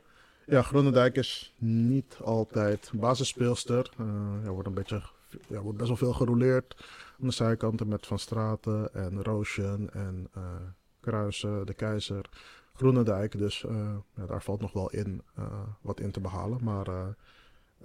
Ja, 0.46 0.62
Groenendijk 0.62 1.16
is 1.16 1.54
niet 1.58 2.18
altijd 2.24 2.92
basisspeelster. 2.94 3.90
Uh, 4.00 4.08
ja, 4.44 4.50
wordt 4.50 4.68
een 4.68 4.74
beetje, 4.74 5.02
ja, 5.48 5.62
wordt 5.62 5.78
best 5.78 5.90
wel 5.90 5.98
veel 5.98 6.14
gerouleerd 6.14 6.76
aan 7.22 7.28
de 7.28 7.34
zijkanten 7.34 7.88
met 7.88 8.08
Van 8.08 8.20
Straten 8.20 8.94
en 8.94 9.24
Roosjen 9.24 9.90
en 9.94 10.30
uh, 10.38 10.44
Kruisen, 11.00 11.66
de 11.66 11.74
Keizer, 11.74 12.30
Groenendijk. 12.74 13.38
Dus 13.38 13.64
uh, 13.64 13.96
ja, 14.16 14.26
daar 14.26 14.44
valt 14.44 14.62
nog 14.62 14.74
wel 14.74 14.90
in 14.90 15.22
wat 15.82 16.00
in 16.00 16.12
te 16.12 16.20
behalen. 16.20 16.64
Maar 16.64 17.16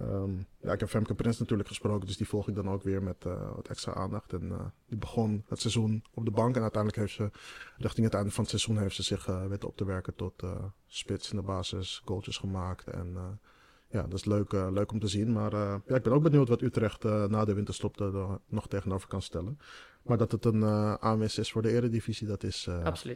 Um, 0.01 0.47
ja, 0.61 0.71
ik 0.71 0.79
heb 0.79 0.89
Femke 0.89 1.13
Prins 1.13 1.39
natuurlijk 1.39 1.69
gesproken, 1.69 2.07
dus 2.07 2.17
die 2.17 2.27
volg 2.27 2.47
ik 2.47 2.55
dan 2.55 2.69
ook 2.69 2.83
weer 2.83 3.03
met 3.03 3.25
uh, 3.27 3.55
wat 3.55 3.67
extra 3.67 3.93
aandacht. 3.93 4.33
En 4.33 4.43
uh, 4.43 4.59
die 4.87 4.97
begon 4.97 5.43
het 5.47 5.59
seizoen 5.59 6.03
op 6.13 6.25
de 6.25 6.31
bank 6.31 6.55
en 6.55 6.61
uiteindelijk 6.61 7.01
heeft 7.01 7.13
ze, 7.13 7.31
richting 7.77 8.05
het 8.05 8.15
einde 8.15 8.31
van 8.31 8.41
het 8.41 8.49
seizoen, 8.49 8.77
heeft 8.77 8.95
ze 8.95 9.03
zich 9.03 9.27
uh, 9.27 9.45
weten 9.45 9.67
op 9.67 9.77
te 9.77 9.85
werken 9.85 10.15
tot 10.15 10.43
spits 10.85 11.31
in 11.31 11.37
de 11.37 11.43
basis, 11.43 12.01
goaltjes 12.05 12.37
gemaakt. 12.37 12.87
En 12.87 13.39
ja, 13.87 14.01
dat 14.01 14.13
is 14.13 14.25
leuk, 14.25 14.51
leuk 14.51 14.91
om 14.91 14.99
te 14.99 15.07
zien. 15.07 15.31
Maar 15.31 15.55
ja, 15.55 15.95
ik 15.95 16.03
ben 16.03 16.13
ook 16.13 16.23
benieuwd 16.23 16.47
wat 16.47 16.61
Utrecht 16.61 17.03
na 17.03 17.45
de 17.45 17.53
winterstop 17.53 17.99
er 17.99 18.39
nog 18.47 18.67
tegenover 18.67 19.07
kan 19.07 19.21
stellen. 19.21 19.59
Maar 20.01 20.17
dat 20.17 20.31
het 20.31 20.45
een 20.45 20.65
aanwinst 20.99 21.39
is 21.39 21.51
voor 21.51 21.61
de 21.61 21.71
eredivisie, 21.71 22.27
dat 22.27 22.43
is, 22.43 22.69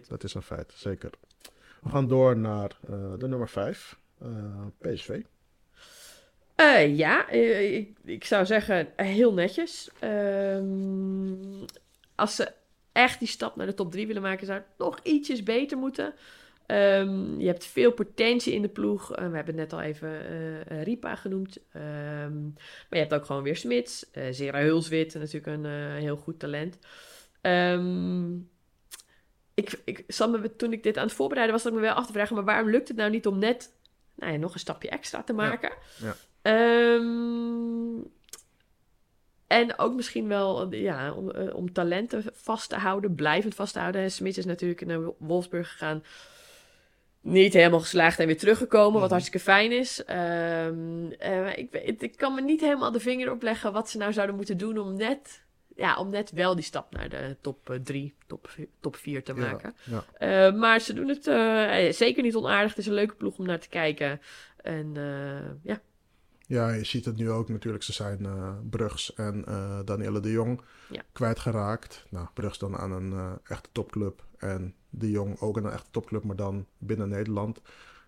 dat 0.08 0.24
is 0.24 0.34
een 0.34 0.42
feit, 0.42 0.74
zeker. 0.76 1.10
We 1.82 1.90
gaan 1.90 2.08
door 2.08 2.38
naar 2.38 2.80
de 3.18 3.28
nummer 3.28 3.50
5, 3.50 4.00
PSV. 4.78 5.22
Uh, 6.62 6.98
ja, 6.98 7.34
uh, 7.34 7.76
ik, 7.76 7.98
ik, 8.04 8.26
zou 8.26 8.46
zeggen 8.46 8.88
heel 8.96 9.34
netjes. 9.34 9.90
Uh, 10.04 10.62
als 12.16 12.36
ze 12.36 12.52
echt 12.92 13.20
die 13.20 13.28
stap 13.28 13.56
naar 13.56 13.66
de 13.66 13.74
top 13.74 13.92
3 13.92 14.08
willen 14.08 14.22
maken, 14.22 14.46
zou 14.46 14.60
het 14.60 14.68
nog 14.78 15.00
ietsjes 15.04 15.44
beter 15.44 15.78
moeten. 15.78 16.14
Ehm, 16.66 17.40
je 17.40 17.46
hebt 17.46 17.66
veel 17.66 17.92
potentie 17.92 18.54
in 18.54 18.62
de 18.62 18.70
ploeg. 18.70 19.08
we 19.08 19.36
hebben 19.36 19.56
net 19.56 19.74
al 19.74 19.82
even 19.82 20.10
uh, 20.32 20.84
Ripa 20.84 21.16
genoemd. 21.16 21.58
Ehm, 21.72 22.44
maar 22.44 22.90
je 22.90 22.98
hebt 22.98 23.14
ook 23.14 23.26
gewoon 23.26 23.44
weer 23.44 23.56
Smits. 23.56 24.06
Uh, 24.14 24.24
Zera 24.32 24.62
Hulswit, 24.62 25.14
natuurlijk 25.14 25.46
een 25.46 25.92
heel 25.92 26.18
goed 26.18 26.40
talent. 26.40 26.78
Um, 27.42 28.50
ik, 29.54 29.82
ik 29.86 30.04
zat 30.08 30.30
me, 30.30 30.56
toen 30.56 30.74
ik 30.74 30.84
dit 30.84 30.98
aan 30.98 31.06
het 31.06 31.16
voorbereiden 31.16 31.56
was, 31.56 31.64
dat 31.64 31.72
ik 31.74 31.80
me 31.80 31.86
wel 31.86 31.96
af 31.96 32.06
te 32.06 32.14
vragen, 32.14 32.36
maar 32.36 32.44
waarom 32.44 32.70
lukt 32.70 32.88
het 32.88 32.98
nou 32.98 33.10
niet 33.10 33.28
om 33.28 33.40
net 33.40 33.72
nou 34.16 34.32
ja, 34.32 34.38
nog 34.38 34.54
een 34.54 34.60
stapje 34.60 34.90
extra 34.90 35.24
te 35.24 35.34
maken? 35.34 35.72
Ja. 36.02 36.16
Ehm, 36.48 38.02
en 39.48 39.80
ook 39.80 39.96
misschien 39.96 40.28
wel 40.28 40.74
ja, 40.74 41.14
om, 41.14 41.32
uh, 41.36 41.56
om, 41.56 41.74
talenten 41.74 42.24
vast 42.34 42.70
te 42.70 42.76
houden, 42.76 43.16
blijvend 43.16 43.56
vast 43.56 43.74
te 43.74 43.80
houden. 43.80 44.12
Smit 44.12 44.38
is 44.38 44.46
natuurlijk 44.46 44.86
naar 44.86 45.00
Wolfsburg 45.18 45.72
gegaan. 45.72 46.04
Niet 47.22 47.54
helemaal 47.54 47.80
geslaagd 47.80 48.20
en 48.20 48.26
weer 48.26 48.38
teruggekomen, 48.38 48.94
wat 48.94 49.02
mhm. 49.02 49.12
hartstikke 49.12 49.40
fijn 49.40 49.72
is. 49.72 50.04
Um, 50.10 51.12
uh, 51.20 51.58
ik, 51.58 51.74
ik 52.00 52.18
kan 52.18 52.34
me 52.34 52.42
niet 52.42 52.62
helemaal 52.62 52.92
de 52.92 53.00
vinger 53.00 53.32
opleggen 53.32 53.74
wat 53.74 53.90
ze 53.90 53.98
nou 53.98 54.14
zouden 54.14 54.36
moeten 54.36 54.58
doen 54.58 54.78
om 54.78 54.98
net 54.98 55.46
ja, 55.76 55.98
om 55.98 56.10
net 56.10 56.32
wel 56.32 56.56
die 56.56 56.64
stap 56.64 56.94
naar 56.94 57.10
de 57.10 57.36
top 57.42 57.80
3, 57.84 58.04
uh, 58.04 58.12
top, 58.28 58.50
top 58.80 58.96
4 58.96 59.24
te 59.24 59.34
maken. 59.34 59.76
Ja, 59.84 60.04
ja. 60.20 60.48
Uh, 60.48 60.60
maar 60.60 60.80
ze 60.80 60.94
doen 60.94 61.08
het 61.08 61.28
uh, 61.28 61.92
zeker 61.92 62.24
niet 62.24 62.36
onaardig. 62.36 62.70
Het 62.70 62.80
is 62.80 62.88
een 62.88 62.94
leuke 62.94 63.16
ploeg 63.16 63.38
om 63.38 63.46
naar 63.46 63.60
te 63.60 63.70
kijken. 63.70 64.22
En 64.62 64.94
ja. 65.64 65.82
Ja, 66.48 66.70
je 66.70 66.84
ziet 66.84 67.06
het 67.06 67.16
nu 67.16 67.32
ook 67.32 67.50
natuurlijk. 67.50 67.84
Ze 67.84 67.94
zijn 67.94 68.28
Brugs 68.70 69.14
en 69.14 69.46
Danielle 69.86 70.20
de 70.20 70.32
Jong 70.32 70.62
ja. 70.90 71.02
kwijtgeraakt. 71.12 72.06
Nou, 72.10 72.28
Brugs 72.34 72.58
dan 72.58 72.78
aan 72.78 72.92
een 72.92 73.40
echte 73.44 73.70
topclub. 73.72 74.24
En 74.38 74.76
de 74.90 75.12
Jong 75.12 75.40
ook 75.40 75.58
aan 75.58 75.66
een 75.66 75.72
echte 75.72 75.92
topclub, 75.92 76.24
maar 76.24 76.36
dan 76.36 76.66
binnen 76.78 77.10
Nederland. 77.10 77.62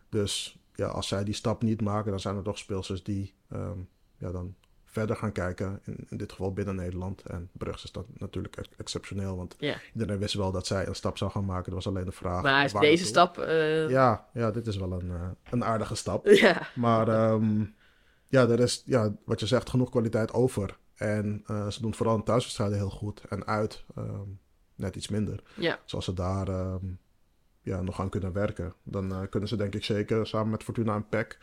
Dus 0.09 0.59
ja, 0.75 0.87
als 0.87 1.07
zij 1.07 1.23
die 1.23 1.33
stap 1.33 1.61
niet 1.61 1.81
maken, 1.81 2.11
dan 2.11 2.19
zijn 2.19 2.35
er 2.35 2.43
toch 2.43 2.57
speelsters 2.57 3.03
die 3.03 3.33
um, 3.53 3.87
ja, 4.17 4.31
dan 4.31 4.55
verder 4.85 5.15
gaan 5.15 5.31
kijken. 5.31 5.79
In, 5.83 6.05
in, 6.09 6.17
dit 6.17 6.31
geval 6.31 6.53
binnen 6.53 6.75
Nederland. 6.75 7.21
En 7.21 7.49
Brugs 7.51 7.83
is 7.83 7.91
dat 7.91 8.05
natuurlijk 8.17 8.57
exceptioneel. 8.77 9.37
Want 9.37 9.55
iedereen 9.93 10.19
wist 10.19 10.33
wel 10.33 10.51
dat 10.51 10.67
zij 10.67 10.87
een 10.87 10.95
stap 10.95 11.17
zou 11.17 11.31
gaan 11.31 11.45
maken. 11.45 11.65
Dat 11.65 11.83
was 11.83 11.87
alleen 11.87 12.05
de 12.05 12.11
vraag. 12.11 12.43
Maar 12.43 12.65
is 12.65 12.73
deze 12.73 13.05
stap... 13.05 13.37
Uh... 13.37 13.89
Ja, 13.89 14.27
ja, 14.33 14.51
dit 14.51 14.67
is 14.67 14.77
wel 14.77 14.91
een, 14.91 15.05
uh, 15.05 15.27
een 15.49 15.63
aardige 15.63 15.95
stap. 15.95 16.27
Ja. 16.39 16.67
Maar 16.75 17.31
um, 17.31 17.75
ja, 18.29 18.47
er 18.47 18.59
is, 18.59 18.81
ja, 18.85 19.15
wat 19.25 19.39
je 19.39 19.47
zegt, 19.47 19.69
genoeg 19.69 19.89
kwaliteit 19.89 20.33
over. 20.33 20.77
En 20.95 21.43
uh, 21.47 21.67
ze 21.67 21.81
doen 21.81 21.95
vooral 21.95 22.15
in 22.15 22.23
thuiswedstrijden 22.23 22.77
heel 22.77 22.89
goed. 22.89 23.21
En 23.29 23.45
uit 23.45 23.83
um, 23.97 24.39
net 24.75 24.95
iets 24.95 25.07
minder. 25.07 25.43
Ja. 25.55 25.79
Zoals 25.85 26.05
ze 26.05 26.13
daar 26.13 26.47
um, 26.47 26.99
ja, 27.61 27.81
nog 27.81 27.99
aan 27.99 28.09
kunnen 28.09 28.33
werken. 28.33 28.73
Dan 28.83 29.29
kunnen 29.29 29.49
ze 29.49 29.55
denk 29.55 29.75
ik 29.75 29.83
zeker 29.83 30.27
samen 30.27 30.49
met 30.49 30.63
Fortuna 30.63 30.95
en 30.95 31.07
PEC 31.09 31.37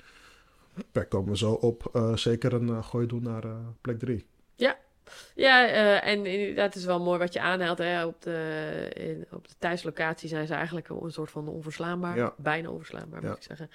daar 0.92 1.06
komen 1.06 1.30
we 1.30 1.36
zo 1.36 1.52
op 1.52 1.90
uh, 1.92 2.16
zeker 2.16 2.52
een 2.52 2.84
gooi 2.84 3.06
doen 3.06 3.22
naar 3.22 3.44
plek 3.80 3.98
3. 3.98 4.26
Ja, 4.54 4.76
ja 5.34 6.00
en 6.00 6.26
inderdaad 6.26 6.74
is 6.74 6.84
wel 6.84 7.00
mooi 7.00 7.18
wat 7.18 7.32
je 7.32 7.40
aanhaalt. 7.40 7.78
Hè? 7.78 8.06
Op, 8.06 8.22
de, 8.22 8.90
in, 8.94 9.26
op 9.30 9.48
de 9.48 9.54
thuislocatie 9.58 10.28
zijn 10.28 10.46
ze 10.46 10.54
eigenlijk 10.54 10.88
een 10.88 11.12
soort 11.12 11.30
van 11.30 11.48
onverslaanbaar. 11.48 12.16
Ja. 12.16 12.34
Bijna 12.36 12.70
onverslaanbaar, 12.70 13.22
moet 13.22 13.36
ik 13.36 13.42
zeggen. 13.42 13.70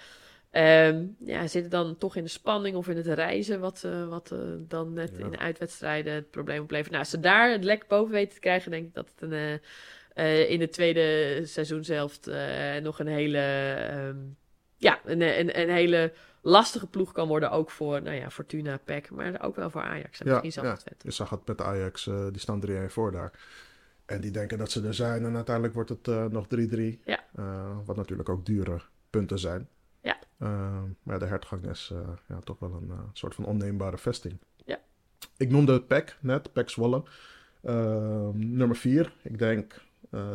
Um, 0.54 1.16
ja, 1.20 1.48
zitten 1.48 1.72
dan 1.72 1.98
toch 1.98 2.16
in 2.16 2.24
de 2.24 2.30
spanning 2.30 2.76
of 2.76 2.88
in 2.88 2.98
het 2.98 3.08
reizen, 3.08 3.60
wat, 3.60 3.88
wat 4.10 4.36
dan 4.68 4.94
net 4.94 5.12
in 5.18 5.30
de 5.30 5.38
uitwedstrijden 5.38 6.14
het 6.14 6.32
probleem 6.32 6.62
oplevert. 6.62 6.90
Nou, 6.90 7.00
als 7.00 7.10
ze 7.10 7.20
daar 7.20 7.52
het 7.52 7.64
lek 7.64 7.88
boven 7.88 8.14
weten 8.14 8.34
te 8.34 8.40
krijgen, 8.40 8.72
denk 8.72 8.88
ik 8.88 8.94
dat 8.94 9.12
het 9.16 9.32
een, 9.32 10.48
in 10.48 10.60
de 10.60 10.70
tweede 10.70 11.40
seizoenshelft 11.46 12.30
nog 12.82 13.00
een 13.00 13.08
hele, 13.08 13.76
um, 13.94 14.38
ja, 14.78 15.00
een, 15.06 15.22
een, 15.22 15.60
een 15.60 15.70
hele 15.70 16.14
lastige 16.42 16.88
ploeg 16.88 17.12
kan 17.12 17.28
worden. 17.28 17.52
Ook 17.52 17.72
voor 17.72 18.02
nou 18.02 18.16
ja, 18.16 18.30
Fortuna, 18.30 18.80
PEC, 18.86 19.10
maar 19.10 19.42
ook 19.42 19.56
wel 19.56 19.70
voor 19.70 19.82
Ajax. 19.82 20.20
En 20.20 20.28
ja, 20.28 20.42
misschien 20.42 20.64
ja. 20.64 20.78
Je 21.02 21.12
zag 21.12 21.30
het 21.30 21.48
met 21.48 21.62
Ajax, 21.62 22.04
die 22.04 22.40
staan 22.40 22.64
3-1 22.68 22.72
voor 22.88 23.12
daar. 23.12 23.32
En 24.06 24.22
die 24.22 24.32
denken 24.32 24.58
dat 24.58 24.72
ze 24.72 24.88
er 24.88 24.94
zijn 24.94 25.26
en 25.26 25.36
uiteindelijk 25.36 25.76
wordt 25.76 25.90
het 25.90 26.32
nog 26.32 26.46
3-3. 26.46 26.50
Ja. 27.06 27.24
Uh, 27.40 27.78
wat 27.86 27.96
natuurlijk 27.96 28.30
ook 28.30 28.46
dure 28.46 28.82
punten 29.10 29.40
zijn. 29.40 29.68
Ja. 30.02 30.18
maar 31.04 31.20
de 31.20 31.26
hertgang 31.26 31.70
is 31.70 31.92
ja, 32.28 32.40
toch 32.40 32.60
wel 32.60 32.74
een 32.74 32.92
soort 33.14 33.36
van 33.36 33.46
onneembare 33.46 33.98
vesting. 33.98 34.38
Ja. 34.66 34.80
Ik 35.38 35.50
noemde 35.50 35.82
PEC 35.82 36.18
net, 36.20 36.54
PEC 36.54 36.70
Zwolle. 36.70 37.04
nummer 38.34 38.76
4. 38.76 39.14
Ik 39.22 39.40
denk 39.40 39.82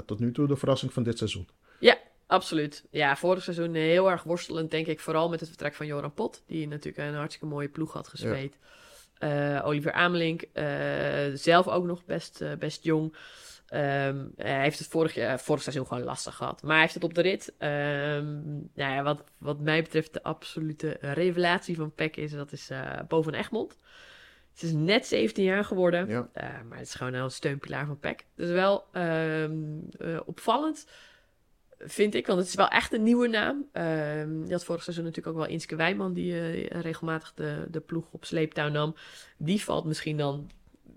tot 0.04 0.18
nu 0.18 0.32
toe 0.32 0.46
de 0.46 0.56
verrassing 0.56 0.92
van 0.92 1.02
dit 1.02 1.18
seizoen. 1.18 1.48
Ja, 1.78 1.98
Absoluut. 2.26 2.84
Ja, 2.90 3.16
vorig 3.16 3.42
seizoen 3.42 3.74
heel 3.74 4.10
erg 4.10 4.22
worstelend, 4.22 4.70
denk 4.70 4.86
ik. 4.86 5.00
Vooral 5.00 5.28
met 5.28 5.40
het 5.40 5.48
vertrek 5.48 5.74
van 5.74 5.86
Joran 5.86 6.14
Pot, 6.14 6.42
die 6.46 6.68
natuurlijk 6.68 7.08
een 7.08 7.14
hartstikke 7.14 7.46
mooie 7.46 7.68
ploeg 7.68 7.92
had 7.92 8.08
gespeeld. 8.08 8.56
Eh, 9.18 9.60
Oliver 9.64 9.92
Amelink, 9.92 10.44
uh, 10.54 10.64
zelf 11.34 11.68
ook 11.68 11.84
nog 11.84 12.04
best, 12.04 12.40
uh, 12.40 12.52
best 12.58 12.84
jong. 12.84 13.16
Um, 13.74 14.32
hij 14.36 14.62
heeft 14.62 14.78
het 14.78 14.88
vorig, 14.88 15.40
vorig 15.40 15.62
seizoen 15.62 15.86
gewoon 15.86 16.02
lastig 16.02 16.34
gehad. 16.34 16.62
Maar 16.62 16.72
hij 16.72 16.80
heeft 16.80 16.94
het 16.94 17.04
op 17.04 17.14
de 17.14 17.20
rit. 17.20 17.48
Um, 17.58 18.70
nou 18.74 18.92
ja, 18.92 19.02
wat, 19.02 19.24
wat 19.38 19.60
mij 19.60 19.82
betreft 19.82 20.12
de 20.12 20.22
absolute 20.22 20.96
revelatie 21.00 21.76
van 21.76 21.94
Peck 21.94 22.16
is, 22.16 22.32
dat 22.32 22.52
is 22.52 22.70
Boven 23.08 23.34
Egmond. 23.34 23.78
Het 24.52 24.62
is 24.62 24.72
net 24.72 25.06
17 25.06 25.44
jaar 25.44 25.64
geworden. 25.64 26.08
Ja. 26.08 26.28
maar 26.68 26.78
het 26.78 26.86
is 26.86 26.94
gewoon 26.94 27.14
een 27.14 27.30
steunpilaar 27.30 27.86
van 27.86 27.98
Peck. 27.98 28.24
Dus 28.34 28.50
wel 28.50 28.84
um, 28.92 29.88
opvallend 30.24 30.86
vind 31.78 32.14
ik. 32.14 32.26
Want 32.26 32.38
het 32.38 32.48
is 32.48 32.54
wel 32.54 32.68
echt 32.68 32.92
een 32.92 33.02
nieuwe 33.02 33.28
naam. 33.28 33.66
Je 34.46 34.46
had 34.52 34.64
vorig 34.64 34.82
seizoen 34.82 35.04
natuurlijk 35.04 35.36
ook 35.36 35.42
wel 35.42 35.52
Inske 35.52 35.76
Wijman, 35.76 36.12
die 36.12 36.38
regelmatig 36.78 37.32
de, 37.34 37.66
de 37.70 37.80
ploeg 37.80 38.04
op 38.10 38.24
sleeptouw 38.24 38.68
nam. 38.68 38.94
Die 39.36 39.62
valt 39.62 39.84
misschien 39.84 40.16
dan 40.16 40.50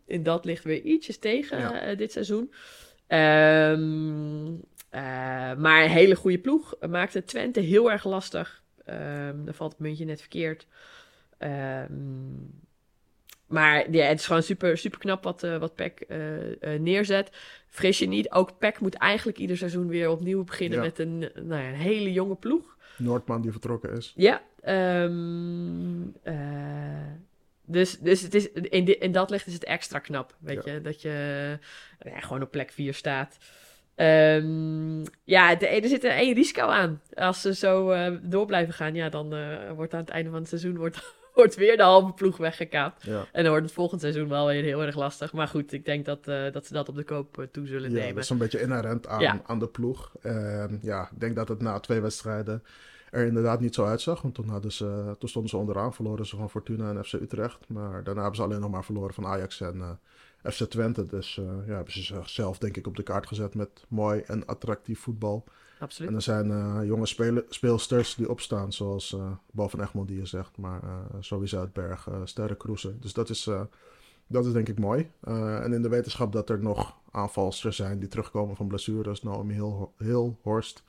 in 0.09 0.23
dat 0.23 0.45
licht 0.45 0.63
weer 0.63 0.81
ietsjes 0.81 1.17
tegen 1.17 1.59
uh, 1.59 1.97
dit 1.97 2.11
seizoen. 2.11 2.53
Um, 3.07 4.53
uh, 4.55 4.61
maar 5.55 5.83
een 5.83 5.89
hele 5.89 6.15
goede 6.15 6.39
ploeg. 6.39 6.75
Maakte 6.89 7.23
Twente 7.23 7.59
heel 7.59 7.91
erg 7.91 8.03
lastig. 8.03 8.63
Um, 8.85 9.45
dan 9.45 9.53
valt 9.53 9.71
het 9.71 9.81
muntje 9.81 10.05
net 10.05 10.19
verkeerd. 10.19 10.67
Um, 11.39 12.61
maar 13.47 13.91
ja, 13.91 14.05
het 14.05 14.19
is 14.19 14.25
gewoon 14.25 14.43
super, 14.43 14.77
super 14.77 14.99
knap 14.99 15.23
wat, 15.23 15.43
uh, 15.43 15.57
wat 15.57 15.75
Peck 15.75 16.07
neerzet. 16.79 17.29
Vrees 17.67 17.99
je 17.99 18.07
niet, 18.07 18.31
ook 18.31 18.57
Peck 18.57 18.79
moet 18.79 18.95
eigenlijk 18.95 19.37
ieder 19.37 19.57
seizoen 19.57 19.87
weer 19.87 20.09
opnieuw 20.09 20.43
beginnen 20.43 20.79
met 20.79 20.99
een, 20.99 21.19
nou 21.19 21.61
ja, 21.61 21.67
een 21.67 21.73
hele 21.73 22.11
jonge 22.11 22.35
ploeg. 22.35 22.77
Noordman 22.97 23.41
die 23.41 23.51
vertrokken 23.51 23.91
is. 23.97 24.13
Ja, 24.15 24.41
um, 25.03 26.15
dus, 27.71 27.97
dus 27.99 28.21
het 28.21 28.33
is, 28.33 28.51
in, 28.51 28.99
in 28.99 29.11
dat 29.11 29.29
licht 29.29 29.47
is 29.47 29.53
het 29.53 29.63
extra 29.63 29.99
knap, 29.99 30.35
weet 30.39 30.63
je. 30.63 30.81
Dat 30.81 31.01
je 31.01 31.57
ja, 31.99 32.19
gewoon 32.19 32.41
op 32.41 32.51
plek 32.51 32.71
4 32.71 32.93
staat. 32.93 33.37
Um, 33.95 35.03
ja, 35.23 35.55
de, 35.55 35.67
er 35.67 35.87
zit 35.87 36.03
één 36.03 36.33
risico 36.33 36.61
aan. 36.61 37.01
Als 37.13 37.41
ze 37.41 37.55
zo 37.55 37.95
door 38.21 38.45
blijven 38.45 38.73
gaan, 38.73 38.95
ja, 38.95 39.09
dan 39.09 39.35
wordt 39.75 39.93
aan 39.93 39.99
het 39.99 40.09
einde 40.09 40.29
van 40.29 40.39
het 40.39 40.47
seizoen 40.47 40.77
wordt 40.77 40.99
wordt 41.39 41.55
weer 41.55 41.77
de 41.77 41.83
halve 41.83 42.13
ploeg 42.13 42.37
weggekaapt. 42.37 43.03
Ja. 43.03 43.25
En 43.31 43.41
dan 43.41 43.51
wordt 43.51 43.65
het 43.65 43.75
volgend 43.75 44.01
seizoen 44.01 44.29
wel 44.29 44.47
weer 44.47 44.63
heel 44.63 44.81
erg 44.81 44.95
lastig. 44.95 45.33
Maar 45.33 45.47
goed, 45.47 45.73
ik 45.73 45.85
denk 45.85 46.05
dat, 46.05 46.27
uh, 46.27 46.51
dat 46.51 46.65
ze 46.65 46.73
dat 46.73 46.89
op 46.89 46.95
de 46.95 47.03
koop 47.03 47.47
toe 47.51 47.67
zullen 47.67 47.89
ja, 47.89 47.95
nemen. 47.95 48.15
dat 48.15 48.23
is 48.23 48.29
een 48.29 48.37
beetje 48.37 48.61
inherent 48.61 49.07
aan, 49.07 49.41
aan 49.45 49.59
de 49.59 49.67
ploeg. 49.67 50.11
En 50.21 50.79
ja, 50.81 51.09
ik 51.11 51.19
denk 51.19 51.35
dat 51.35 51.47
het 51.47 51.61
na 51.61 51.79
twee 51.79 51.99
wedstrijden 51.99 52.63
er 53.11 53.25
inderdaad 53.25 53.59
niet 53.59 53.75
zo 53.75 53.85
uitzag. 53.85 54.21
Want 54.21 54.35
toen, 54.35 54.49
hadden 54.49 54.71
ze, 54.71 55.15
toen 55.19 55.29
stonden 55.29 55.49
ze 55.49 55.57
onderaan, 55.57 55.93
verloren 55.93 56.25
ze 56.25 56.35
van 56.35 56.49
Fortuna 56.49 56.89
en 56.89 57.05
FC 57.05 57.13
Utrecht. 57.13 57.69
Maar 57.69 58.03
daarna 58.03 58.21
hebben 58.21 58.35
ze 58.39 58.43
alleen 58.43 58.59
nog 58.59 58.71
maar 58.71 58.83
verloren 58.83 59.13
van 59.13 59.25
Ajax 59.25 59.61
en 59.61 59.75
uh, 59.75 60.51
FC 60.51 60.63
Twente. 60.63 61.05
Dus 61.05 61.35
ja, 61.65 61.73
hebben 61.75 61.93
ze 61.93 62.03
zichzelf 62.03 62.57
denk 62.57 62.77
ik 62.77 62.87
op 62.87 62.95
de 62.95 63.03
kaart 63.03 63.27
gezet 63.27 63.55
met 63.55 63.85
mooi 63.87 64.21
en 64.21 64.45
attractief 64.45 64.99
voetbal. 64.99 65.43
Absoluut. 65.79 66.09
En 66.09 66.15
er 66.15 66.21
zijn 66.21 66.47
uh, 66.47 66.79
jonge 66.83 67.05
speel 67.05 67.41
speelsters 67.49 68.15
die 68.15 68.29
opstaan, 68.29 68.73
zoals 68.73 69.11
uh, 69.11 69.31
Boven 69.51 69.81
Egmond 69.81 70.07
die 70.07 70.17
je 70.17 70.25
zegt, 70.25 70.57
maar 70.57 70.81
sowieso 71.19 71.61
het 71.61 71.73
Berg, 71.73 72.07
uh, 72.07 72.15
Sterre 72.23 72.55
Kroesen. 72.55 72.97
Dus 72.99 73.13
dat 73.13 73.29
is, 73.29 73.49
dat 74.27 74.45
is 74.45 74.53
denk 74.53 74.67
ik 74.69 74.79
mooi. 74.79 75.11
en 75.21 75.73
in 75.73 75.81
de 75.81 75.89
wetenschap 75.89 76.31
dat 76.31 76.49
er 76.49 76.59
nog 76.59 76.97
aanvalsters 77.11 77.75
zijn 77.75 77.99
die 77.99 78.07
terugkomen 78.07 78.55
van 78.55 78.67
blessures, 78.67 79.23
Naomi 79.23 79.53
Heel, 79.53 79.93
Heel 79.97 80.37
Horst 80.41 80.83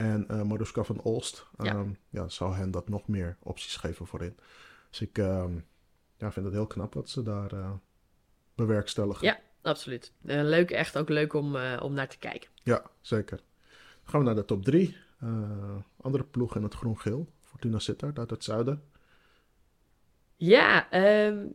en 0.00 0.26
uh, 0.30 0.42
Maruska 0.42 0.82
van 0.82 1.00
Olst, 1.02 1.46
ja. 1.58 1.74
Um, 1.74 1.98
ja, 2.08 2.28
zou 2.28 2.54
hen 2.54 2.70
dat 2.70 2.88
nog 2.88 3.08
meer 3.08 3.36
opties 3.42 3.76
geven 3.76 4.06
voorin. 4.06 4.36
Dus 4.90 5.00
ik 5.00 5.18
um, 5.18 5.64
ja, 6.16 6.32
vind 6.32 6.46
het 6.46 6.54
heel 6.54 6.66
knap 6.66 6.94
wat 6.94 7.08
ze 7.08 7.22
daar 7.22 7.50
bewerkstelligen. 8.54 9.26
Ja, 9.26 9.40
absoluut. 9.62 10.12
leuk, 10.20 10.70
echt 10.70 10.98
ook 10.98 11.08
leuk 11.08 11.32
om, 11.32 11.56
om 11.80 11.92
naar 11.92 12.08
te 12.08 12.18
kijken. 12.18 12.50
Ja, 12.62 12.82
zeker 13.00 13.40
gaan 14.10 14.20
we 14.20 14.26
naar 14.26 14.34
de 14.34 14.44
top 14.44 14.64
3. 14.64 14.96
Uh, 15.22 15.28
eh, 15.28 15.76
andere 16.00 16.24
ploeg 16.24 16.56
in 16.56 16.62
het 16.62 16.74
groen-geel. 16.74 17.26
Fortuna 17.42 17.78
Sittard 17.78 18.18
uit 18.18 18.30
het 18.30 18.44
zuiden. 18.44 18.82
Ja, 20.36 20.94
um, 21.26 21.54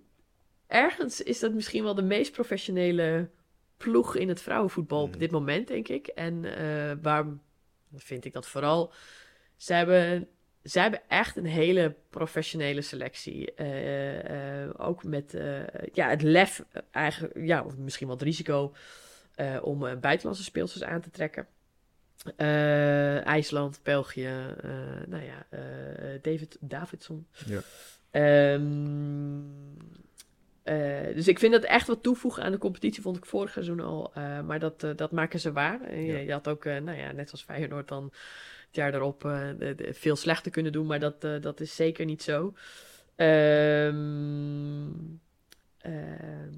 ergens 0.67 1.21
is 1.21 1.39
dat 1.39 1.53
misschien 1.53 1.83
wel 1.83 1.95
de 1.95 2.01
meest 2.01 2.31
professionele 2.31 3.29
ploeg 3.77 4.15
in 4.15 4.27
het 4.27 4.41
vrouwenvoetbal 4.41 5.01
op 5.01 5.13
Mm. 5.13 5.19
dit 5.19 5.31
moment, 5.31 5.67
denk 5.67 5.87
ik. 5.87 6.07
En 6.07 6.45
eh, 6.45 6.97
waar 7.01 7.25
vind 7.97 8.25
ik 8.25 8.33
dat 8.33 8.47
vooral? 8.47 8.93
Ze 9.57 9.73
hebben, 9.73 10.27
ze 10.63 10.79
hebben 10.79 11.01
echt 11.07 11.37
een 11.37 11.45
hele 11.45 11.95
professionele 12.09 12.81
selectie. 12.81 13.53
Eh, 13.53 14.63
eh, 14.63 14.69
ook 14.77 15.03
met 15.03 15.33
eh, 15.33 15.63
ja, 15.93 16.09
het 16.09 16.21
lef, 16.21 16.63
eigenlijk, 16.91 17.37
ja, 17.37 17.63
of 17.63 17.77
misschien 17.77 18.07
wel 18.07 18.15
het 18.15 18.25
risico 18.25 18.73
om 19.61 19.79
buitenlandse 19.79 20.43
speelsters 20.43 20.83
aan 20.83 21.01
te 21.01 21.09
trekken. 21.09 21.47
IJsland, 23.23 23.79
België, 23.83 24.55
nou 25.07 25.23
ja, 25.23 25.45
David 26.21 26.57
Davidson. 26.59 27.27
Ja. 27.45 27.61
Ehm, 28.11 29.41
eh, 30.65 31.13
dus 31.15 31.27
ik 31.27 31.39
vind 31.39 31.51
dat 31.53 31.63
echt 31.63 31.87
wat 31.87 32.03
toevoegen 32.03 32.43
aan 32.43 32.51
de 32.51 32.57
competitie, 32.57 33.01
vond 33.01 33.17
ik 33.17 33.25
vorig 33.25 33.51
seizoen 33.51 33.79
al. 33.79 34.11
Eh, 34.13 34.41
maar 34.41 34.59
dat, 34.59 34.83
eh, 34.83 34.89
dat 34.95 35.11
maken 35.11 35.39
ze 35.39 35.51
waar. 35.51 35.95
Je, 35.95 36.05
Ja. 36.05 36.17
je 36.17 36.31
had 36.31 36.47
ook, 36.47 36.63
nou 36.65 36.91
ja, 36.91 37.11
net 37.11 37.31
als 37.31 37.43
Feyenoord 37.43 37.87
dan 37.87 38.03
het 38.65 38.75
jaar 38.75 38.91
daarop 38.91 39.21
de- 39.21 39.73
de- 39.75 39.93
veel 39.93 40.15
slechter 40.15 40.51
kunnen 40.51 40.71
doen. 40.71 40.85
Maar 40.85 40.99
dat, 40.99 41.21
dat 41.21 41.59
is 41.59 41.75
zeker 41.75 42.05
niet 42.05 42.23
zo. 42.23 42.53
Ehm, 43.15 44.87
ehm, 45.77 46.53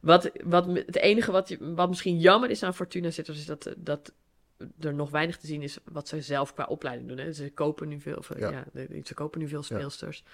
wat, 0.00 0.30
wat, 0.44 0.66
het 0.66 0.96
enige 0.96 1.32
wat, 1.32 1.56
wat 1.60 1.88
misschien 1.88 2.18
jammer 2.18 2.50
is 2.50 2.62
aan 2.62 2.74
Fortuna 2.74 3.10
Sitters 3.10 3.38
is 3.38 3.46
dat, 3.46 3.74
dat 3.76 4.12
er 4.80 4.94
nog 4.94 5.10
weinig 5.10 5.36
te 5.36 5.46
zien 5.46 5.62
is 5.62 5.78
wat 5.84 6.08
ze 6.08 6.20
zelf 6.20 6.54
qua 6.54 6.64
opleiding 6.64 7.08
doen. 7.08 7.18
Hè. 7.18 7.32
Ze 7.32 7.50
kopen 7.50 7.88
nu 7.88 8.00
veel, 8.00 8.16
of, 8.16 8.38
Ja. 8.38 8.50
ja. 8.50 8.86
ze 9.04 9.14
kopen 9.14 9.40
nu 9.40 9.48
veel 9.48 9.62
speelsters. 9.62 10.24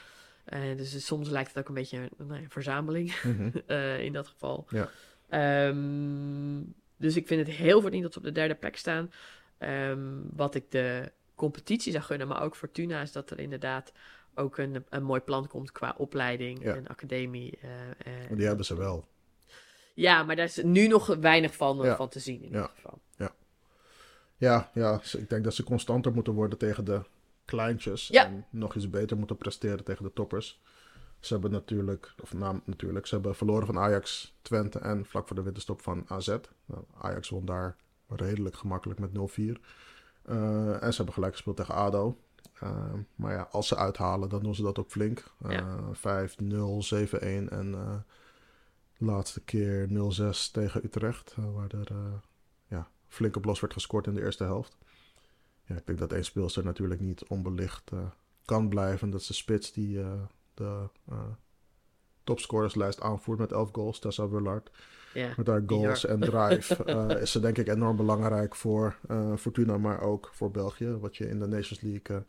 Eh, 0.44 0.76
dus 0.76 1.06
soms 1.06 1.28
lijkt 1.28 1.48
het 1.48 1.58
ook 1.58 1.68
een 1.68 1.74
beetje 1.74 1.98
een 1.98 2.26
nou 2.26 2.40
ja, 2.40 2.48
verzameling 2.48 3.14
Mhm. 3.22 3.50
eh, 3.66 4.00
in 4.00 4.12
dat 4.12 4.28
geval. 4.28 4.66
Ja. 4.68 4.88
Ehm, 5.28 6.60
dus 6.96 7.16
ik 7.16 7.26
vind 7.26 7.46
het 7.46 7.56
heel 7.56 7.80
verdiend 7.80 8.02
dat 8.02 8.12
ze 8.12 8.18
op 8.18 8.24
de 8.24 8.32
derde 8.32 8.54
plek 8.54 8.76
staan. 8.76 9.12
Ehm, 9.58 10.00
wat 10.34 10.54
ik 10.54 10.70
de 10.70 11.12
competitie 11.34 11.92
zou 11.92 12.04
gunnen, 12.04 12.28
maar 12.28 12.42
ook 12.42 12.56
Fortuna, 12.56 13.00
is 13.00 13.12
dat 13.12 13.30
er 13.30 13.38
inderdaad 13.38 13.92
ook 14.34 14.58
een, 14.58 14.84
een 14.88 15.02
mooi 15.02 15.20
plan 15.20 15.46
komt 15.48 15.72
qua 15.72 15.94
opleiding 15.98 16.62
Ja. 16.64 16.74
en 16.74 16.86
academie. 16.86 17.58
eh, 17.60 18.36
die 18.36 18.46
hebben 18.46 18.64
ze 18.64 18.76
wel. 18.76 19.04
ja, 19.94 20.22
maar 20.22 20.36
daar 20.36 20.44
is 20.44 20.62
nu 20.62 20.86
nog 20.86 21.06
weinig 21.06 21.54
van, 21.54 21.78
Ja. 21.82 21.96
van 21.96 22.08
te 22.08 22.18
zien 22.20 22.42
in 22.42 22.50
Ja. 22.50 22.54
ieder 22.56 22.70
geval. 22.74 23.00
Ja, 24.36 24.70
ja, 24.74 25.00
ze- 25.02 25.18
ik 25.18 25.28
denk 25.30 25.44
dat 25.44 25.54
ze 25.54 25.62
constanter 25.62 26.12
moeten 26.12 26.32
worden 26.32 26.58
tegen 26.58 26.84
de 26.84 27.00
kleintjes. 27.56 28.08
Ja. 28.08 28.24
En 28.24 28.46
nog 28.50 28.74
eens 28.74 28.90
beter 28.90 29.16
moeten 29.16 29.36
presteren 29.36 29.84
tegen 29.84 30.04
de 30.04 30.12
toppers. 30.12 30.60
Ze 31.20 31.32
hebben 31.32 31.50
natuurlijk, 31.50 32.14
of 32.22 32.32
naam 32.34 32.62
natuurlijk, 32.64 33.06
ze 33.06 33.14
hebben 33.14 33.34
verloren 33.34 33.66
van 33.66 33.78
Ajax, 33.78 34.34
Twente 34.42 34.78
en 34.78 35.04
vlak 35.06 35.26
voor 35.26 35.36
de 35.36 35.42
winterstop 35.42 35.82
van 35.82 36.04
AZ. 36.08 36.26
Nou, 36.66 36.84
Ajax 37.00 37.28
won 37.28 37.44
daar 37.44 37.76
redelijk 38.08 38.56
gemakkelijk 38.56 39.00
met 39.00 39.10
0-4. 39.12 39.60
Eh, 40.22 40.82
en 40.82 40.90
ze 40.90 40.96
hebben 40.96 41.14
gelijk 41.14 41.32
gespeeld 41.32 41.56
tegen 41.56 41.74
ADO. 41.74 42.18
Eh, 42.60 42.92
maar 43.14 43.32
ja, 43.32 43.48
als 43.50 43.68
ze 43.68 43.76
uithalen, 43.76 44.28
dan 44.28 44.42
doen 44.42 44.54
ze 44.54 44.62
dat 44.62 44.78
ook 44.78 44.90
flink. 44.90 45.24
Eh, 45.42 45.50
Ja. 45.50 45.78
5-0, 45.92 46.82
7-1 46.82 47.48
en 47.50 47.74
eh 47.74 47.96
laatste 48.96 49.40
keer 49.40 49.88
0-6 49.88 50.50
tegen 50.50 50.84
Utrecht. 50.84 51.34
eh, 51.38 51.54
waar 51.54 51.70
er 51.70 51.90
eh, 51.90 52.12
ja, 52.68 52.88
flink 53.08 53.36
op 53.36 53.44
los 53.44 53.60
werd 53.60 53.72
gescoord 53.72 54.06
in 54.06 54.14
de 54.14 54.22
eerste 54.22 54.44
helft. 54.44 54.76
Ja, 55.72 55.78
ik 55.78 55.86
denk 55.86 55.98
dat 55.98 56.12
één 56.12 56.24
speelster 56.24 56.64
natuurlijk 56.64 57.00
niet 57.00 57.24
onbelicht 57.24 57.90
eh, 57.92 57.98
kan 58.44 58.68
blijven. 58.68 59.10
Dat 59.10 59.20
is 59.20 59.26
de 59.26 59.34
spits 59.34 59.72
die 59.72 60.00
eh, 60.00 60.22
de 60.54 60.88
eh, 61.08 61.30
topscorerslijst 62.24 63.00
aanvoert 63.00 63.38
met 63.38 63.52
11 63.52 63.68
goals, 63.72 63.98
Tessa 63.98 64.28
Willard. 64.28 64.70
Ja. 65.14 65.32
Met 65.36 65.46
haar 65.46 65.62
goals 65.66 66.04
en 66.04 66.20
drive 66.20 66.84
is 67.22 67.32
ze 67.32 67.40
denk 67.40 67.58
ik 67.58 67.68
enorm 67.68 67.96
belangrijk 67.96 68.54
voor 68.54 68.98
Fortuna, 69.38 69.78
maar 69.78 70.00
ook 70.00 70.30
voor 70.32 70.50
België. 70.50 70.96
Wat 70.96 71.16
je 71.16 71.28
in 71.28 71.38
de 71.38 71.46
Nations 71.46 71.80
League 71.80 72.24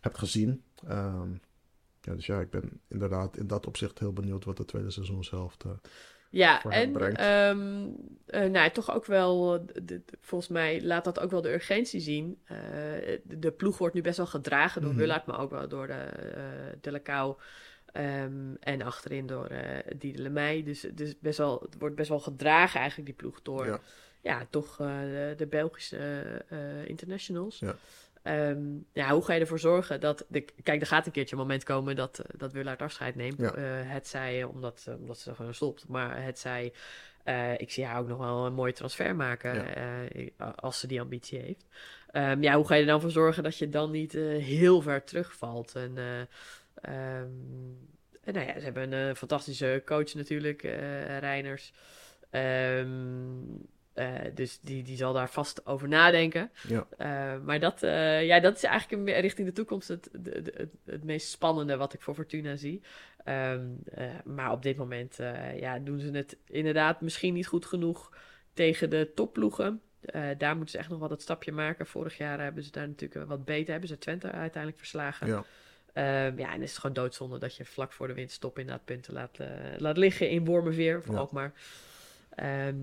hebt 0.00 0.18
gezien. 0.18 0.62
Ehm, 0.86 1.30
ja, 2.00 2.14
dus 2.14 2.26
ja, 2.26 2.40
ik 2.40 2.50
ben 2.50 2.80
inderdaad 2.88 3.36
in 3.36 3.46
dat 3.46 3.66
opzicht 3.66 3.98
heel 3.98 4.12
benieuwd 4.12 4.44
wat 4.44 4.56
de 4.56 4.64
tweede 4.64 4.90
seizoenshelft... 4.90 5.64
Ja, 6.32 6.62
en 6.64 6.92
ehm, 7.16 7.86
eh, 8.26 8.50
nou, 8.50 8.70
toch 8.70 8.94
ook 8.94 9.04
wel, 9.06 9.54
eh, 9.54 9.60
de- 9.74 9.84
de- 9.84 10.02
volgens 10.20 10.50
mij 10.50 10.82
laat 10.82 11.04
dat 11.04 11.20
ook 11.20 11.30
wel 11.30 11.40
de 11.40 11.52
urgentie 11.52 12.00
zien. 12.00 12.38
Eh, 12.44 12.56
de, 13.24 13.38
de 13.38 13.50
ploeg 13.50 13.78
wordt 13.78 13.94
nu 13.94 14.00
best 14.00 14.16
wel 14.16 14.26
gedragen 14.26 14.82
door. 14.82 14.94
Willard, 14.94 15.26
maar 15.26 15.40
ook 15.40 15.50
wel 15.50 15.68
door 15.68 15.86
de, 15.86 16.06
de 16.80 16.90
Lecau. 16.92 17.36
ehm, 17.92 18.54
en 18.60 18.82
achterin 18.82 19.26
door 19.26 19.46
eh 19.46 19.92
Diede 19.98 20.22
Lemay. 20.22 20.62
Dus, 20.62 20.80
dus 20.94 21.18
best 21.18 21.38
wel, 21.38 21.60
het 21.60 21.74
wordt 21.78 21.94
best 21.96 22.08
wel 22.08 22.20
gedragen 22.20 22.80
eigenlijk, 22.80 23.08
die 23.08 23.18
ploeg, 23.18 23.42
door 23.42 23.66
Ja. 23.66 23.80
ja, 24.20 24.46
toch 24.50 24.76
de, 24.76 25.34
de 25.36 25.46
Belgische 25.46 26.44
internationals. 26.86 27.58
Ja. 27.58 27.76
Ehm, 28.22 28.62
ja, 28.92 29.10
hoe 29.10 29.24
ga 29.24 29.32
je 29.32 29.40
ervoor 29.40 29.58
zorgen 29.58 30.00
dat... 30.00 30.24
De, 30.28 30.44
kijk, 30.62 30.80
er 30.80 30.86
gaat 30.86 31.06
een 31.06 31.12
keertje 31.12 31.36
een 31.36 31.42
moment 31.42 31.64
komen 31.64 31.96
dat, 31.96 32.18
eh, 32.18 32.26
dat 32.36 32.52
Willard 32.52 32.82
afscheid 32.82 33.14
neemt. 33.14 33.40
Ja. 33.40 33.54
Eh, 33.54 33.64
het 33.90 34.08
zij 34.08 34.44
omdat, 34.44 34.84
eh, 34.88 34.94
omdat 34.94 35.18
ze 35.18 35.34
gewoon 35.34 35.54
stopt. 35.54 35.88
Maar 35.88 36.22
het 36.24 36.38
zij... 36.38 36.72
ik 37.56 37.70
zie 37.70 37.84
haar 37.84 38.00
ook 38.00 38.08
nog 38.08 38.18
wel 38.18 38.46
een 38.46 38.54
mooie 38.54 38.72
transfer 38.72 39.16
maken 39.16 39.54
Ja. 40.36 40.50
als 40.56 40.80
ze 40.80 40.86
die 40.86 41.00
ambitie 41.00 41.38
heeft. 41.38 41.66
Ehm, 42.10 42.42
ja, 42.42 42.54
hoe 42.54 42.66
ga 42.66 42.74
je 42.74 42.80
er 42.80 42.86
dan 42.86 43.00
voor 43.00 43.10
zorgen 43.10 43.42
dat 43.42 43.56
je 43.58 43.68
dan 43.68 43.90
niet 43.90 44.12
heel 44.12 44.80
ver 44.80 45.04
terugvalt? 45.04 45.74
En, 45.74 45.98
eh, 45.98 46.20
ehm, 46.74 47.28
en 48.24 48.34
nou 48.34 48.46
ja, 48.46 48.58
ze 48.58 48.64
hebben 48.64 48.92
een 48.92 49.16
fantastische 49.16 49.82
coach 49.84 50.14
natuurlijk, 50.14 50.62
Reiners. 51.20 51.72
Ehm, 52.30 52.88
eh, 54.00 54.30
dus 54.34 54.58
die, 54.60 54.82
die 54.82 54.96
zal 54.96 55.12
daar 55.12 55.30
vast 55.30 55.66
over 55.66 55.88
nadenken. 55.88 56.50
Ja. 56.68 56.86
Eh, 56.98 57.40
maar 57.44 57.60
dat, 57.60 57.82
eh, 57.82 58.26
ja, 58.26 58.40
dat 58.40 58.56
is 58.56 58.62
eigenlijk 58.62 59.08
een, 59.08 59.20
richting 59.20 59.46
de 59.48 59.54
toekomst 59.54 59.88
het, 59.88 60.08
de- 60.12 60.42
de- 60.42 60.54
het, 60.56 60.70
het 60.84 61.04
meest 61.04 61.28
spannende 61.30 61.76
wat 61.76 61.92
ik 61.92 62.00
voor 62.02 62.14
Fortuna 62.14 62.56
zie. 62.56 62.82
Ehm, 63.24 63.66
eh, 63.94 64.04
maar 64.24 64.52
op 64.52 64.62
dit 64.62 64.76
moment 64.76 65.16
ja, 65.56 65.78
doen 65.78 66.00
ze 66.00 66.10
het 66.10 66.36
inderdaad 66.46 67.00
misschien 67.00 67.34
niet 67.34 67.46
goed 67.46 67.66
genoeg 67.66 68.12
tegen 68.54 68.90
de 68.90 69.10
topploegen. 69.14 69.80
Daar 70.38 70.54
moeten 70.56 70.68
ze 70.70 70.78
echt 70.78 70.88
nog 70.88 70.98
wel 70.98 71.08
dat 71.08 71.22
stapje 71.22 71.52
maken. 71.52 71.86
Vorig 71.86 72.16
jaar 72.16 72.40
hebben 72.40 72.62
ze 72.62 72.70
daar 72.70 72.88
natuurlijk 72.88 73.28
wat 73.28 73.44
beter. 73.44 73.70
Hebben 73.70 73.88
ze 73.88 73.98
Twente 73.98 74.30
uiteindelijk 74.30 74.78
verslagen. 74.78 75.26
ja. 75.26 75.44
Ehm, 75.92 76.38
ja, 76.38 76.52
en 76.52 76.62
is 76.62 76.70
het 76.70 76.78
gewoon 76.78 76.94
doodzonde 76.96 77.38
dat 77.38 77.56
je 77.56 77.64
vlak 77.64 77.92
voor 77.92 78.06
de 78.06 78.14
winterstop 78.14 78.58
inderdaad 78.58 78.84
punten 78.84 79.12
laat, 79.14 79.38
eh, 79.38 79.46
laat 79.78 79.96
liggen 79.96 80.30
in 80.30 80.44
Wormerveer 80.44 80.98
of 80.98 81.06
Ja. 81.08 81.14
Alkmaar. 81.16 81.52
Ehm, 82.34 82.74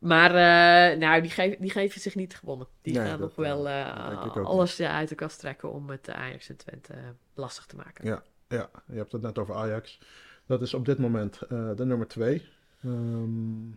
maar 0.00 0.30
eh, 0.30 0.98
nou, 0.98 1.20
die, 1.20 1.30
geef, 1.30 1.56
die 1.58 1.70
geven 1.70 2.00
zich 2.00 2.14
niet 2.14 2.34
gewonnen. 2.34 2.66
Die 2.82 2.98
Nee, 2.98 3.06
gaan 3.06 3.20
nog 3.20 3.34
wel 3.34 3.68
eh, 3.68 3.80
eh, 3.80 4.44
alles 4.44 4.80
uit 4.80 5.08
de 5.08 5.14
kast 5.14 5.38
trekken 5.38 5.72
om 5.72 5.90
het 5.90 6.10
Ajax 6.10 6.48
en 6.48 6.56
Twente 6.56 6.94
lastig 7.34 7.66
te 7.66 7.76
maken. 7.76 8.06
Ja, 8.06 8.22
ja, 8.48 8.70
je 8.86 8.96
hebt 8.96 9.12
het 9.12 9.22
net 9.22 9.38
over 9.38 9.54
Ajax. 9.54 10.00
Dat 10.46 10.62
is 10.62 10.74
op 10.74 10.84
dit 10.84 10.98
moment 10.98 11.38
de 11.48 11.84
nummer 11.84 12.06
twee. 12.08 12.48
Ehm, 12.82 13.68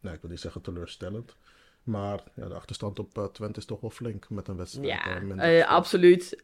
nee, 0.00 0.14
ik 0.14 0.20
wil 0.20 0.30
niet 0.30 0.40
zeggen 0.40 0.60
teleurstellend. 0.60 1.36
Maar 1.84 2.20
ja, 2.34 2.48
de 2.48 2.54
achterstand 2.54 2.98
op 2.98 3.18
eh, 3.18 3.24
Twente 3.24 3.58
is 3.58 3.64
toch 3.64 3.80
wel 3.80 3.90
flink 3.90 4.30
met 4.30 4.48
een 4.48 4.56
wedstrijd. 4.56 4.88
Ja, 4.88 5.20
eh, 5.38 5.60
eh, 5.60 5.68
absoluut. 5.68 6.42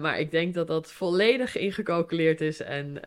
Maar 0.00 0.20
ik 0.20 0.30
denk 0.30 0.54
dat 0.54 0.66
dat 0.66 0.92
volledig 0.92 1.56
ingecalculeerd 1.56 2.40
is 2.40 2.60
en 2.60 3.00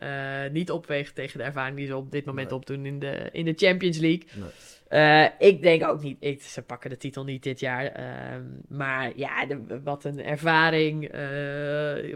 niet 0.52 0.72
opweegt 0.72 1.16
tegen 1.16 1.38
de 1.38 1.44
ervaring 1.44 1.78
die 1.78 1.86
ze 1.88 1.96
op 1.96 2.12
dit 2.12 2.26
moment 2.26 2.50
Nee. 2.50 2.58
opdoen 2.58 2.86
in 2.86 3.00
de, 3.00 3.30
in 3.32 3.46
de 3.46 3.54
Champions 3.56 3.98
League. 3.98 4.24
Nee. 4.34 5.30
Ik 5.40 5.62
denk 5.62 5.88
ook 5.88 6.02
niet, 6.02 6.18
ik, 6.20 6.42
ze 6.44 6.62
pakken 6.62 6.90
de 6.90 6.98
titel 6.98 7.24
niet 7.24 7.44
dit 7.44 7.60
jaar. 7.60 7.86
ehm, 7.86 8.44
maar 8.68 9.12
ja, 9.16 9.46
de- 9.46 9.82
wat 9.84 10.04
een 10.04 10.24
ervaring. 10.24 11.12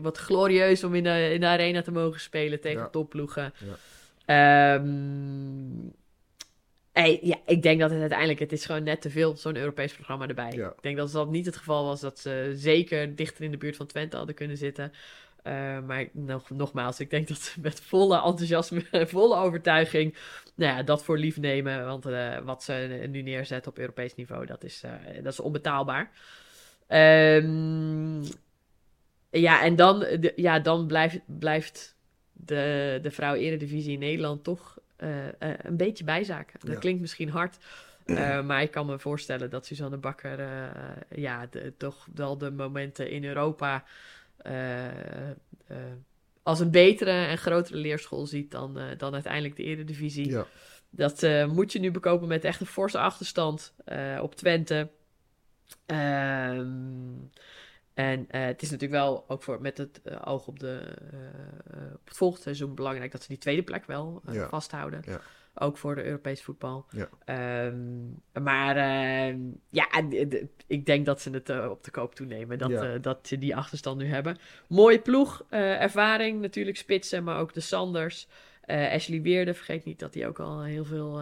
wat 0.02 0.18
glorieus 0.18 0.84
om 0.84 0.96
in 0.96 1.04
de, 1.04 1.30
in 1.34 1.40
de 1.40 1.46
arena 1.48 1.82
te 1.82 1.92
mogen 1.92 2.20
spelen 2.20 2.60
tegen 2.62 2.80
Ja. 2.82 2.90
topploegen. 2.90 3.54
Ja. 3.58 3.76
Ehm, 4.26 5.88
hey, 7.00 7.20
ja, 7.22 7.38
ik 7.46 7.62
denk 7.62 7.80
dat 7.80 7.90
het 7.90 8.00
uiteindelijk, 8.00 8.40
het 8.40 8.52
is 8.52 8.66
gewoon 8.66 8.84
net 8.84 9.02
te 9.02 9.10
veel 9.10 9.38
zo'n 9.38 9.56
Europees 9.56 9.94
programma 9.94 10.28
erbij. 10.28 10.52
Ja. 10.52 10.68
Ik 10.68 10.82
denk 10.82 10.98
dat 10.98 11.12
dat 11.12 11.30
niet 11.30 11.46
het 11.46 11.58
geval 11.58 11.86
was 11.86 12.02
dat 12.02 12.20
ze 12.20 12.52
zeker 12.56 13.16
dichter 13.16 13.44
in 13.44 13.52
de 13.52 13.58
buurt 13.58 13.76
van 13.76 13.86
Twente 13.86 14.18
hadden 14.18 14.36
kunnen 14.36 14.58
zitten. 14.58 14.92
Eh, 15.44 15.80
maar 15.80 16.08
nog, 16.12 16.50
nogmaals, 16.50 17.00
ik 17.00 17.10
denk 17.10 17.28
dat 17.28 17.38
ze 17.38 17.60
met 17.62 17.82
volle 17.82 18.16
enthousiasme 18.16 18.84
en 18.92 19.10
volle 19.10 19.36
overtuiging 19.36 20.16
nou 20.56 20.76
ja, 20.76 20.84
dat 20.84 21.04
voor 21.04 21.18
lief 21.18 21.38
nemen. 21.38 21.86
Want 21.86 22.06
eh, 22.06 22.38
wat 22.38 22.64
ze 22.64 23.06
nu 23.10 23.22
neerzetten 23.22 23.72
op 23.72 23.78
Europees 23.78 24.16
niveau, 24.16 24.46
dat 24.46 24.64
is, 24.64 24.84
eh, 24.84 25.24
dat 25.24 25.34
is 25.34 25.40
onbetaalbaar. 25.40 26.12
Ehm, 26.88 28.24
ja, 29.30 29.64
en 29.64 29.76
dan, 29.76 30.00
de, 30.00 30.34
ja, 30.36 30.60
dan 30.60 30.88
blijft, 30.88 31.20
blijft 31.26 31.98
de, 32.34 33.00
de 33.02 33.12
vrouw 33.12 33.34
Eredivisie 33.34 33.94
in 33.94 34.00
Nederland 34.00 34.44
toch 34.44 34.78
een 35.00 35.78
beetje 35.78 36.04
bijzaken. 36.04 36.60
Dat 36.60 36.74
Ja. 36.74 36.80
klinkt 36.80 37.02
misschien 37.02 37.30
hard, 37.30 37.58
eh, 38.06 38.42
maar 38.42 38.62
ik 38.62 38.72
kan 38.72 38.86
me 38.86 39.00
voorstellen 39.00 39.50
dat 39.50 39.66
Suzanne 39.66 39.98
Bakker 39.98 40.40
eh, 40.40 40.70
ja, 41.16 41.46
de- 41.50 41.74
toch 41.78 42.08
wel 42.14 42.38
de 42.38 42.52
momenten 42.52 43.10
in 43.10 43.26
Europa 43.26 43.84
eh, 44.38 45.30
eh, 45.30 45.36
als 46.44 46.60
een 46.60 46.72
betere 46.72 47.12
en 47.26 47.38
grotere 47.38 47.78
leerschool 47.78 48.26
ziet 48.26 48.52
dan, 48.52 48.80
eh, 48.80 48.86
dan 48.98 49.14
uiteindelijk 49.14 49.56
de 49.56 49.64
Eredivisie. 49.64 50.30
Ja, 50.30 50.46
Dat 50.90 51.22
moet 51.48 51.72
je 51.72 51.80
nu 51.80 51.92
bekopen 51.92 52.28
met 52.28 52.44
echt 52.44 52.60
een 52.60 52.66
forse 52.66 53.00
achterstand 53.00 53.74
op 54.22 54.36
Twente. 54.36 54.90
Ehm 55.86 56.68
en 58.00 58.20
uh, 58.20 58.46
het 58.46 58.62
is 58.62 58.70
natuurlijk 58.70 59.02
wel 59.02 59.26
ook 59.28 59.44
voor, 59.44 59.62
met 59.62 59.78
het 59.78 60.02
uh, 60.04 60.22
oog 60.26 60.48
op, 60.48 60.60
de, 60.60 60.82
uh, 61.14 61.94
op 61.94 62.08
het 62.08 62.18
volgende 62.18 62.44
seizoen 62.44 62.76
belangrijk 62.76 63.12
dat 63.12 63.22
ze 63.22 63.28
die 63.28 63.38
tweede 63.38 63.64
plek 63.64 63.86
wel 63.86 64.22
ja. 64.32 64.50
vasthouden. 64.50 65.02
Ja. 65.06 65.22
Ook 65.54 65.78
voor 65.78 65.96
de 65.96 66.04
Europees 66.04 66.42
voetbal. 66.42 66.86
Ja. 66.90 67.66
Um, 67.66 68.22
maar 68.42 68.76
ehm, 68.78 69.40
ja, 69.70 69.88
ik 70.68 70.86
denk 70.86 71.06
dat 71.06 71.22
ze 71.22 71.30
het 71.30 71.50
op 71.70 71.84
de 71.84 71.92
koop 71.92 72.16
toenemen. 72.16 72.58
Dat, 72.58 73.04
dat 73.04 73.28
ze 73.28 73.38
die 73.38 73.56
achterstand 73.56 73.98
nu 73.98 74.06
hebben. 74.06 74.38
Mooie 74.68 75.00
ploeg, 75.00 75.46
ervaring 75.50 76.42
natuurlijk, 76.42 76.78
spitsen, 76.78 77.24
maar 77.24 77.40
ook 77.40 77.54
de 77.54 77.60
Sanders. 77.60 78.28
Ashley 78.66 79.22
Weerde, 79.22 79.54
vergeet 79.54 79.86
niet 79.86 80.00
dat 80.00 80.14
hij 80.14 80.28
ook 80.28 80.40
al 80.40 80.64
heel 80.64 80.86
veel 80.86 81.22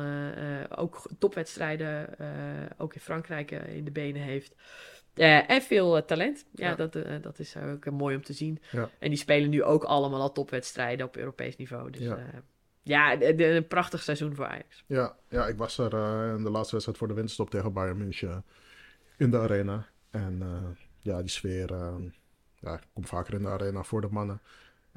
ook 0.75 1.09
topwedstrijden, 1.19 2.09
ook 2.77 2.93
in 2.93 3.01
Frankrijk, 3.01 3.51
in 3.51 3.85
de 3.85 3.91
benen 3.91 4.21
heeft. 4.21 4.55
Uh, 5.17 5.49
en 5.49 5.61
veel 5.61 5.97
uh, 5.97 6.03
talent. 6.03 6.45
Ja, 6.51 6.75
Dat, 6.75 6.95
uh, 6.95 7.03
dat 7.21 7.39
is 7.39 7.57
ook 7.57 7.91
mooi 7.91 8.15
om 8.15 8.23
te 8.23 8.33
zien. 8.33 8.59
Ja. 8.71 8.89
En 8.99 9.09
die 9.09 9.17
spelen 9.17 9.49
nu 9.49 9.63
ook 9.63 9.83
allemaal 9.83 10.21
al 10.21 10.31
topwedstrijden 10.31 11.05
op 11.05 11.17
Europees 11.17 11.55
niveau. 11.55 11.91
Dus 11.91 12.01
ja, 12.01 12.19
ja 12.83 13.21
een 13.21 13.67
prachtig 13.67 14.01
seizoen 14.01 14.35
voor 14.35 14.45
Ajax. 14.45 14.83
Ja, 14.87 15.15
ja 15.29 15.47
ik 15.47 15.57
was 15.57 15.77
er 15.77 15.93
in 16.35 16.43
de 16.43 16.49
laatste 16.49 16.71
wedstrijd 16.71 16.97
voor 16.97 17.07
de 17.07 17.13
winterstop 17.13 17.49
tegen 17.49 17.73
Bayern 17.73 17.97
München 17.97 18.45
in 19.17 19.31
de 19.31 19.37
arena. 19.37 19.87
En 20.09 20.43
ja, 20.99 21.21
die 21.21 21.29
sfeer... 21.29 21.69
ja, 22.59 22.73
ik 22.73 22.87
kom 22.93 23.05
vaker 23.05 23.33
in 23.33 23.41
de 23.41 23.49
arena 23.49 23.83
voor 23.83 24.01
de 24.01 24.09
mannen. 24.11 24.41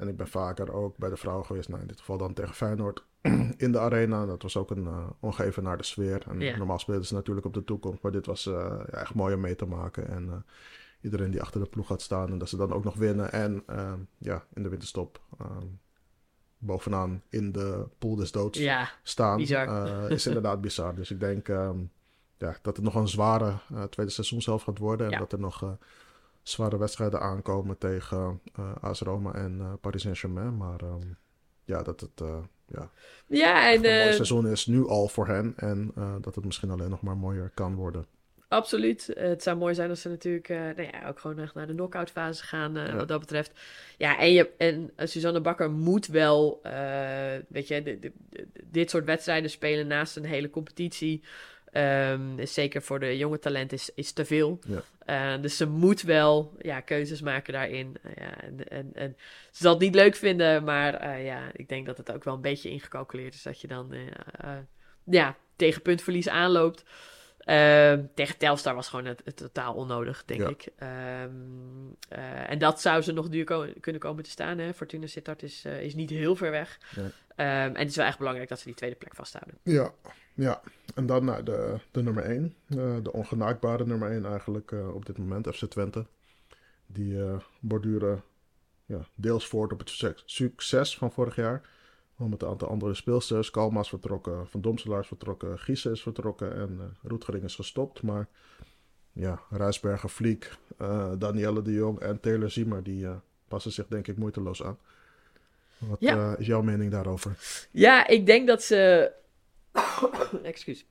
En 0.01 0.07
ik 0.07 0.17
ben 0.17 0.27
vaker 0.27 0.73
ook 0.73 0.97
bij 0.97 1.09
de 1.09 1.17
vrouwen 1.17 1.45
geweest. 1.45 1.69
Nou, 1.69 1.81
in 1.81 1.87
dit 1.87 1.99
geval 1.99 2.17
dan 2.17 2.33
tegen 2.33 2.53
Feyenoord 2.53 3.05
in 3.57 3.71
de 3.71 3.79
arena. 3.79 4.25
Dat 4.25 4.41
was 4.41 4.57
ook 4.57 4.71
een 4.71 4.83
uh, 4.83 5.09
ongeven 5.19 5.63
naar 5.63 5.77
de 5.77 5.83
sfeer. 5.83 6.23
En 6.27 6.57
normaal 6.57 6.79
spelen 6.79 7.05
ze 7.05 7.13
natuurlijk 7.13 7.45
op 7.45 7.53
de 7.53 7.63
toekomst. 7.63 8.01
Maar 8.01 8.11
dit 8.11 8.25
was 8.25 8.45
uh, 8.45 8.53
ja, 8.91 8.97
echt 8.97 9.13
mooi 9.13 9.35
om 9.35 9.41
mee 9.41 9.55
te 9.55 9.65
maken. 9.65 10.07
En 10.07 10.25
uh, 10.25 10.33
iedereen 11.01 11.31
die 11.31 11.41
achter 11.41 11.61
de 11.61 11.69
ploeg 11.69 11.87
gaat 11.87 12.01
staan. 12.01 12.31
En 12.31 12.37
dat 12.37 12.49
ze 12.49 12.57
dan 12.57 12.73
ook 12.73 12.83
nog 12.83 12.95
winnen. 12.95 13.31
En 13.31 13.63
ja, 14.17 14.43
in 14.53 14.63
de 14.63 14.69
winterstop 14.69 15.21
bovenaan 16.57 17.21
in 17.29 17.51
de 17.51 17.87
pool 17.97 18.15
des 18.15 18.31
doods 18.31 18.59
ja, 18.59 18.89
staan. 19.03 19.39
is 20.09 20.27
inderdaad 20.27 20.61
bizar. 20.67 20.95
Dus 20.95 21.11
ik 21.11 21.19
denk 21.19 21.47
um, 21.47 21.91
ja, 22.37 22.55
dat 22.61 22.75
het 22.75 22.85
nog 22.85 22.95
een 22.95 23.07
zware 23.07 23.53
tweede 23.89 24.11
seizoen 24.11 24.41
zelf 24.41 24.63
gaat 24.63 24.77
worden. 24.77 25.11
En 25.11 25.19
dat 25.19 25.31
er 25.31 25.39
nog 25.39 25.77
zware 26.43 26.77
wedstrijden 26.77 27.21
aankomen 27.21 27.77
tegen 27.77 28.41
AS 28.81 29.01
Roma 29.01 29.33
en 29.33 29.77
Paris 29.81 30.01
Saint-Germain. 30.01 30.57
Maar 30.57 30.81
um, 30.81 31.17
ja, 31.63 31.83
dat 31.83 31.99
het 31.99 32.21
ja, 32.73 32.89
ja 33.27 33.71
en, 33.71 33.85
een 33.85 34.03
mooi 34.03 34.13
seizoen 34.13 34.47
is 34.47 34.65
nu 34.65 34.87
al 34.87 35.07
voor 35.07 35.27
hen. 35.27 35.53
En 35.55 35.91
uh, 35.97 36.15
dat 36.21 36.35
het 36.35 36.45
misschien 36.45 36.69
alleen 36.69 36.89
nog 36.89 37.01
maar 37.01 37.17
mooier 37.17 37.51
kan 37.53 37.75
worden. 37.75 38.05
Absoluut. 38.47 39.11
Het 39.13 39.43
zou 39.43 39.57
mooi 39.57 39.73
zijn 39.73 39.89
als 39.89 40.01
ze 40.01 40.09
natuurlijk 40.09 40.49
uh, 40.49 40.57
nou 40.57 40.81
ja, 40.81 41.07
ook 41.07 41.19
gewoon 41.19 41.39
echt 41.39 41.53
naar 41.53 41.67
de 41.67 41.73
knock-out 41.73 42.09
fase 42.09 42.43
gaan, 42.43 42.77
uh, 42.77 42.87
ja. 42.87 42.95
wat 42.95 43.07
dat 43.07 43.19
betreft. 43.19 43.51
Ja, 43.97 44.19
en, 44.19 44.33
je, 44.33 44.49
en 44.57 44.91
Suzanne 44.97 45.41
Bakker 45.41 45.71
moet 45.71 46.07
wel, 46.07 46.61
weet 47.47 47.67
je, 47.67 47.99
dit 48.63 48.89
soort 48.89 49.05
wedstrijden 49.05 49.49
spelen 49.49 49.87
naast 49.87 50.15
een 50.15 50.25
hele 50.25 50.49
competitie. 50.49 51.23
Um, 51.73 52.45
zeker 52.45 52.81
voor 52.81 52.99
de 52.99 53.17
jonge 53.17 53.39
talent 53.39 53.73
is, 53.73 53.89
is 53.95 54.11
te 54.11 54.25
veel. 54.25 54.59
Ja. 54.67 55.35
Uh, 55.35 55.41
dus 55.41 55.57
ze 55.57 55.67
moet 55.67 56.01
wel 56.01 56.55
ja, 56.59 56.79
keuzes 56.79 57.21
maken 57.21 57.53
daarin. 57.53 57.95
Uh, 58.05 58.11
ja, 58.15 58.41
en, 58.41 58.67
en, 58.67 58.89
en, 58.93 59.15
ze 59.51 59.63
zal 59.63 59.71
het 59.71 59.81
niet 59.81 59.95
leuk 59.95 60.15
vinden, 60.15 60.63
maar 60.63 61.07
uh, 61.07 61.25
ja, 61.25 61.41
ik 61.53 61.69
denk 61.69 61.85
dat 61.85 61.97
het 61.97 62.11
ook 62.11 62.23
wel 62.23 62.33
een 62.33 62.41
beetje 62.41 62.69
ingecalculeerd 62.69 63.33
is 63.33 63.43
dat 63.43 63.61
je 63.61 63.67
dan 63.67 63.95
ja, 65.03 65.35
tegen 65.55 65.81
puntverlies 65.81 66.29
aanloopt. 66.29 66.83
Ehm, 67.39 68.05
tegen 68.15 68.37
Telstar 68.37 68.75
was 68.75 68.89
gewoon 68.89 69.05
het, 69.05 69.21
het 69.23 69.37
totaal 69.37 69.73
onnodig, 69.73 70.25
denk 70.25 70.41
ja. 70.41 70.47
ik. 70.47 70.67
Um, 71.23 71.97
en 72.47 72.59
dat 72.59 72.81
zou 72.81 73.01
ze 73.01 73.11
nog 73.11 73.29
duur 73.29 73.45
ko 73.45 73.67
kunnen 73.79 74.01
komen 74.01 74.23
te 74.23 74.29
staan. 74.29 74.57
Hè? 74.57 74.73
Fortuna 74.73 75.07
Sittard 75.07 75.43
is, 75.43 75.65
is 75.65 75.95
niet 75.95 76.09
heel 76.09 76.35
ver 76.35 76.51
weg. 76.51 76.79
Ja. 76.95 77.65
en 77.65 77.77
het 77.77 77.89
is 77.89 77.95
wel 77.95 78.05
echt 78.05 78.17
belangrijk 78.17 78.49
dat 78.49 78.59
ze 78.59 78.65
die 78.65 78.75
tweede 78.75 78.95
plek 78.95 79.15
vasthouden. 79.15 79.57
Ja, 79.63 79.93
ja, 80.33 80.61
en 80.95 81.05
dan 81.05 81.25
naar 81.25 81.43
de, 81.43 81.79
de 81.91 82.03
nummer 82.03 82.23
1. 82.23 82.53
Uh, 82.67 82.95
de 83.03 83.13
ongenaakbare 83.13 83.85
nummer 83.85 84.11
1 84.11 84.25
eigenlijk 84.25 84.71
uh, 84.71 84.95
op 84.95 85.05
dit 85.05 85.17
moment, 85.17 85.47
FC 85.47 85.65
Twente. 85.65 86.05
Die 86.85 87.13
uh, 87.13 87.39
borduren 87.59 88.23
ja, 88.85 88.99
deels 89.15 89.47
voort 89.47 89.73
op 89.73 89.79
het 89.79 89.89
succes, 89.89 90.23
succes 90.25 90.97
van 90.97 91.11
vorig 91.11 91.35
jaar. 91.35 91.69
Met 92.15 92.41
een 92.41 92.47
aantal 92.47 92.67
andere 92.67 92.93
speelsters. 92.93 93.49
Kalma 93.49 93.79
is 93.79 93.89
vertrokken, 93.89 94.47
Van 94.47 94.61
Domselaar 94.61 94.99
is 94.99 95.07
vertrokken, 95.07 95.59
Giese 95.59 95.91
is 95.91 96.01
vertrokken 96.01 96.55
en 96.55 96.77
uh, 96.79 97.09
Roetgering 97.09 97.43
is 97.43 97.55
gestopt. 97.55 98.01
Maar 98.01 98.27
ja, 99.11 99.41
Rijsberger, 99.49 100.09
Vliek, 100.09 100.51
Danielle 101.17 101.61
de 101.61 101.71
Jong 101.71 101.99
en 101.99 102.19
Taylor 102.19 102.49
Ziemer 102.49 102.83
die 102.83 103.07
passen 103.47 103.71
zich 103.71 103.87
denk 103.87 104.07
ik 104.07 104.17
moeiteloos 104.17 104.63
aan. 104.63 104.77
Wat 105.77 105.99
ja. 105.99 106.35
is 106.37 106.45
jouw 106.45 106.61
mening 106.61 106.91
daarover? 106.91 107.37
Ja, 107.71 108.07
ik 108.07 108.25
denk 108.25 108.47
dat 108.47 108.63
ze 108.63 109.11
Excuus. 110.43 110.85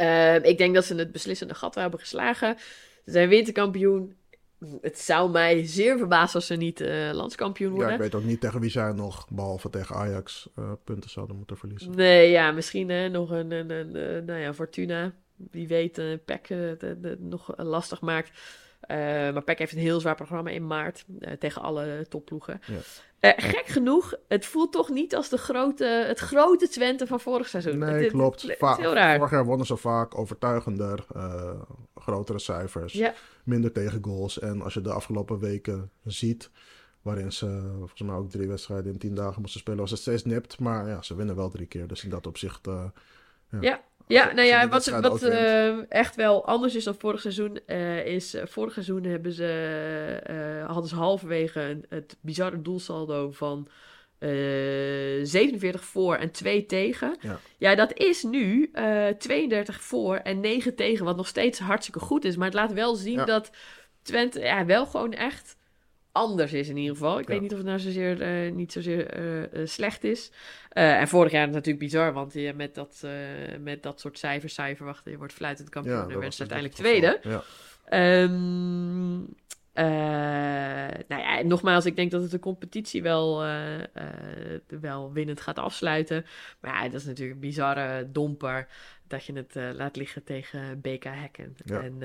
Uh, 0.00 0.44
ik 0.44 0.58
denk 0.58 0.74
dat 0.74 0.84
ze 0.84 0.94
het 0.94 1.12
beslissende 1.12 1.54
gat 1.54 1.74
hebben 1.74 2.00
geslagen. 2.00 2.56
Ze 3.04 3.10
zijn 3.10 3.28
winterkampioen. 3.28 4.16
Het 4.80 4.98
zou 4.98 5.30
mij 5.30 5.66
zeer 5.66 5.98
verbazen 5.98 6.34
als 6.34 6.46
ze 6.46 6.54
niet 6.54 6.80
uh, 6.80 7.10
landskampioen 7.12 7.70
worden. 7.70 7.88
Ja, 7.88 7.94
ik 7.94 8.00
weet 8.00 8.14
ook 8.14 8.24
niet 8.24 8.40
tegen 8.40 8.60
wie 8.60 8.70
zij 8.70 8.92
nog, 8.92 9.28
behalve 9.30 9.70
tegen 9.70 9.96
Ajax, 9.96 10.48
uh, 10.58 10.72
punten 10.84 11.10
zouden 11.10 11.36
moeten 11.36 11.56
verliezen. 11.56 11.90
Nee, 11.94 12.30
ja, 12.30 12.52
misschien 12.52 13.10
nog 13.10 13.30
een, 13.30 13.50
een, 13.50 13.70
een, 13.70 13.94
een, 13.94 14.24
nou 14.24 14.40
ja, 14.40 14.54
Fortuna. 14.54 15.12
Wie 15.50 15.68
weet, 15.68 15.98
uh, 15.98 16.16
Peck 16.24 16.48
nog 17.18 17.52
lastig 17.56 18.00
maakt. 18.00 18.30
Maar 19.32 19.42
PEC 19.42 19.58
heeft 19.58 19.72
een 19.72 19.78
heel 19.78 20.00
zwaar 20.00 20.14
programma 20.14 20.50
in 20.50 20.66
maart 20.66 21.04
tegen 21.38 21.62
alle 21.62 22.06
topploegen. 22.08 22.60
Ja. 22.66 22.78
Uh, 23.20 23.30
gek 23.36 23.66
genoeg, 23.66 24.14
het 24.28 24.46
voelt 24.46 24.72
toch 24.72 24.88
niet 24.88 25.14
als 25.14 25.28
de 25.28 25.38
grote, 25.38 25.84
het 25.84 26.18
grote 26.18 26.68
Twente 26.68 27.06
van 27.06 27.20
vorig 27.20 27.48
seizoen. 27.48 27.78
Nee, 27.78 28.02
het, 28.02 28.12
klopt. 28.12 28.42
Het, 28.42 28.60
het, 28.60 28.76
heel 28.76 28.94
raar. 28.94 29.16
Vorig 29.16 29.30
jaar 29.30 29.44
wonnen 29.44 29.66
ze 29.66 29.76
vaak 29.76 30.18
overtuigender, 30.18 31.06
grotere 31.94 32.38
cijfers, 32.38 32.92
ja. 32.92 33.14
minder 33.44 33.72
tegengoals. 33.72 34.38
En 34.38 34.62
als 34.62 34.74
je 34.74 34.80
de 34.80 34.92
afgelopen 34.92 35.38
weken 35.38 35.90
ziet, 36.04 36.50
waarin 37.02 37.32
ze 37.32 37.72
volgens 37.78 38.02
mij 38.02 38.14
ook 38.14 38.30
drie 38.30 38.48
wedstrijden 38.48 38.92
in 38.92 38.98
tien 38.98 39.14
dagen 39.14 39.40
moesten 39.40 39.60
spelen, 39.60 39.80
was 39.80 39.90
het 39.90 40.00
steeds 40.00 40.24
nipt. 40.24 40.58
Maar 40.58 40.88
ja, 40.88 41.02
ze 41.02 41.14
winnen 41.14 41.36
wel 41.36 41.50
drie 41.50 41.66
keer. 41.66 41.86
Dus 41.86 42.04
in 42.04 42.10
dat 42.10 42.26
opzicht... 42.26 42.68
ja. 43.50 43.58
ja. 43.60 43.86
Ja, 44.08 44.32
nou 44.32 44.46
ja, 44.46 44.68
wat, 44.68 44.86
wat 44.86 45.22
uh, 45.22 45.92
echt 45.92 46.16
wel 46.16 46.46
anders 46.46 46.74
is 46.74 46.84
dan 46.84 46.94
vorig 46.94 47.20
seizoen, 47.20 47.60
uh, 47.66 48.06
is 48.06 48.34
uh, 48.34 48.42
vorig 48.46 48.72
seizoen 48.72 49.04
hebben 49.04 49.32
ze, 49.32 50.64
hadden 50.66 50.88
ze 50.88 50.94
halverwege 50.94 51.80
het 51.88 52.16
bizarre 52.20 52.62
doelsaldo 52.62 53.30
van 53.30 53.68
47 54.18 55.84
voor 55.84 56.16
en 56.16 56.30
2 56.30 56.66
tegen. 56.66 57.16
Ja, 57.20 57.40
ja 57.58 57.74
dat 57.74 57.92
is 57.92 58.22
nu 58.22 58.70
32 59.18 59.80
voor 59.80 60.16
en 60.16 60.40
9 60.40 60.74
tegen, 60.74 61.04
wat 61.04 61.16
nog 61.16 61.26
steeds 61.26 61.58
hartstikke 61.58 62.00
goed 62.00 62.24
is. 62.24 62.36
Maar 62.36 62.46
het 62.46 62.54
laat 62.54 62.72
wel 62.72 62.94
zien 62.94 63.18
ja. 63.18 63.24
dat 63.24 63.50
Twente 64.02 64.40
ja, 64.40 64.66
wel 64.66 64.86
gewoon 64.86 65.12
echt 65.12 65.56
anders 66.12 66.52
is 66.52 66.68
in 66.68 66.76
ieder 66.76 66.96
geval. 66.96 67.18
Ik 67.18 67.26
weet 67.26 67.40
niet 67.40 67.50
of 67.50 67.56
het 67.56 67.66
nou 67.66 67.78
zozeer, 67.78 68.46
uh, 68.46 68.52
niet 68.52 68.72
zozeer 68.72 69.20
uh, 69.20 69.66
slecht 69.66 70.04
is. 70.04 70.30
Uh, 70.72 71.00
en 71.00 71.08
vorig 71.08 71.32
jaar 71.32 71.48
natuurlijk 71.48 71.78
bizar, 71.78 72.12
want 72.12 72.32
je 72.32 72.52
met, 72.56 72.74
dat, 72.74 73.06
met 73.60 73.82
dat 73.82 74.00
soort 74.00 74.18
cijfers 74.18 74.54
zou 74.54 74.68
je 74.68 74.76
verwachten, 74.76 75.10
je 75.10 75.18
wordt 75.18 75.32
fluitend 75.32 75.68
kampioen 75.68 75.96
ja, 75.96 76.14
en 76.14 76.20
werd 76.20 76.34
ze 76.34 76.40
uiteindelijk 76.40 76.78
tweede. 76.78 77.20
Ja. 77.22 78.22
Um, 78.22 79.36
nou 81.08 81.22
ja, 81.22 81.42
nogmaals, 81.42 81.86
ik 81.86 81.96
denk 81.96 82.10
dat 82.10 82.22
het 82.22 82.30
de 82.30 82.38
competitie 82.38 83.02
wel, 83.02 83.44
wel 84.66 85.12
winnend 85.12 85.40
gaat 85.40 85.58
afsluiten. 85.58 86.24
Maar 86.60 86.74
ja, 86.74 86.82
dat 86.82 87.00
is 87.00 87.06
natuurlijk 87.06 87.34
een 87.34 87.48
bizarre 87.48 88.10
domper 88.12 88.68
dat 89.06 89.24
je 89.24 89.32
het 89.32 89.76
laat 89.76 89.96
liggen 89.96 90.24
tegen 90.24 90.80
BK 90.80 91.04
Hekken. 91.04 91.56
Ja. 91.64 91.80
En 91.80 92.02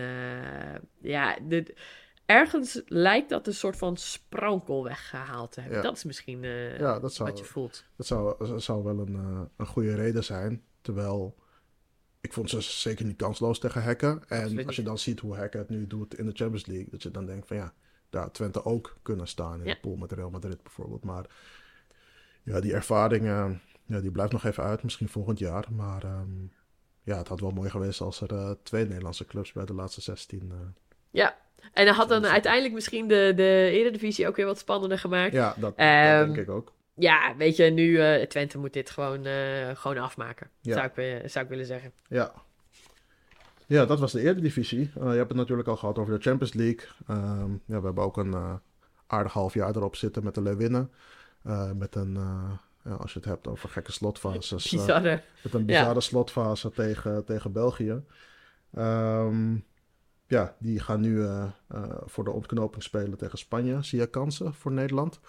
ja, 1.01 1.37
de 1.47 1.73
ergens 2.25 2.81
lijkt 2.85 3.29
dat 3.29 3.47
een 3.47 3.53
soort 3.53 3.77
van 3.77 3.97
sprankel 3.97 4.83
weggehaald 4.83 5.51
te 5.51 5.61
hebben. 5.61 5.83
Dat 5.83 5.97
is 5.97 6.03
misschien 6.03 6.43
uh, 6.43 6.79
ja, 6.79 6.99
dat 6.99 7.13
zou, 7.13 7.29
wat 7.29 7.39
je 7.39 7.45
voelt. 7.45 7.85
Dat 7.95 8.05
zou, 8.05 8.47
dat 8.47 8.63
zou 8.63 8.83
wel 8.83 8.99
een, 8.99 9.15
uh, 9.15 9.41
een 9.57 9.65
goede 9.65 9.95
reden 9.95 10.23
zijn. 10.23 10.63
Terwijl 10.81 11.35
ik 12.21 12.33
vond 12.33 12.49
ze 12.49 12.61
zeker 12.61 13.05
niet 13.05 13.15
kansloos 13.15 13.59
tegen 13.59 13.83
Hekken. 13.83 14.23
En 14.27 14.65
als 14.65 14.75
je 14.75 14.83
dan 14.83 14.97
ziet 14.97 15.19
hoe 15.19 15.35
Hekken 15.35 15.59
het 15.59 15.69
nu 15.69 15.87
doet 15.87 16.17
in 16.17 16.25
de 16.25 16.31
Champions 16.33 16.65
League, 16.65 16.89
dat 16.89 17.03
je 17.03 17.11
dan 17.11 17.25
denkt 17.25 17.47
van 17.47 17.57
ja, 17.57 17.73
daar 18.09 18.31
Twente 18.31 18.65
ook 18.65 18.97
kunnen 19.01 19.27
staan 19.27 19.59
in 19.59 19.65
ja. 19.65 19.73
de 19.73 19.79
pool 19.79 19.95
met 19.95 20.11
Real 20.11 20.29
Madrid 20.29 20.63
bijvoorbeeld. 20.63 21.03
Maar 21.03 21.25
ja, 22.43 22.59
die 22.59 22.73
ervaring, 22.73 23.25
uh, 23.25 23.51
ja, 23.85 23.99
die 23.99 24.11
blijft 24.11 24.31
nog 24.31 24.43
even 24.43 24.63
uit, 24.63 24.83
misschien 24.83 25.09
volgend 25.09 25.39
jaar. 25.39 25.67
Maar 25.71 26.03
um, 26.03 26.51
ja, 27.01 27.17
het 27.17 27.27
had 27.27 27.39
wel 27.39 27.51
mooi 27.51 27.69
geweest 27.69 28.01
als 28.01 28.21
er 28.21 28.57
twee 28.63 28.85
Nederlandse 28.85 29.25
clubs 29.25 29.51
bij 29.51 29.65
de 29.65 29.73
laatste 29.73 30.01
16 30.01 30.75
ja, 31.13 31.37
en 31.73 31.85
dan 31.85 31.95
had 31.95 32.09
dan 32.09 32.25
uiteindelijk 32.25 32.73
misschien 32.73 33.07
de, 33.07 33.33
de 33.35 33.69
Eredivisie 33.71 34.27
ook 34.27 34.35
weer 34.35 34.45
wat 34.45 34.59
spannender 34.59 34.99
gemaakt. 34.99 35.33
Ja, 35.33 35.55
dat, 35.57 35.73
um, 35.79 35.85
dat 36.17 36.25
denk 36.25 36.37
ik 36.37 36.49
ook. 36.49 36.71
ja, 36.93 37.35
weet 37.37 37.55
je, 37.55 37.63
nu 37.63 37.87
uh, 37.87 38.25
Twente 38.25 38.57
moet 38.57 38.73
dit 38.73 38.89
gewoon, 38.89 39.25
gewoon 39.73 39.97
afmaken. 39.97 40.49
Zou, 40.61 40.89
ik, 40.95 41.29
zou 41.29 41.45
ik 41.45 41.49
willen 41.49 41.65
zeggen. 41.65 41.91
Ja. 42.07 42.31
Ja, 43.67 43.85
dat 43.85 43.99
was 43.99 44.11
de 44.11 44.21
Eredivisie. 44.21 44.91
Uh, 44.97 45.03
je 45.03 45.17
hebt 45.17 45.29
het 45.29 45.37
natuurlijk 45.37 45.67
al 45.67 45.75
gehad 45.75 45.97
over 45.97 46.13
de 46.13 46.21
Champions 46.21 46.53
League. 46.53 46.87
Ehm, 47.07 47.51
ja, 47.51 47.79
we 47.79 47.85
hebben 47.85 48.03
ook 48.03 48.17
een 48.17 48.59
aardig 49.07 49.33
half 49.33 49.53
jaar 49.53 49.75
erop 49.75 49.95
zitten 49.95 50.23
met 50.23 50.35
de 50.35 50.41
Leeuwinnen. 50.41 50.91
met 51.75 51.95
een 51.95 52.17
ja, 52.83 52.93
als 52.93 53.13
je 53.13 53.19
het 53.19 53.27
hebt 53.27 53.47
over 53.47 53.69
gekke 53.69 53.91
slotfases. 53.91 54.69
Bizarre. 54.71 55.21
met 55.41 55.53
een 55.53 55.65
bizarre 55.65 56.01
slotfase 56.01 56.71
tegen, 56.71 57.25
tegen 57.25 57.51
België. 57.51 58.03
Ehm, 58.73 59.55
ja, 60.33 60.55
die 60.59 60.79
gaan 60.79 61.01
nu 61.01 61.17
uh, 61.17 61.49
voor 62.05 62.23
de 62.23 62.31
ontknoping 62.31 62.83
spelen 62.83 63.17
tegen 63.17 63.37
Spanje. 63.37 63.83
Zie 63.83 63.99
je 63.99 64.09
kansen 64.09 64.53
voor 64.53 64.71
Nederland? 64.71 65.19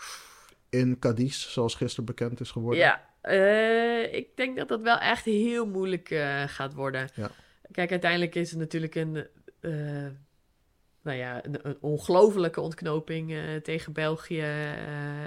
In 0.68 0.98
Cadiz, 0.98 1.48
zoals 1.48 1.74
gisteren 1.74 2.05
bekend 2.05 2.40
is 2.40 2.50
geworden. 2.50 2.80
Ja, 2.80 3.05
uh, 3.22 4.14
ik 4.14 4.36
denk 4.36 4.57
dat 4.57 4.68
dat 4.68 4.80
wel 4.80 4.98
echt 4.98 5.24
heel 5.24 5.66
moeilijk 5.66 6.09
gaat 6.46 6.74
worden. 6.74 7.09
Ja. 7.14 7.30
Kijk, 7.70 7.90
uiteindelijk 7.90 8.34
is 8.34 8.50
het 8.50 8.59
natuurlijk 8.59 8.94
een 8.94 9.26
nou 11.02 11.18
ja, 11.18 11.44
een, 11.44 11.59
een 11.62 11.76
ongelofelijke 11.80 12.61
ontknoping 12.61 13.34
tegen 13.62 13.92
België 13.92 14.42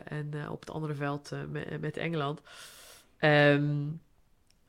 en 0.04 0.50
op 0.50 0.60
het 0.60 0.70
andere 0.70 0.94
veld 0.94 1.32
met, 1.50 1.82
met, 1.82 1.98
Engeland. 1.98 2.42
Um, 3.20 4.02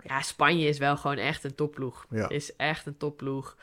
ja, 0.03 0.23
Spanje 0.23 0.69
is 0.69 0.79
wel 0.79 0.97
gewoon 0.97 1.17
echt 1.17 1.45
een 1.45 1.55
topploeg. 1.55 2.07
Ja. 2.11 2.29
Is 2.29 2.57
echt 2.57 2.87
een 2.87 2.97
topploeg. 2.97 3.57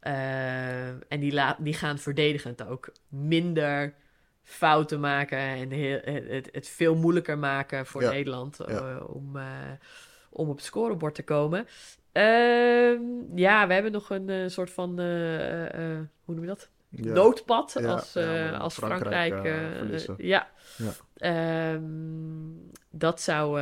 En 0.00 1.20
die, 1.20 1.32
laat, 1.32 1.56
die 1.60 1.74
gaan 1.74 1.98
verdedigend 1.98 2.66
ook 2.66 2.92
minder 3.08 3.94
fouten 4.42 5.00
maken 5.00 5.38
en 5.38 5.70
heel, 5.70 6.00
het, 6.04 6.48
het, 6.52 6.68
veel 6.68 6.94
moeilijker 6.94 7.38
maken 7.38 7.86
voor 7.86 8.02
ja. 8.02 8.10
Nederland 8.10 8.58
ja. 8.66 8.98
om, 8.98 9.38
om 10.30 10.48
op 10.48 10.56
het 10.56 10.64
scorebord 10.64 11.14
te 11.14 11.22
komen. 11.22 11.66
Uh, 12.12 12.98
ja, 13.34 13.66
we 13.66 13.72
hebben 13.72 13.92
nog 13.92 14.10
een 14.10 14.50
soort 14.50 14.70
van, 14.70 14.90
hoe 16.24 16.34
noem 16.34 16.40
je 16.40 16.46
dat? 16.46 16.68
noodpad 16.90 17.84
als, 17.84 18.16
als 18.58 18.74
Frankrijk. 18.74 19.32
Frankrijk 19.32 20.14
ja. 20.16 20.48
Um, 21.72 22.70
dat 22.90 23.20
zou. 23.20 23.60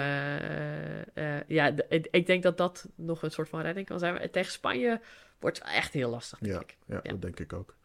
Ja, 1.46 1.72
ik 2.10 2.26
denk 2.26 2.42
dat 2.42 2.56
dat 2.56 2.88
nog 2.94 3.22
een 3.22 3.30
soort 3.30 3.48
van 3.48 3.60
redding 3.60 3.86
kan 3.86 3.98
zijn. 3.98 4.30
Tegen 4.30 4.52
Spanje 4.52 5.00
wordt 5.40 5.60
echt 5.60 5.92
heel 5.92 6.10
lastig. 6.10 6.38
Denk 6.38 6.54
ja, 6.54 6.60
ik. 6.60 6.76
Ja, 7.04 7.10
dat 7.10 7.22
denk 7.22 7.40
ik 7.40 7.52
ook. 7.52 7.76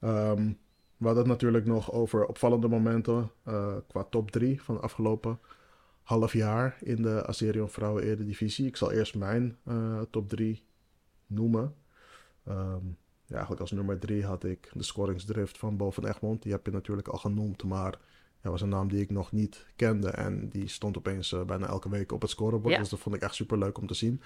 Um, 0.00 0.58
we 0.96 1.06
hadden 1.06 1.22
het 1.22 1.32
natuurlijk 1.32 1.66
nog 1.66 1.92
over 1.92 2.26
opvallende 2.26 2.68
momenten 2.68 3.30
qua 3.88 4.04
top 4.10 4.30
3 4.30 4.62
van 4.62 4.74
de 4.74 4.80
afgelopen 4.80 5.38
half 6.02 6.32
jaar 6.32 6.76
in 6.80 7.02
de 7.02 7.26
Azerion 7.26 7.68
Vrouwen 7.68 8.02
Eredivisie. 8.02 8.66
Ik 8.66 8.76
zal 8.76 8.92
eerst 8.92 9.14
mijn 9.14 9.58
top 10.10 10.28
3 10.28 10.64
noemen. 11.26 11.74
Um, 12.48 12.96
ja, 13.26 13.34
eigenlijk 13.34 13.60
als 13.60 13.70
nummer 13.70 13.98
drie 13.98 14.24
had 14.24 14.44
ik 14.44 14.70
de 14.72 14.82
scoringsdrift 14.82 15.58
van 15.58 15.76
Boven 15.76 16.08
Egmond. 16.08 16.42
Die 16.42 16.52
heb 16.52 16.66
je 16.66 16.72
natuurlijk 16.72 17.08
al 17.08 17.18
genoemd, 17.18 17.64
maar 17.64 17.98
dat 18.40 18.52
was 18.52 18.60
een 18.60 18.68
naam 18.68 18.88
die 18.88 19.00
ik 19.00 19.10
nog 19.10 19.32
niet 19.32 19.66
kende. 19.76 20.10
En 20.10 20.48
die 20.48 20.68
stond 20.68 20.96
opeens 20.96 21.32
uh, 21.32 21.42
bijna 21.42 21.66
elke 21.66 21.88
week 21.88 22.12
op 22.12 22.20
het 22.20 22.30
scorebord. 22.30 22.76
Dus 22.76 22.88
dat 22.88 22.98
vond 22.98 23.16
ik 23.16 23.22
echt 23.22 23.34
super 23.34 23.58
leuk 23.58 23.78
om 23.78 23.86
te 23.86 23.94
zien. 23.94 24.22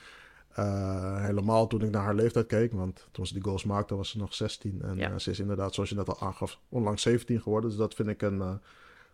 Uh, 0.58 1.24
helemaal 1.24 1.66
toen 1.66 1.82
ik 1.82 1.90
naar 1.90 2.02
haar 2.02 2.14
leeftijd 2.14 2.46
keek, 2.46 2.72
want 2.72 3.08
toen 3.10 3.26
ze 3.26 3.32
die 3.32 3.42
goals 3.42 3.64
maakte 3.64 3.96
was 3.96 4.10
ze 4.10 4.18
nog 4.18 4.34
16. 4.34 4.82
En 4.82 4.96
ja. 4.96 5.10
uh, 5.10 5.18
ze 5.18 5.30
is 5.30 5.38
inderdaad, 5.38 5.74
zoals 5.74 5.88
je 5.88 5.94
net 5.94 6.08
al 6.08 6.20
aangaf, 6.20 6.58
onlangs 6.68 7.02
17 7.02 7.40
geworden. 7.40 7.70
Dus 7.70 7.78
dat 7.78 7.94
vind 7.94 8.08
ik 8.08 8.22
een 8.22 8.60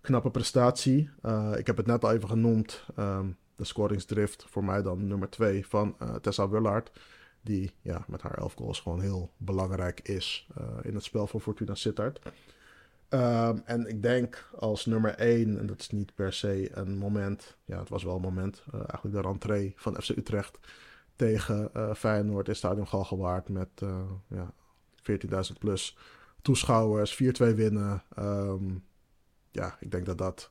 knappe 0.01 0.31
prestatie. 0.31 1.11
ik 1.57 1.67
heb 1.67 1.77
het 1.77 1.87
net 1.87 2.05
al 2.05 2.13
even 2.13 2.29
genoemd, 2.29 2.85
um, 2.99 3.37
de 3.57 3.65
scoringsdrift 3.65 4.45
voor 4.49 4.65
mij 4.65 4.83
dan 4.83 5.07
nummer 5.07 5.31
2 5.31 5.67
van 5.67 5.97
Tessa 6.21 6.49
Wullaert 6.49 6.91
die 7.43 7.73
ja, 7.83 8.05
met 8.09 8.23
haar 8.23 8.39
elf 8.39 8.55
goals 8.55 8.81
gewoon 8.81 9.01
heel 9.01 9.31
belangrijk 9.37 10.01
is 10.01 10.49
in 10.83 10.95
het 10.95 11.05
spel 11.05 11.27
van 11.27 11.41
Fortuna 11.41 11.75
Sittard. 11.75 12.21
Um, 13.11 13.63
en 13.65 13.87
ik 13.89 14.03
denk 14.03 14.49
als 14.59 14.87
nummer 14.87 15.15
1, 15.15 15.59
en 15.59 15.67
dat 15.67 15.81
is 15.81 15.91
niet 15.91 16.15
per 16.15 16.33
se 16.33 16.69
een 16.73 16.99
moment, 16.99 17.57
ja, 17.65 17.79
het 17.79 17.89
was 17.89 18.05
wel 18.05 18.15
een 18.15 18.21
moment, 18.21 18.63
eigenlijk 18.73 19.15
de 19.15 19.21
rentree 19.21 19.73
van 19.77 20.03
FC 20.03 20.09
Utrecht 20.09 20.59
tegen 21.17 21.71
uh, 21.77 21.95
Feyenoord 21.95 22.49
in 22.49 22.57
Stadion 22.57 22.89
Galgenwaard 22.89 23.49
met 23.49 23.69
ja, 24.29 24.53
14.000 25.11 25.59
plus 25.59 25.97
toeschouwers, 26.43 27.23
4-2 27.23 27.55
winnen. 27.55 28.03
Um, 28.19 28.85
ja, 29.51 29.77
ik 29.81 29.91
denk 29.91 30.07
dat 30.07 30.19
dat 30.19 30.51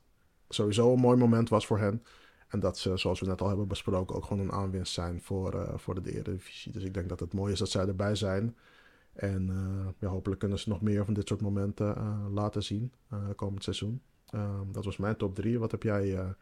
sowieso 0.50 0.94
een 0.94 1.00
mooi 1.00 1.18
moment 1.18 1.50
was 1.50 1.66
voor 1.66 1.80
hen. 1.80 2.04
En 2.48 2.60
dat 2.60 2.78
ze, 2.78 2.98
zoals 2.98 3.20
we 3.20 3.26
net 3.26 3.42
al 3.42 3.48
hebben 3.48 3.68
besproken, 3.68 4.16
ook 4.16 4.26
gewoon 4.26 4.44
een 4.44 4.52
aanwinst 4.52 4.94
zijn 4.94 5.22
voor, 5.22 5.56
uh, 5.56 5.78
voor 5.78 6.04
de 6.04 6.12
Eredivisie. 6.12 6.72
Dus 6.72 6.84
ik 6.84 6.94
denk 6.94 7.10
dat 7.10 7.20
het 7.20 7.34
mooi 7.34 7.54
is 7.54 7.60
dat 7.60 7.70
zij 7.70 7.88
erbij 7.88 8.16
zijn. 8.16 8.58
En 9.14 9.50
uh, 10.00 10.10
hopelijk 10.10 10.40
kunnen 10.40 10.60
ze 10.60 10.70
nog 10.70 10.82
meer 10.82 11.06
van 11.06 11.14
dit 11.14 11.28
soort 11.28 11.42
momenten 11.42 11.98
uh, 11.98 12.26
laten 12.34 12.64
zien 12.64 12.94
komend 13.36 13.64
seizoen. 13.64 14.02
Ehm, 14.30 14.72
dat 14.72 14.86
was 14.86 14.98
mijn 14.98 15.16
top 15.16 15.36
3. 15.36 15.60
Wat 15.60 15.72
heb 15.72 15.84
jij 15.84 16.36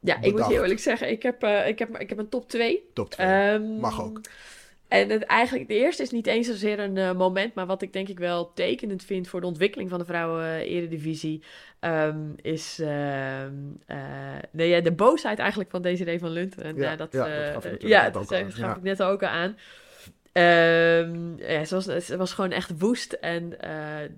Ja, 0.00 0.20
ik 0.20 0.32
moet 0.32 0.46
heel 0.46 0.62
eerlijk 0.62 0.80
zeggen, 0.80 1.10
ik 1.10 1.22
heb, 1.22 1.44
ik 1.44 1.78
heb, 1.78 1.98
ik 1.98 2.08
heb 2.08 2.18
een 2.18 2.28
top 2.28 2.48
2. 2.48 2.90
Top 2.92 3.10
2, 3.10 3.52
um, 3.52 3.62
mag 3.62 4.02
ook. 4.02 4.20
En 4.90 5.08
het, 5.08 5.22
eigenlijk, 5.22 5.68
de 5.68 5.74
eerste 5.74 6.02
is 6.02 6.10
niet 6.10 6.26
eens 6.26 6.46
zozeer 6.46 6.78
een 6.78 6.96
uh, 6.96 7.12
moment, 7.12 7.54
maar 7.54 7.66
wat 7.66 7.82
ik 7.82 7.92
denk 7.92 8.08
ik 8.08 8.18
wel 8.18 8.52
tekenend 8.52 9.04
vind 9.04 9.28
voor 9.28 9.40
de 9.40 9.46
ontwikkeling 9.46 9.90
van 9.90 9.98
de 9.98 10.04
vrouwen-eredivisie, 10.04 11.42
um, 11.80 12.34
is 12.36 12.78
uh, 12.80 13.44
uh, 13.44 13.48
ja, 14.52 14.80
de 14.80 14.92
boosheid 14.92 15.38
eigenlijk 15.38 15.70
van 15.70 15.82
Desiree 15.82 16.18
van. 16.18 16.36
En, 16.36 16.50
ja, 16.76 16.96
dat, 16.96 17.12
ja, 17.12 17.52
dat 17.52 17.62
gaf, 17.62 17.80
ja, 17.80 18.10
dat, 18.10 18.26
gaf 18.28 18.76
ik 18.76 18.82
net 18.82 19.02
ook 19.02 19.22
aan. 19.22 19.56
Um, 20.32 21.38
ja, 21.38 21.64
ze, 21.64 21.74
was, 21.74 22.06
ze 22.06 22.16
was 22.16 22.32
gewoon 22.32 22.52
echt 22.52 22.78
woest 22.78 23.12
en 23.12 23.56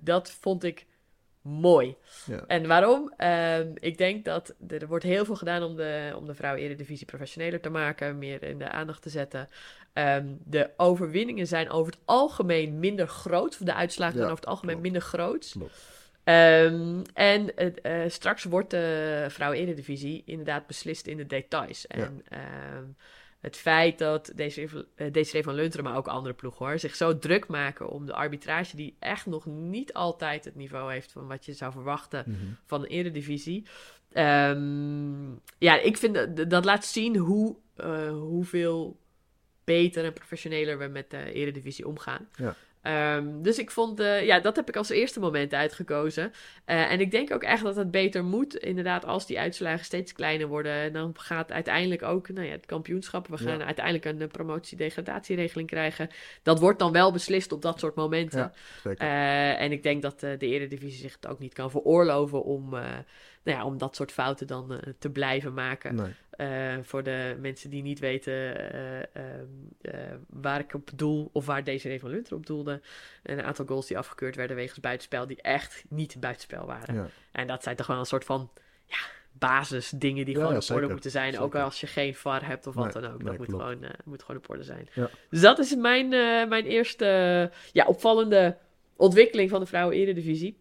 dat 0.01 0.31
vond 0.31 0.63
ik 0.63 0.85
mooi. 1.43 1.95
Ja. 2.25 2.43
En 2.47 2.67
waarom? 2.67 3.13
Um, 3.17 3.73
ik 3.79 3.97
denk 3.97 4.25
dat 4.25 4.53
er, 4.67 4.87
wordt 4.87 5.03
heel 5.03 5.25
veel 5.25 5.35
gedaan 5.35 5.63
om 5.63 5.75
de, 5.75 6.13
om 6.15 6.25
de 6.25 6.33
vrouwen-eredivisie 6.33 7.05
professioneler 7.05 7.61
te 7.61 7.69
maken, 7.69 8.17
meer 8.17 8.43
in 8.43 8.57
de 8.57 8.69
aandacht 8.69 9.01
te 9.01 9.09
zetten. 9.09 9.49
Um, 9.93 10.39
de 10.43 10.69
overwinningen 10.77 11.47
zijn 11.47 11.69
over 11.69 11.91
het 11.91 12.01
algemeen 12.05 12.79
minder 12.79 13.07
groot. 13.07 13.65
De 13.65 13.73
uitslagen 13.73 14.15
zijn 14.17 14.29
over 14.29 14.39
het 14.39 14.49
algemeen 14.49 14.81
minder 14.81 15.01
groot. 15.01 15.55
Um, 16.23 17.01
en 17.13 17.51
uh, 17.57 18.03
straks 18.07 18.43
wordt 18.43 18.69
de 18.69 19.25
vrouwen-eredivisie 19.29 20.23
inderdaad 20.25 20.67
beslist 20.67 21.07
in 21.07 21.17
de 21.17 21.25
details. 21.25 21.87
En 21.87 22.23
het 23.43 23.57
feit 23.57 23.97
dat 23.97 24.31
deze, 24.35 25.43
van 25.43 25.53
Lunteren, 25.53 25.83
maar 25.83 25.97
ook 25.97 26.07
andere 26.07 26.33
ploegen 26.33 26.65
hoor, 26.65 26.79
zich 26.79 26.95
zo 26.95 27.19
druk 27.19 27.47
maken 27.47 27.89
om 27.89 28.05
de 28.05 28.13
arbitrage, 28.13 28.75
die 28.75 28.95
echt 28.99 29.25
nog 29.25 29.45
niet 29.45 29.93
altijd 29.93 30.45
het 30.45 30.55
niveau 30.55 30.91
heeft 30.91 31.11
van 31.11 31.27
wat 31.27 31.45
je 31.45 31.53
zou 31.53 31.71
verwachten 31.71 32.23
mm 32.27 32.33
-hmm. 32.33 32.57
van 32.65 32.81
de 32.81 32.87
eredivisie. 32.87 33.65
Um, 34.13 35.41
ja, 35.57 35.79
ik 35.79 35.97
vind 35.97 36.13
dat, 36.13 36.49
dat 36.49 36.65
laat 36.65 36.85
zien 36.85 37.15
hoe, 37.17 37.55
uh, 37.77 38.09
hoeveel 38.11 38.99
beter 39.63 40.05
en 40.05 40.13
professioneler 40.13 40.77
we 40.77 40.87
met 40.87 41.09
de 41.09 41.33
eredivisie 41.33 41.87
omgaan. 41.87 42.29
Ja. 42.35 42.55
Um, 42.87 43.41
dus 43.41 43.59
ik 43.59 43.71
vond, 43.71 43.99
uh, 43.99 44.25
ja, 44.25 44.39
dat 44.39 44.55
heb 44.55 44.69
ik 44.69 44.75
als 44.75 44.89
eerste 44.89 45.19
moment 45.19 45.53
uitgekozen. 45.53 46.31
Uh, 46.65 46.91
en 46.91 46.99
ik 46.99 47.11
denk 47.11 47.33
ook 47.33 47.43
echt 47.43 47.63
dat 47.63 47.75
het 47.75 47.91
beter 47.91 48.23
moet, 48.23 48.55
inderdaad, 48.55 49.05
als 49.05 49.27
die 49.27 49.39
uitslagen 49.39 49.85
steeds 49.85 50.13
kleiner 50.13 50.47
worden. 50.47 50.71
En 50.71 50.93
dan 50.93 51.13
gaat 51.17 51.51
uiteindelijk 51.51 52.03
ook, 52.03 52.29
nou 52.29 52.47
ja, 52.47 52.51
het 52.51 52.65
kampioenschap, 52.65 53.27
we 53.27 53.37
gaan 53.37 53.57
ja. 53.57 53.65
uiteindelijk 53.65 54.05
een 54.05 54.27
promotie-degradatieregeling 54.27 55.69
krijgen. 55.69 56.09
Dat 56.41 56.59
wordt 56.59 56.79
dan 56.79 56.91
wel 56.91 57.11
beslist 57.11 57.51
op 57.51 57.61
dat 57.61 57.79
soort 57.79 57.95
momenten. 57.95 58.51
Ja, 58.83 58.91
uh, 58.91 59.61
en 59.61 59.71
ik 59.71 59.83
denk 59.83 60.01
dat 60.01 60.19
de 60.19 60.37
Eredivisie 60.37 60.99
zich 60.99 61.13
het 61.13 61.27
ook 61.27 61.39
niet 61.39 61.53
kan 61.53 61.71
veroorloven 61.71 62.43
om, 62.43 62.69
nou 62.69 63.03
ja, 63.43 63.65
om 63.65 63.77
dat 63.77 63.95
soort 63.95 64.11
fouten 64.11 64.47
dan 64.47 64.79
te 64.99 65.09
blijven 65.09 65.53
maken. 65.53 65.95
Nee. 65.95 66.11
Uh, 66.37 66.73
voor 66.81 67.03
de 67.03 67.37
mensen 67.39 67.69
die 67.69 67.81
niet 67.81 67.99
weten 67.99 68.33
uh, 68.33 68.99
uh, 69.81 69.93
waar 70.29 70.59
ik 70.59 70.73
op 70.73 70.89
doel 70.95 71.29
of 71.33 71.45
waar 71.45 71.63
deze 71.63 71.99
van 71.99 72.09
Lunter 72.09 72.35
op 72.35 72.45
doelde. 72.45 72.81
Een 73.23 73.43
aantal 73.43 73.65
goals 73.65 73.87
die 73.87 73.97
afgekeurd 73.97 74.35
werden 74.35 74.55
wegens 74.55 74.79
buitenspel 74.79 75.27
die 75.27 75.41
echt 75.41 75.83
niet 75.89 76.19
buitenspel 76.19 76.65
waren. 76.65 76.95
Ja. 76.95 77.07
En 77.31 77.47
dat 77.47 77.63
zijn 77.63 77.75
toch 77.75 77.87
wel 77.87 77.99
een 77.99 78.05
soort 78.05 78.25
van 78.25 78.51
ja, 78.85 78.97
basisdingen 79.31 80.25
die 80.25 80.37
ja, 80.37 80.41
gewoon 80.41 80.61
op 80.61 80.69
orde 80.69 80.87
moeten 80.87 81.11
zijn. 81.11 81.31
Zeker. 81.31 81.45
Ook 81.45 81.55
als 81.55 81.79
je 81.79 81.87
geen 81.87 82.15
VAR 82.15 82.45
hebt 82.47 82.67
of 82.67 82.75
wat 82.75 82.93
nee, 82.93 83.03
dan 83.03 83.13
ook. 83.13 83.23
Dat 83.23 83.37
moet, 83.37 83.49
gewoon, 83.49 83.85
moet 84.05 84.23
gewoon 84.23 84.41
op 84.41 84.49
orde 84.49 84.63
zijn. 84.63 84.89
Dus 85.29 85.41
dat 85.41 85.59
is 85.59 85.75
mijn, 85.75 86.09
mijn 86.49 86.65
eerste 86.65 87.51
ja, 87.71 87.85
opvallende 87.85 88.57
ontwikkeling 88.95 89.49
van 89.49 89.59
de 89.59 89.65
vrouwen 89.65 89.95
eredivisie. 89.95 90.57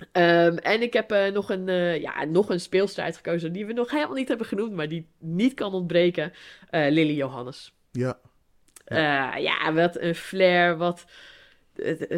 Um, 0.00 0.58
en 0.58 0.82
ik 0.82 0.92
heb 0.92 1.12
uh, 1.12 1.26
nog, 1.26 1.50
een, 1.50 1.68
uh, 1.68 2.00
ja, 2.00 2.24
nog 2.24 2.48
een 2.48 2.60
speelster 2.60 3.04
uitgekozen 3.04 3.52
die 3.52 3.66
we 3.66 3.72
nog 3.72 3.90
helemaal 3.90 4.14
niet 4.14 4.28
hebben 4.28 4.46
genoemd, 4.46 4.72
maar 4.72 4.88
die 4.88 5.08
niet 5.18 5.54
kan 5.54 5.72
ontbreken. 5.72 6.32
Uh, 6.70 6.90
Lily 6.90 7.14
Johannes. 7.14 7.74
Ja. 7.92 8.18
Ja. 8.84 9.36
ja, 9.36 9.72
wat 9.72 10.00
een 10.00 10.14
flair, 10.14 10.76
wat 10.76 11.04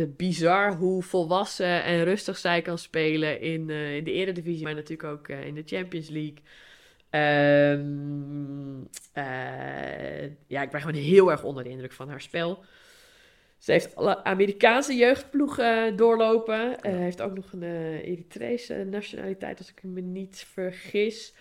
bizar 0.09 0.74
hoe 0.74 1.03
volwassen 1.03 1.85
en 1.85 2.05
rustig 2.05 2.39
zij 2.39 2.62
kan 2.62 2.78
spelen 2.78 3.41
in, 3.41 3.70
in 3.70 4.05
de 4.05 4.12
Eredivisie, 4.12 4.64
maar 4.64 4.74
natuurlijk 4.74 5.09
ook 5.09 5.28
in 5.28 5.55
de 5.55 5.62
Champions 5.66 6.09
League. 6.09 6.39
Um, 7.11 8.89
ja, 10.47 10.62
ik 10.62 10.70
ben 10.70 10.81
gewoon 10.81 10.95
heel 10.95 11.31
erg 11.31 11.43
onder 11.43 11.64
de 11.64 11.70
indruk 11.70 11.93
van 11.93 12.09
haar 12.09 12.20
spel. 12.20 12.64
Ze 13.61 13.72
heeft 13.72 13.96
alle 13.96 14.24
Amerikaanse 14.24 14.94
jeugdploegen 14.94 15.96
doorlopen. 15.96 16.76
Uh, 16.82 16.92
heeft 16.92 17.22
ook 17.22 17.34
nog 17.34 17.52
een 17.52 17.62
uh, 17.62 18.08
Eritrese 18.08 18.86
nationaliteit, 18.90 19.58
als 19.58 19.70
ik 19.70 19.82
me 19.82 20.00
niet 20.00 20.46
vergis. 20.52 21.34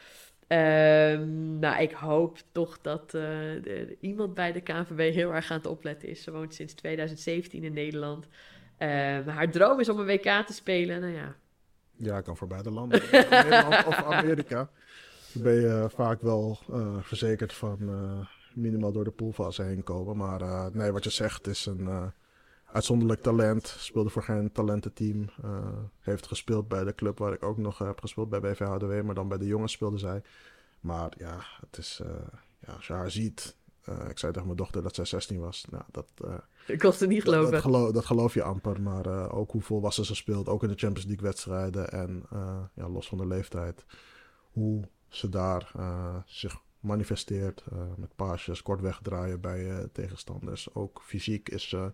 Um, 0.47 1.59
nou, 1.59 1.81
ik 1.81 1.91
hoop 1.91 2.37
toch 2.51 2.81
dat 2.81 3.11
de, 3.11 3.97
iemand 3.99 4.33
bij 4.33 4.51
de 4.51 4.61
KNVB 4.61 5.13
heel 5.13 5.33
erg 5.33 5.51
aan 5.51 5.57
het 5.57 5.67
opletten 5.67 6.09
is. 6.09 6.23
Ze 6.23 6.31
woont 6.31 6.53
sinds 6.53 6.73
2017 6.73 7.63
in 7.63 7.73
Nederland. 7.73 8.25
Um, 8.25 9.27
haar 9.27 9.51
droom 9.51 9.79
is 9.79 9.89
om 9.89 9.99
een 9.99 10.05
WK 10.05 10.45
te 10.45 10.53
spelen. 10.53 11.01
Nou 11.01 11.13
ja. 11.13 11.35
Ja, 11.95 12.21
kan 12.21 12.37
voor 12.37 12.47
beide 12.47 12.71
landen. 12.71 13.01
Nederland 13.29 13.85
of 13.85 14.03
Amerika. 14.03 14.69
Dan 15.33 15.43
ben 15.43 15.53
je 15.53 15.89
vaak 15.93 16.21
wel 16.21 16.59
verzekerd 17.01 17.53
van 17.53 17.77
minimaal 18.59 18.91
door 18.91 19.03
de 19.03 19.11
poolfase 19.11 19.63
heen 19.63 19.83
komen. 19.83 20.17
Maar 20.17 20.41
uh, 20.41 20.65
nee, 20.71 20.91
wat 20.91 21.03
je 21.03 21.09
zegt 21.09 21.47
is 21.47 21.65
een 21.65 21.81
uh, 21.81 22.05
uitzonderlijk 22.65 23.21
talent. 23.21 23.67
Speelde 23.77 24.09
voor 24.09 24.23
geen 24.23 24.51
talententeam. 24.51 25.29
Uh, 25.45 25.67
heeft 25.99 26.27
gespeeld 26.27 26.67
bij 26.67 26.83
de 26.83 26.95
club 26.95 27.17
waar 27.17 27.33
ik 27.33 27.43
ook 27.43 27.57
nog 27.57 27.77
heb 27.77 27.99
gespeeld, 27.99 28.29
bij 28.29 28.39
BVHDW. 28.39 29.01
Maar 29.01 29.15
dan 29.15 29.27
bij 29.27 29.37
de 29.37 29.45
jongens 29.45 29.71
speelde 29.71 29.97
zij. 29.97 30.21
Maar 30.79 31.11
ja, 31.17 31.37
het 31.61 31.77
is, 31.77 32.01
ja 32.59 32.73
als 32.73 32.87
je 32.87 32.93
haar 32.93 33.11
ziet... 33.11 33.55
ik 34.09 34.17
zei 34.17 34.31
tegen 34.31 34.45
mijn 34.45 34.57
dochter 34.57 34.83
dat 34.83 34.95
zij 34.95 35.05
16 35.05 35.39
was. 35.39 35.65
Nou, 35.69 35.83
dat, 35.91 36.07
ik 36.67 36.79
kon 36.79 36.91
het 36.91 37.07
niet 37.07 37.23
geloven. 37.23 37.51
Dat, 37.51 37.61
geloof, 37.61 37.91
dat 37.91 38.05
geloof 38.05 38.33
je 38.33 38.43
amper. 38.43 38.81
Maar 38.81 39.31
ook 39.31 39.51
hoe 39.51 39.61
volwassen 39.61 40.05
ze 40.05 40.15
speelt. 40.15 40.47
Ook 40.47 40.63
in 40.63 40.69
de 40.69 40.77
Champions 40.77 41.07
League 41.07 41.25
wedstrijden. 41.25 41.91
En 41.91 42.25
ja, 42.73 42.89
los 42.89 43.07
van 43.07 43.17
de 43.17 43.27
leeftijd. 43.27 43.85
Hoe 44.51 44.87
ze 45.07 45.29
daar 45.29 45.71
zich 46.25 46.61
manifesteert. 46.79 47.63
Uh, 47.73 47.79
met 47.97 48.15
paasjes, 48.15 48.61
kort 48.61 48.81
wegdraaien 48.81 49.41
bij 49.41 49.65
uh, 49.65 49.77
tegenstanders. 49.91 50.73
Ook 50.73 51.01
fysiek 51.03 51.49
is 51.49 51.69
ze 51.69 51.91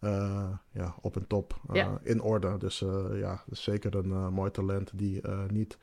uh, 0.00 0.50
ja, 0.70 0.94
op 1.00 1.16
en 1.16 1.26
top 1.26 1.60
ja. 1.72 1.98
in 2.02 2.20
orde. 2.20 2.58
Dus 2.58 2.78
ja, 3.12 3.42
is 3.50 3.62
zeker 3.62 3.94
een 3.94 4.32
mooi 4.32 4.50
talent 4.50 4.98
die 4.98 5.22
niet 5.48 5.78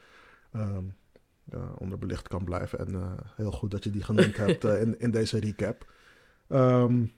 um, 0.56 0.96
onderbelicht 1.78 2.28
kan 2.28 2.44
blijven. 2.44 2.80
En 2.80 3.18
heel 3.36 3.52
goed 3.52 3.72
dat 3.72 3.84
je 3.84 3.90
die 3.90 4.04
genoemd 4.04 4.38
hebt 4.46 4.64
in, 4.64 5.00
in 5.00 5.12
deze 5.12 5.40
recap. 5.40 5.92
Um, 6.50 7.12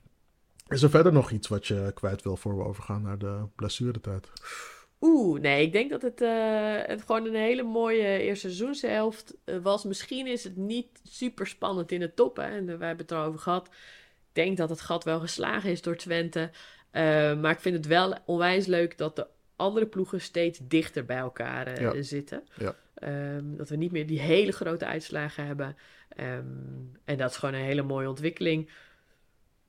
is 0.67 0.83
er 0.83 0.89
verder 0.89 1.13
nog 1.13 1.31
iets 1.31 1.47
wat 1.47 1.67
je 1.67 1.91
kwijt 1.93 2.21
wil 2.21 2.37
voor 2.37 2.57
we 2.57 2.63
overgaan 2.63 3.01
naar 3.01 3.17
de 3.17 3.47
blessuretijd? 3.55 4.31
Oeh, 5.05 5.39
nee, 5.41 5.65
ik 5.65 5.71
denk 5.71 5.89
dat 5.89 6.01
het, 6.01 6.21
uh, 6.21 6.77
het 6.83 7.01
gewoon 7.01 7.25
een 7.25 7.35
hele 7.35 7.63
mooie 7.63 8.19
eerste 8.19 8.47
seizoenshelft 8.47 9.35
uh, 9.45 9.57
was. 9.57 9.83
Misschien 9.83 10.27
is 10.27 10.43
het 10.43 10.55
niet 10.55 10.87
super 11.03 11.47
spannend 11.47 11.91
in 11.91 11.99
de 11.99 12.13
top. 12.13 12.37
Hè? 12.37 12.43
En 12.43 12.67
uh, 12.67 12.77
wij 12.77 12.87
hebben 12.87 13.05
het 13.05 13.11
erover 13.11 13.39
gehad. 13.39 13.67
Ik 13.67 14.43
denk 14.43 14.57
dat 14.57 14.69
het 14.69 14.81
gat 14.81 15.03
wel 15.03 15.19
geslagen 15.19 15.71
is 15.71 15.81
door 15.81 15.95
Twente. 15.95 16.49
maar 17.41 17.51
ik 17.51 17.59
vind 17.59 17.75
het 17.75 17.85
wel 17.85 18.17
onwijs 18.25 18.65
leuk 18.65 18.97
dat 18.97 19.15
de 19.15 19.27
andere 19.55 19.85
ploegen 19.85 20.21
steeds 20.21 20.59
dichter 20.61 21.05
bij 21.05 21.17
elkaar 21.17 21.81
ja. 21.81 22.01
zitten. 22.01 22.43
Ja. 22.55 22.75
Um, 23.35 23.57
dat 23.57 23.69
we 23.69 23.75
niet 23.75 23.91
meer 23.91 24.07
die 24.07 24.19
hele 24.19 24.51
grote 24.51 24.85
uitslagen 24.85 25.45
hebben. 25.45 25.77
Um, 26.19 26.91
en 27.05 27.17
dat 27.17 27.29
is 27.29 27.37
gewoon 27.37 27.55
een 27.55 27.65
hele 27.65 27.81
mooie 27.81 28.09
ontwikkeling. 28.09 28.69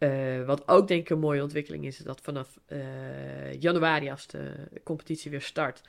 Uh, 0.04 0.44
wat 0.44 0.68
ook 0.68 0.88
denk 0.88 1.00
ik 1.00 1.10
een 1.10 1.18
mooie 1.18 1.42
ontwikkeling 1.42 1.84
is, 1.84 1.98
is 1.98 2.04
dat 2.04 2.20
vanaf 2.20 2.60
uh, 2.68 3.52
januari, 3.60 4.10
als 4.10 4.26
de 4.26 4.54
competitie 4.82 5.30
weer 5.30 5.40
start, 5.40 5.80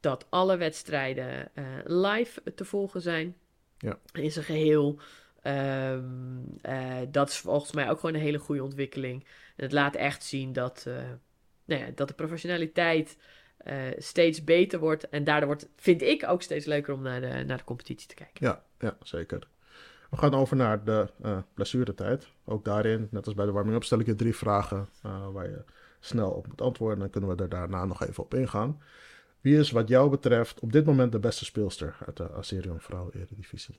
dat 0.00 0.26
alle 0.28 0.56
wedstrijden 0.56 1.50
uh, 1.54 1.64
live 1.84 2.54
te 2.54 2.64
volgen 2.64 3.00
zijn. 3.00 3.36
Ja. 3.78 3.98
In 4.12 4.32
zijn 4.32 4.44
geheel. 4.44 4.98
Um, 5.42 6.58
dat 7.10 7.28
is 7.28 7.38
volgens 7.38 7.72
mij 7.72 7.90
ook 7.90 8.00
gewoon 8.00 8.14
een 8.14 8.20
hele 8.20 8.38
goede 8.38 8.62
ontwikkeling. 8.62 9.24
En 9.56 9.64
het 9.64 9.72
laat 9.72 9.94
echt 9.94 10.24
zien 10.24 10.52
dat, 10.52 10.86
nou 11.64 11.80
ja, 11.80 11.90
dat 11.94 12.08
de 12.08 12.14
professionaliteit 12.14 13.16
steeds 13.96 14.44
beter 14.44 14.78
wordt. 14.78 15.08
En 15.08 15.24
daardoor 15.24 15.48
wordt, 15.48 15.68
vind 15.76 16.02
ik, 16.02 16.28
ook 16.28 16.42
steeds 16.42 16.66
leuker 16.66 16.94
om 16.94 17.02
naar 17.02 17.20
de, 17.20 17.44
naar 17.44 17.58
de 17.58 17.64
competitie 17.64 18.08
te 18.08 18.14
kijken. 18.14 18.46
Ja, 18.46 18.62
ja 18.78 18.96
zeker. 19.02 19.48
We 20.10 20.16
gaan 20.16 20.34
over 20.34 20.56
naar 20.56 20.84
de 20.84 21.08
uh, 21.24 21.38
blessuretijd. 21.54 22.26
Ook 22.44 22.64
daarin, 22.64 23.08
net 23.10 23.26
als 23.26 23.34
bij 23.34 23.46
de 23.46 23.52
warming-up, 23.52 23.84
stel 23.84 23.98
ik 23.98 24.06
je 24.06 24.14
drie 24.14 24.36
vragen 24.36 24.88
uh, 25.06 25.28
waar 25.28 25.48
je 25.48 25.64
snel 26.00 26.30
op 26.30 26.46
moet 26.46 26.60
antwoorden. 26.60 26.98
Dan 26.98 27.10
kunnen 27.10 27.36
we 27.36 27.42
er 27.42 27.48
daarna 27.48 27.84
nog 27.84 28.06
even 28.06 28.22
op 28.22 28.34
ingaan. 28.34 28.82
Wie 29.40 29.58
is 29.58 29.70
wat 29.70 29.88
jou 29.88 30.10
betreft 30.10 30.60
op 30.60 30.72
dit 30.72 30.84
moment 30.84 31.12
de 31.12 31.18
beste 31.18 31.44
speelster 31.44 31.96
uit 32.06 32.16
de 32.16 32.32
Aserion 32.32 32.80
Vrouw 32.80 33.10
Eredivisie? 33.12 33.78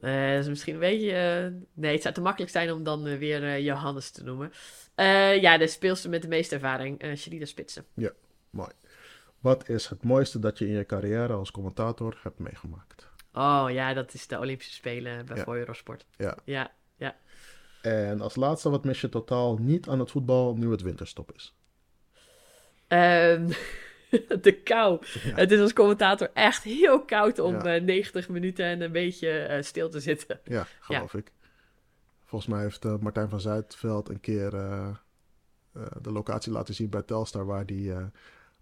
Uh, 0.00 0.30
dat 0.30 0.40
is 0.40 0.48
misschien 0.48 0.74
een 0.74 0.80
beetje... 0.80 1.52
nee, 1.72 1.92
het 1.92 2.02
zou 2.02 2.14
te 2.14 2.20
makkelijk 2.20 2.52
zijn 2.52 2.72
om 2.72 2.82
dan 2.82 3.02
weer 3.02 3.60
Johannes 3.60 4.10
te 4.10 4.24
noemen. 4.24 4.52
ja, 5.40 5.58
de 5.58 5.66
speelster 5.66 6.10
met 6.10 6.22
de 6.22 6.28
meeste 6.28 6.54
ervaring, 6.54 7.04
uh, 7.04 7.16
Sherida 7.16 7.44
Spitsen. 7.44 7.84
Ja, 7.94 8.10
mooi. 8.50 8.70
Wat 9.40 9.68
is 9.68 9.86
het 9.86 10.02
mooiste 10.02 10.38
dat 10.38 10.58
je 10.58 10.66
in 10.66 10.72
je 10.72 10.86
carrière 10.86 11.32
als 11.32 11.50
commentator 11.50 12.18
hebt 12.22 12.38
meegemaakt? 12.38 13.05
Oh 13.36 13.66
ja, 13.70 13.94
dat 13.94 14.14
is 14.14 14.26
de 14.26 14.38
Olympische 14.38 14.72
Spelen 14.72 15.26
bij 15.26 15.36
ja. 15.36 15.46
Eurosport. 15.46 16.06
Ja. 16.16 16.36
ja. 16.44 16.72
Ja, 16.96 17.16
En 17.82 18.20
als 18.20 18.36
laatste, 18.36 18.70
wat 18.70 18.84
mis 18.84 19.00
je 19.00 19.08
totaal 19.08 19.56
niet 19.56 19.88
aan 19.88 19.98
het 19.98 20.10
voetbal 20.10 20.54
nu 20.56 20.70
het 20.70 20.82
winterstop 20.82 21.32
is? 21.32 21.54
Um, 22.88 23.48
de 24.46 24.60
kou. 24.64 24.98
Het 25.18 25.50
is 25.50 25.60
als 25.60 25.72
commentator 25.72 26.30
echt 26.34 26.62
heel 26.62 27.04
koud 27.04 27.38
om 27.38 27.54
ja. 27.54 27.76
uh, 27.76 27.82
90 27.82 28.28
minuten 28.28 28.64
en 28.64 28.80
een 28.80 28.92
beetje 28.92 29.48
uh, 29.50 29.62
stil 29.62 29.88
te 29.88 30.00
zitten. 30.00 30.40
Ja, 30.56 30.66
geloof 30.80 31.14
ik. 31.14 31.32
Volgens 32.24 32.50
mij 32.50 32.62
heeft 32.62 32.84
uh, 32.84 32.98
Martijn 32.98 33.28
van 33.28 33.40
Zuidveld 33.40 34.08
een 34.08 34.20
keer 34.20 34.50
de 36.00 36.12
locatie 36.12 36.52
laten 36.52 36.74
zien 36.74 36.90
bij 36.90 37.02
Telstar 37.02 37.46
waar 37.46 37.66
die 37.66 37.92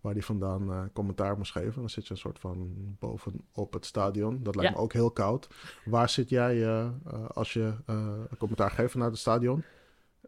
waar 0.05 0.13
hij 0.13 0.23
vandaan 0.23 0.71
uh, 0.71 0.83
commentaar 0.93 1.37
moest 1.37 1.53
geven. 1.53 1.75
Dan 1.75 1.91
zit 1.91 2.07
je 2.07 2.13
een 2.13 2.19
soort 2.19 2.39
van 2.39 2.75
bovenop 2.99 3.73
het 3.73 3.87
stadion. 3.87 4.43
Dat 4.43 4.57
lijkt 4.57 4.75
me 4.75 4.81
ook 4.81 4.93
heel 4.93 5.11
koud. 5.11 5.49
Waar 5.85 6.09
zit 6.09 6.29
jij 6.29 6.57
uh, 6.57 6.87
uh, 7.07 7.29
als 7.29 7.53
je 7.53 7.75
commentaar 8.39 8.71
geeft 8.71 8.95
naar 8.95 9.11
het 9.11 9.19
stadion? 9.19 9.65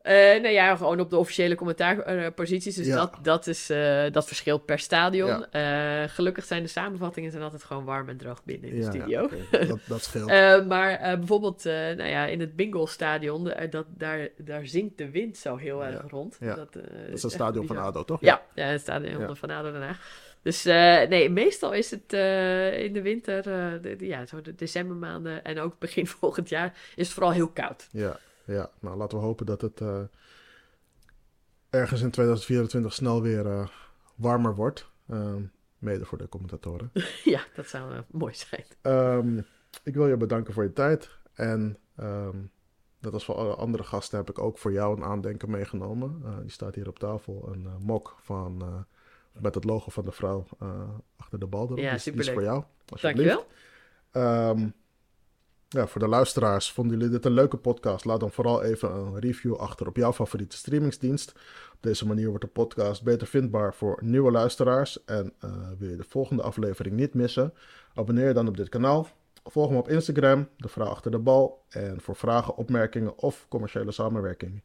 Uh, 0.06 0.12
nou 0.12 0.48
ja, 0.48 0.76
gewoon 0.76 1.00
op 1.00 1.10
de 1.10 1.16
officiële 1.16 1.54
commentaarposities. 1.54 2.74
dus 2.74 2.86
ja. 2.86 2.96
dat, 2.96 3.18
dat, 3.22 3.46
is, 3.46 3.70
uh, 3.70 4.04
dat 4.12 4.26
verschilt 4.26 4.64
per 4.64 4.78
stadion. 4.78 5.46
Ja. 5.52 6.02
Uh, 6.02 6.08
gelukkig 6.08 6.44
zijn 6.44 6.62
de 6.62 6.68
samenvattingen 6.68 7.30
zijn 7.30 7.42
altijd 7.42 7.64
gewoon 7.64 7.84
warm 7.84 8.08
en 8.08 8.16
droog 8.16 8.44
binnen 8.44 8.70
in 8.70 8.76
de 8.76 8.82
ja, 8.82 8.90
studio. 8.90 9.22
Okay. 9.24 9.66
dat, 9.66 9.78
dat 9.86 10.02
scheelt. 10.04 10.66
maar 10.66 11.18
bijvoorbeeld 11.18 11.64
nou 11.64 12.04
ja, 12.08 12.26
in 12.26 12.40
het 12.40 12.56
Bingo-stadion, 12.56 13.52
dat, 13.70 13.86
daar, 13.88 14.28
daar 14.36 14.66
zingt 14.66 14.98
de 14.98 15.10
wind 15.10 15.36
zo 15.36 15.56
heel 15.56 15.84
erg 15.84 16.10
rond. 16.10 16.36
Dat, 16.40 16.56
dat, 16.56 16.82
is 17.12 17.22
het 17.22 17.32
stadion 17.32 17.66
van 17.66 17.78
ADO, 17.78 18.04
toch? 18.04 18.20
Ja, 18.20 18.42
ja, 18.54 18.64
het 18.64 18.80
stadion 18.80 19.36
van 19.36 19.50
ADO 19.50 19.70
daarna. 19.70 19.96
Dus 20.42 20.64
nee, 21.08 21.30
meestal 21.30 21.72
is 21.72 21.90
het 21.90 22.12
in 22.82 22.92
de 22.92 23.00
winter, 23.02 23.42
de, 23.82 23.96
ja, 23.98 24.26
zo 24.26 24.40
de 24.40 24.54
decembermaanden 24.54 25.44
en 25.44 25.60
ook 25.60 25.78
begin 25.78 26.06
volgend 26.20 26.48
jaar, 26.48 26.74
is 26.96 27.06
het 27.06 27.14
vooral 27.14 27.32
heel 27.32 27.48
koud. 27.48 27.88
Ja, 27.90 28.18
ja, 28.46 28.70
nou 28.80 28.96
laten 28.96 29.18
we 29.18 29.24
hopen 29.24 29.46
dat 29.46 29.60
het 29.60 29.80
uh, 29.80 30.00
ergens 31.70 32.00
in 32.00 32.10
2024 32.10 32.92
snel 32.92 33.22
weer 33.22 33.46
uh, 33.46 33.66
warmer 34.14 34.54
wordt. 34.54 34.90
Uh, 35.10 35.34
mede 35.78 36.04
voor 36.04 36.18
de 36.18 36.28
commentatoren. 36.28 36.90
ja, 37.24 37.40
dat 37.54 37.66
zou 37.66 38.02
mooi 38.10 38.34
zijn. 38.34 38.64
Um, 38.82 39.46
ik 39.82 39.94
wil 39.94 40.08
je 40.08 40.16
bedanken 40.16 40.54
voor 40.54 40.62
je 40.62 40.72
tijd. 40.72 41.10
En 41.34 41.78
um, 42.00 42.50
net 42.98 43.12
als 43.12 43.24
voor 43.24 43.34
alle 43.34 43.54
andere 43.54 43.84
gasten 43.84 44.18
heb 44.18 44.30
ik 44.30 44.38
ook 44.38 44.58
voor 44.58 44.72
jou 44.72 44.96
een 44.96 45.04
aandenken 45.04 45.50
meegenomen. 45.50 46.22
die 46.40 46.50
staat 46.50 46.74
hier 46.74 46.88
op 46.88 46.98
tafel. 46.98 47.48
Een 47.52 47.68
mok 47.80 48.16
van, 48.20 48.84
met 49.32 49.54
het 49.54 49.64
logo 49.64 49.90
van 49.90 50.04
de 50.04 50.12
vrouw 50.12 50.46
achter 51.16 51.38
de 51.38 51.46
bal 51.46 51.64
erop. 51.64 51.78
Ja, 51.78 51.96
die, 51.96 52.12
die 52.12 52.20
is 52.20 52.30
voor 52.30 52.42
jou. 52.42 52.64
Dankjewel. 52.84 53.46
Ja, 55.68 55.86
voor 55.86 56.00
de 56.00 56.08
luisteraars, 56.08 56.72
vonden 56.72 56.96
jullie 56.96 57.12
dit 57.12 57.24
een 57.24 57.32
leuke 57.32 57.56
podcast? 57.56 58.04
Laat 58.04 58.20
dan 58.20 58.30
vooral 58.30 58.62
even 58.62 58.90
een 58.90 59.20
review 59.20 59.54
achter 59.54 59.86
op 59.86 59.96
jouw 59.96 60.12
favoriete 60.12 60.56
streamingsdienst. 60.56 61.32
Op 61.72 61.78
deze 61.80 62.06
manier 62.06 62.28
wordt 62.28 62.44
de 62.44 62.50
podcast 62.50 63.02
beter 63.02 63.26
vindbaar 63.26 63.74
voor 63.74 63.98
nieuwe 64.02 64.30
luisteraars. 64.30 65.04
En 65.04 65.32
uh, 65.44 65.50
wil 65.78 65.88
je 65.88 65.96
de 65.96 66.04
volgende 66.08 66.42
aflevering 66.42 66.96
niet 66.96 67.14
missen? 67.14 67.54
Abonneer 67.94 68.26
je 68.26 68.34
dan 68.34 68.48
op 68.48 68.56
dit 68.56 68.68
kanaal. 68.68 69.08
Volg 69.44 69.70
me 69.70 69.76
op 69.76 69.88
Instagram, 69.88 70.48
de 70.56 70.68
vrouw 70.68 70.86
achter 70.86 71.10
de 71.10 71.18
bal. 71.18 71.64
En 71.68 72.00
voor 72.00 72.16
vragen, 72.16 72.56
opmerkingen 72.56 73.18
of 73.18 73.46
commerciële 73.48 73.92
samenwerking 73.92 74.62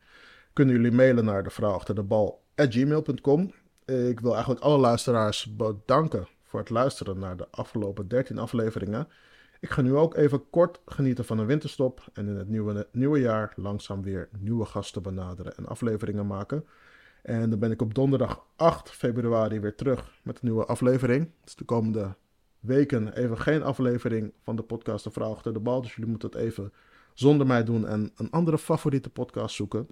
kunnen 0.54 0.76
jullie 0.76 0.91
mailen 0.91 1.26
naar 1.26 1.43
de 1.43 1.49
vrouw 1.49 1.74
achter 1.74 1.95
de 1.95 2.04
bal 2.04 2.43
gmail.com. 2.56 3.54
Ik 3.86 4.20
wil 4.20 4.32
eigenlijk 4.32 4.62
alle 4.64 4.78
luisteraars 4.78 5.56
bedanken 5.56 6.28
voor 6.43 6.60
het 6.60 6.70
luisteren 6.70 7.20
naar 7.20 7.38
de 7.38 7.47
afgelopen 7.52 8.08
13 8.08 8.38
afleveringen. 8.38 9.08
Ik 9.62 9.70
ga 9.70 9.82
nu 9.82 9.95
ook 9.95 10.16
even 10.16 10.49
kort 10.49 10.80
genieten 10.86 11.26
van 11.26 11.38
een 11.39 11.45
winterstop 11.45 12.09
en 12.14 12.28
in 12.28 12.36
het 12.36 12.47
nieuwe, 12.47 12.88
nieuwe 12.91 13.20
jaar 13.20 13.53
langzaam 13.55 14.01
weer 14.01 14.30
nieuwe 14.38 14.66
gasten 14.66 15.01
benaderen 15.01 15.57
en 15.57 15.66
afleveringen 15.66 16.28
maken. 16.28 16.66
En 17.22 17.49
dan 17.49 17.59
ben 17.59 17.72
ik 17.72 17.82
op 17.82 17.93
donderdag 17.93 18.45
8 18.55 18.89
februari 18.89 19.59
weer 19.59 19.76
terug 19.76 20.12
met 20.24 20.36
een 20.36 20.47
nieuwe 20.47 20.66
aflevering. 20.66 21.30
Dus 21.43 21.55
de 21.55 21.64
komende 21.64 22.16
weken 22.59 23.14
even 23.14 23.38
geen 23.38 23.64
aflevering 23.64 24.34
van 24.43 24.55
de 24.55 24.64
podcast 24.64 25.03
De 25.03 25.12
Vrouw 25.12 25.32
achter 25.32 25.53
de 25.53 25.59
bal. 25.59 25.82
Dus 25.82 25.95
jullie 25.95 26.09
moeten 26.09 26.30
het 26.30 26.38
even 26.38 26.74
zonder 27.14 27.47
mij 27.47 27.64
doen 27.64 27.88
en 27.88 28.12
een 28.16 28.32
andere 28.32 28.57
favoriete 28.57 29.09
podcast 29.09 29.55
zoeken. 29.55 29.88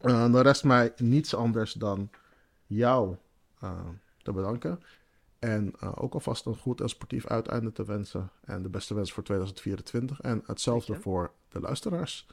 Uh, 0.00 0.32
dan 0.32 0.38
rest 0.38 0.64
mij 0.64 0.92
niets 0.96 1.34
anders 1.34 1.72
dan 1.72 2.10
jou 2.66 3.16
uh, 3.64 3.88
te 4.22 4.32
bedanken. 4.32 4.80
En 5.42 5.72
uh, 5.82 5.92
ook 5.94 6.14
alvast 6.14 6.46
een 6.46 6.56
goed 6.56 6.80
en 6.80 6.88
sportief 6.88 7.26
uiteinde 7.26 7.72
te 7.72 7.84
wensen. 7.84 8.30
En 8.44 8.62
de 8.62 8.68
beste 8.68 8.94
wens 8.94 9.12
voor 9.12 9.22
2024. 9.22 10.20
En 10.20 10.42
hetzelfde 10.46 11.00
voor 11.00 11.32
de 11.48 11.60
luisteraars. 11.60 12.26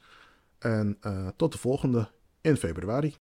En 0.58 0.98
tot 1.36 1.52
de 1.52 1.58
volgende 1.58 2.08
in 2.40 2.56
februari. 2.56 3.14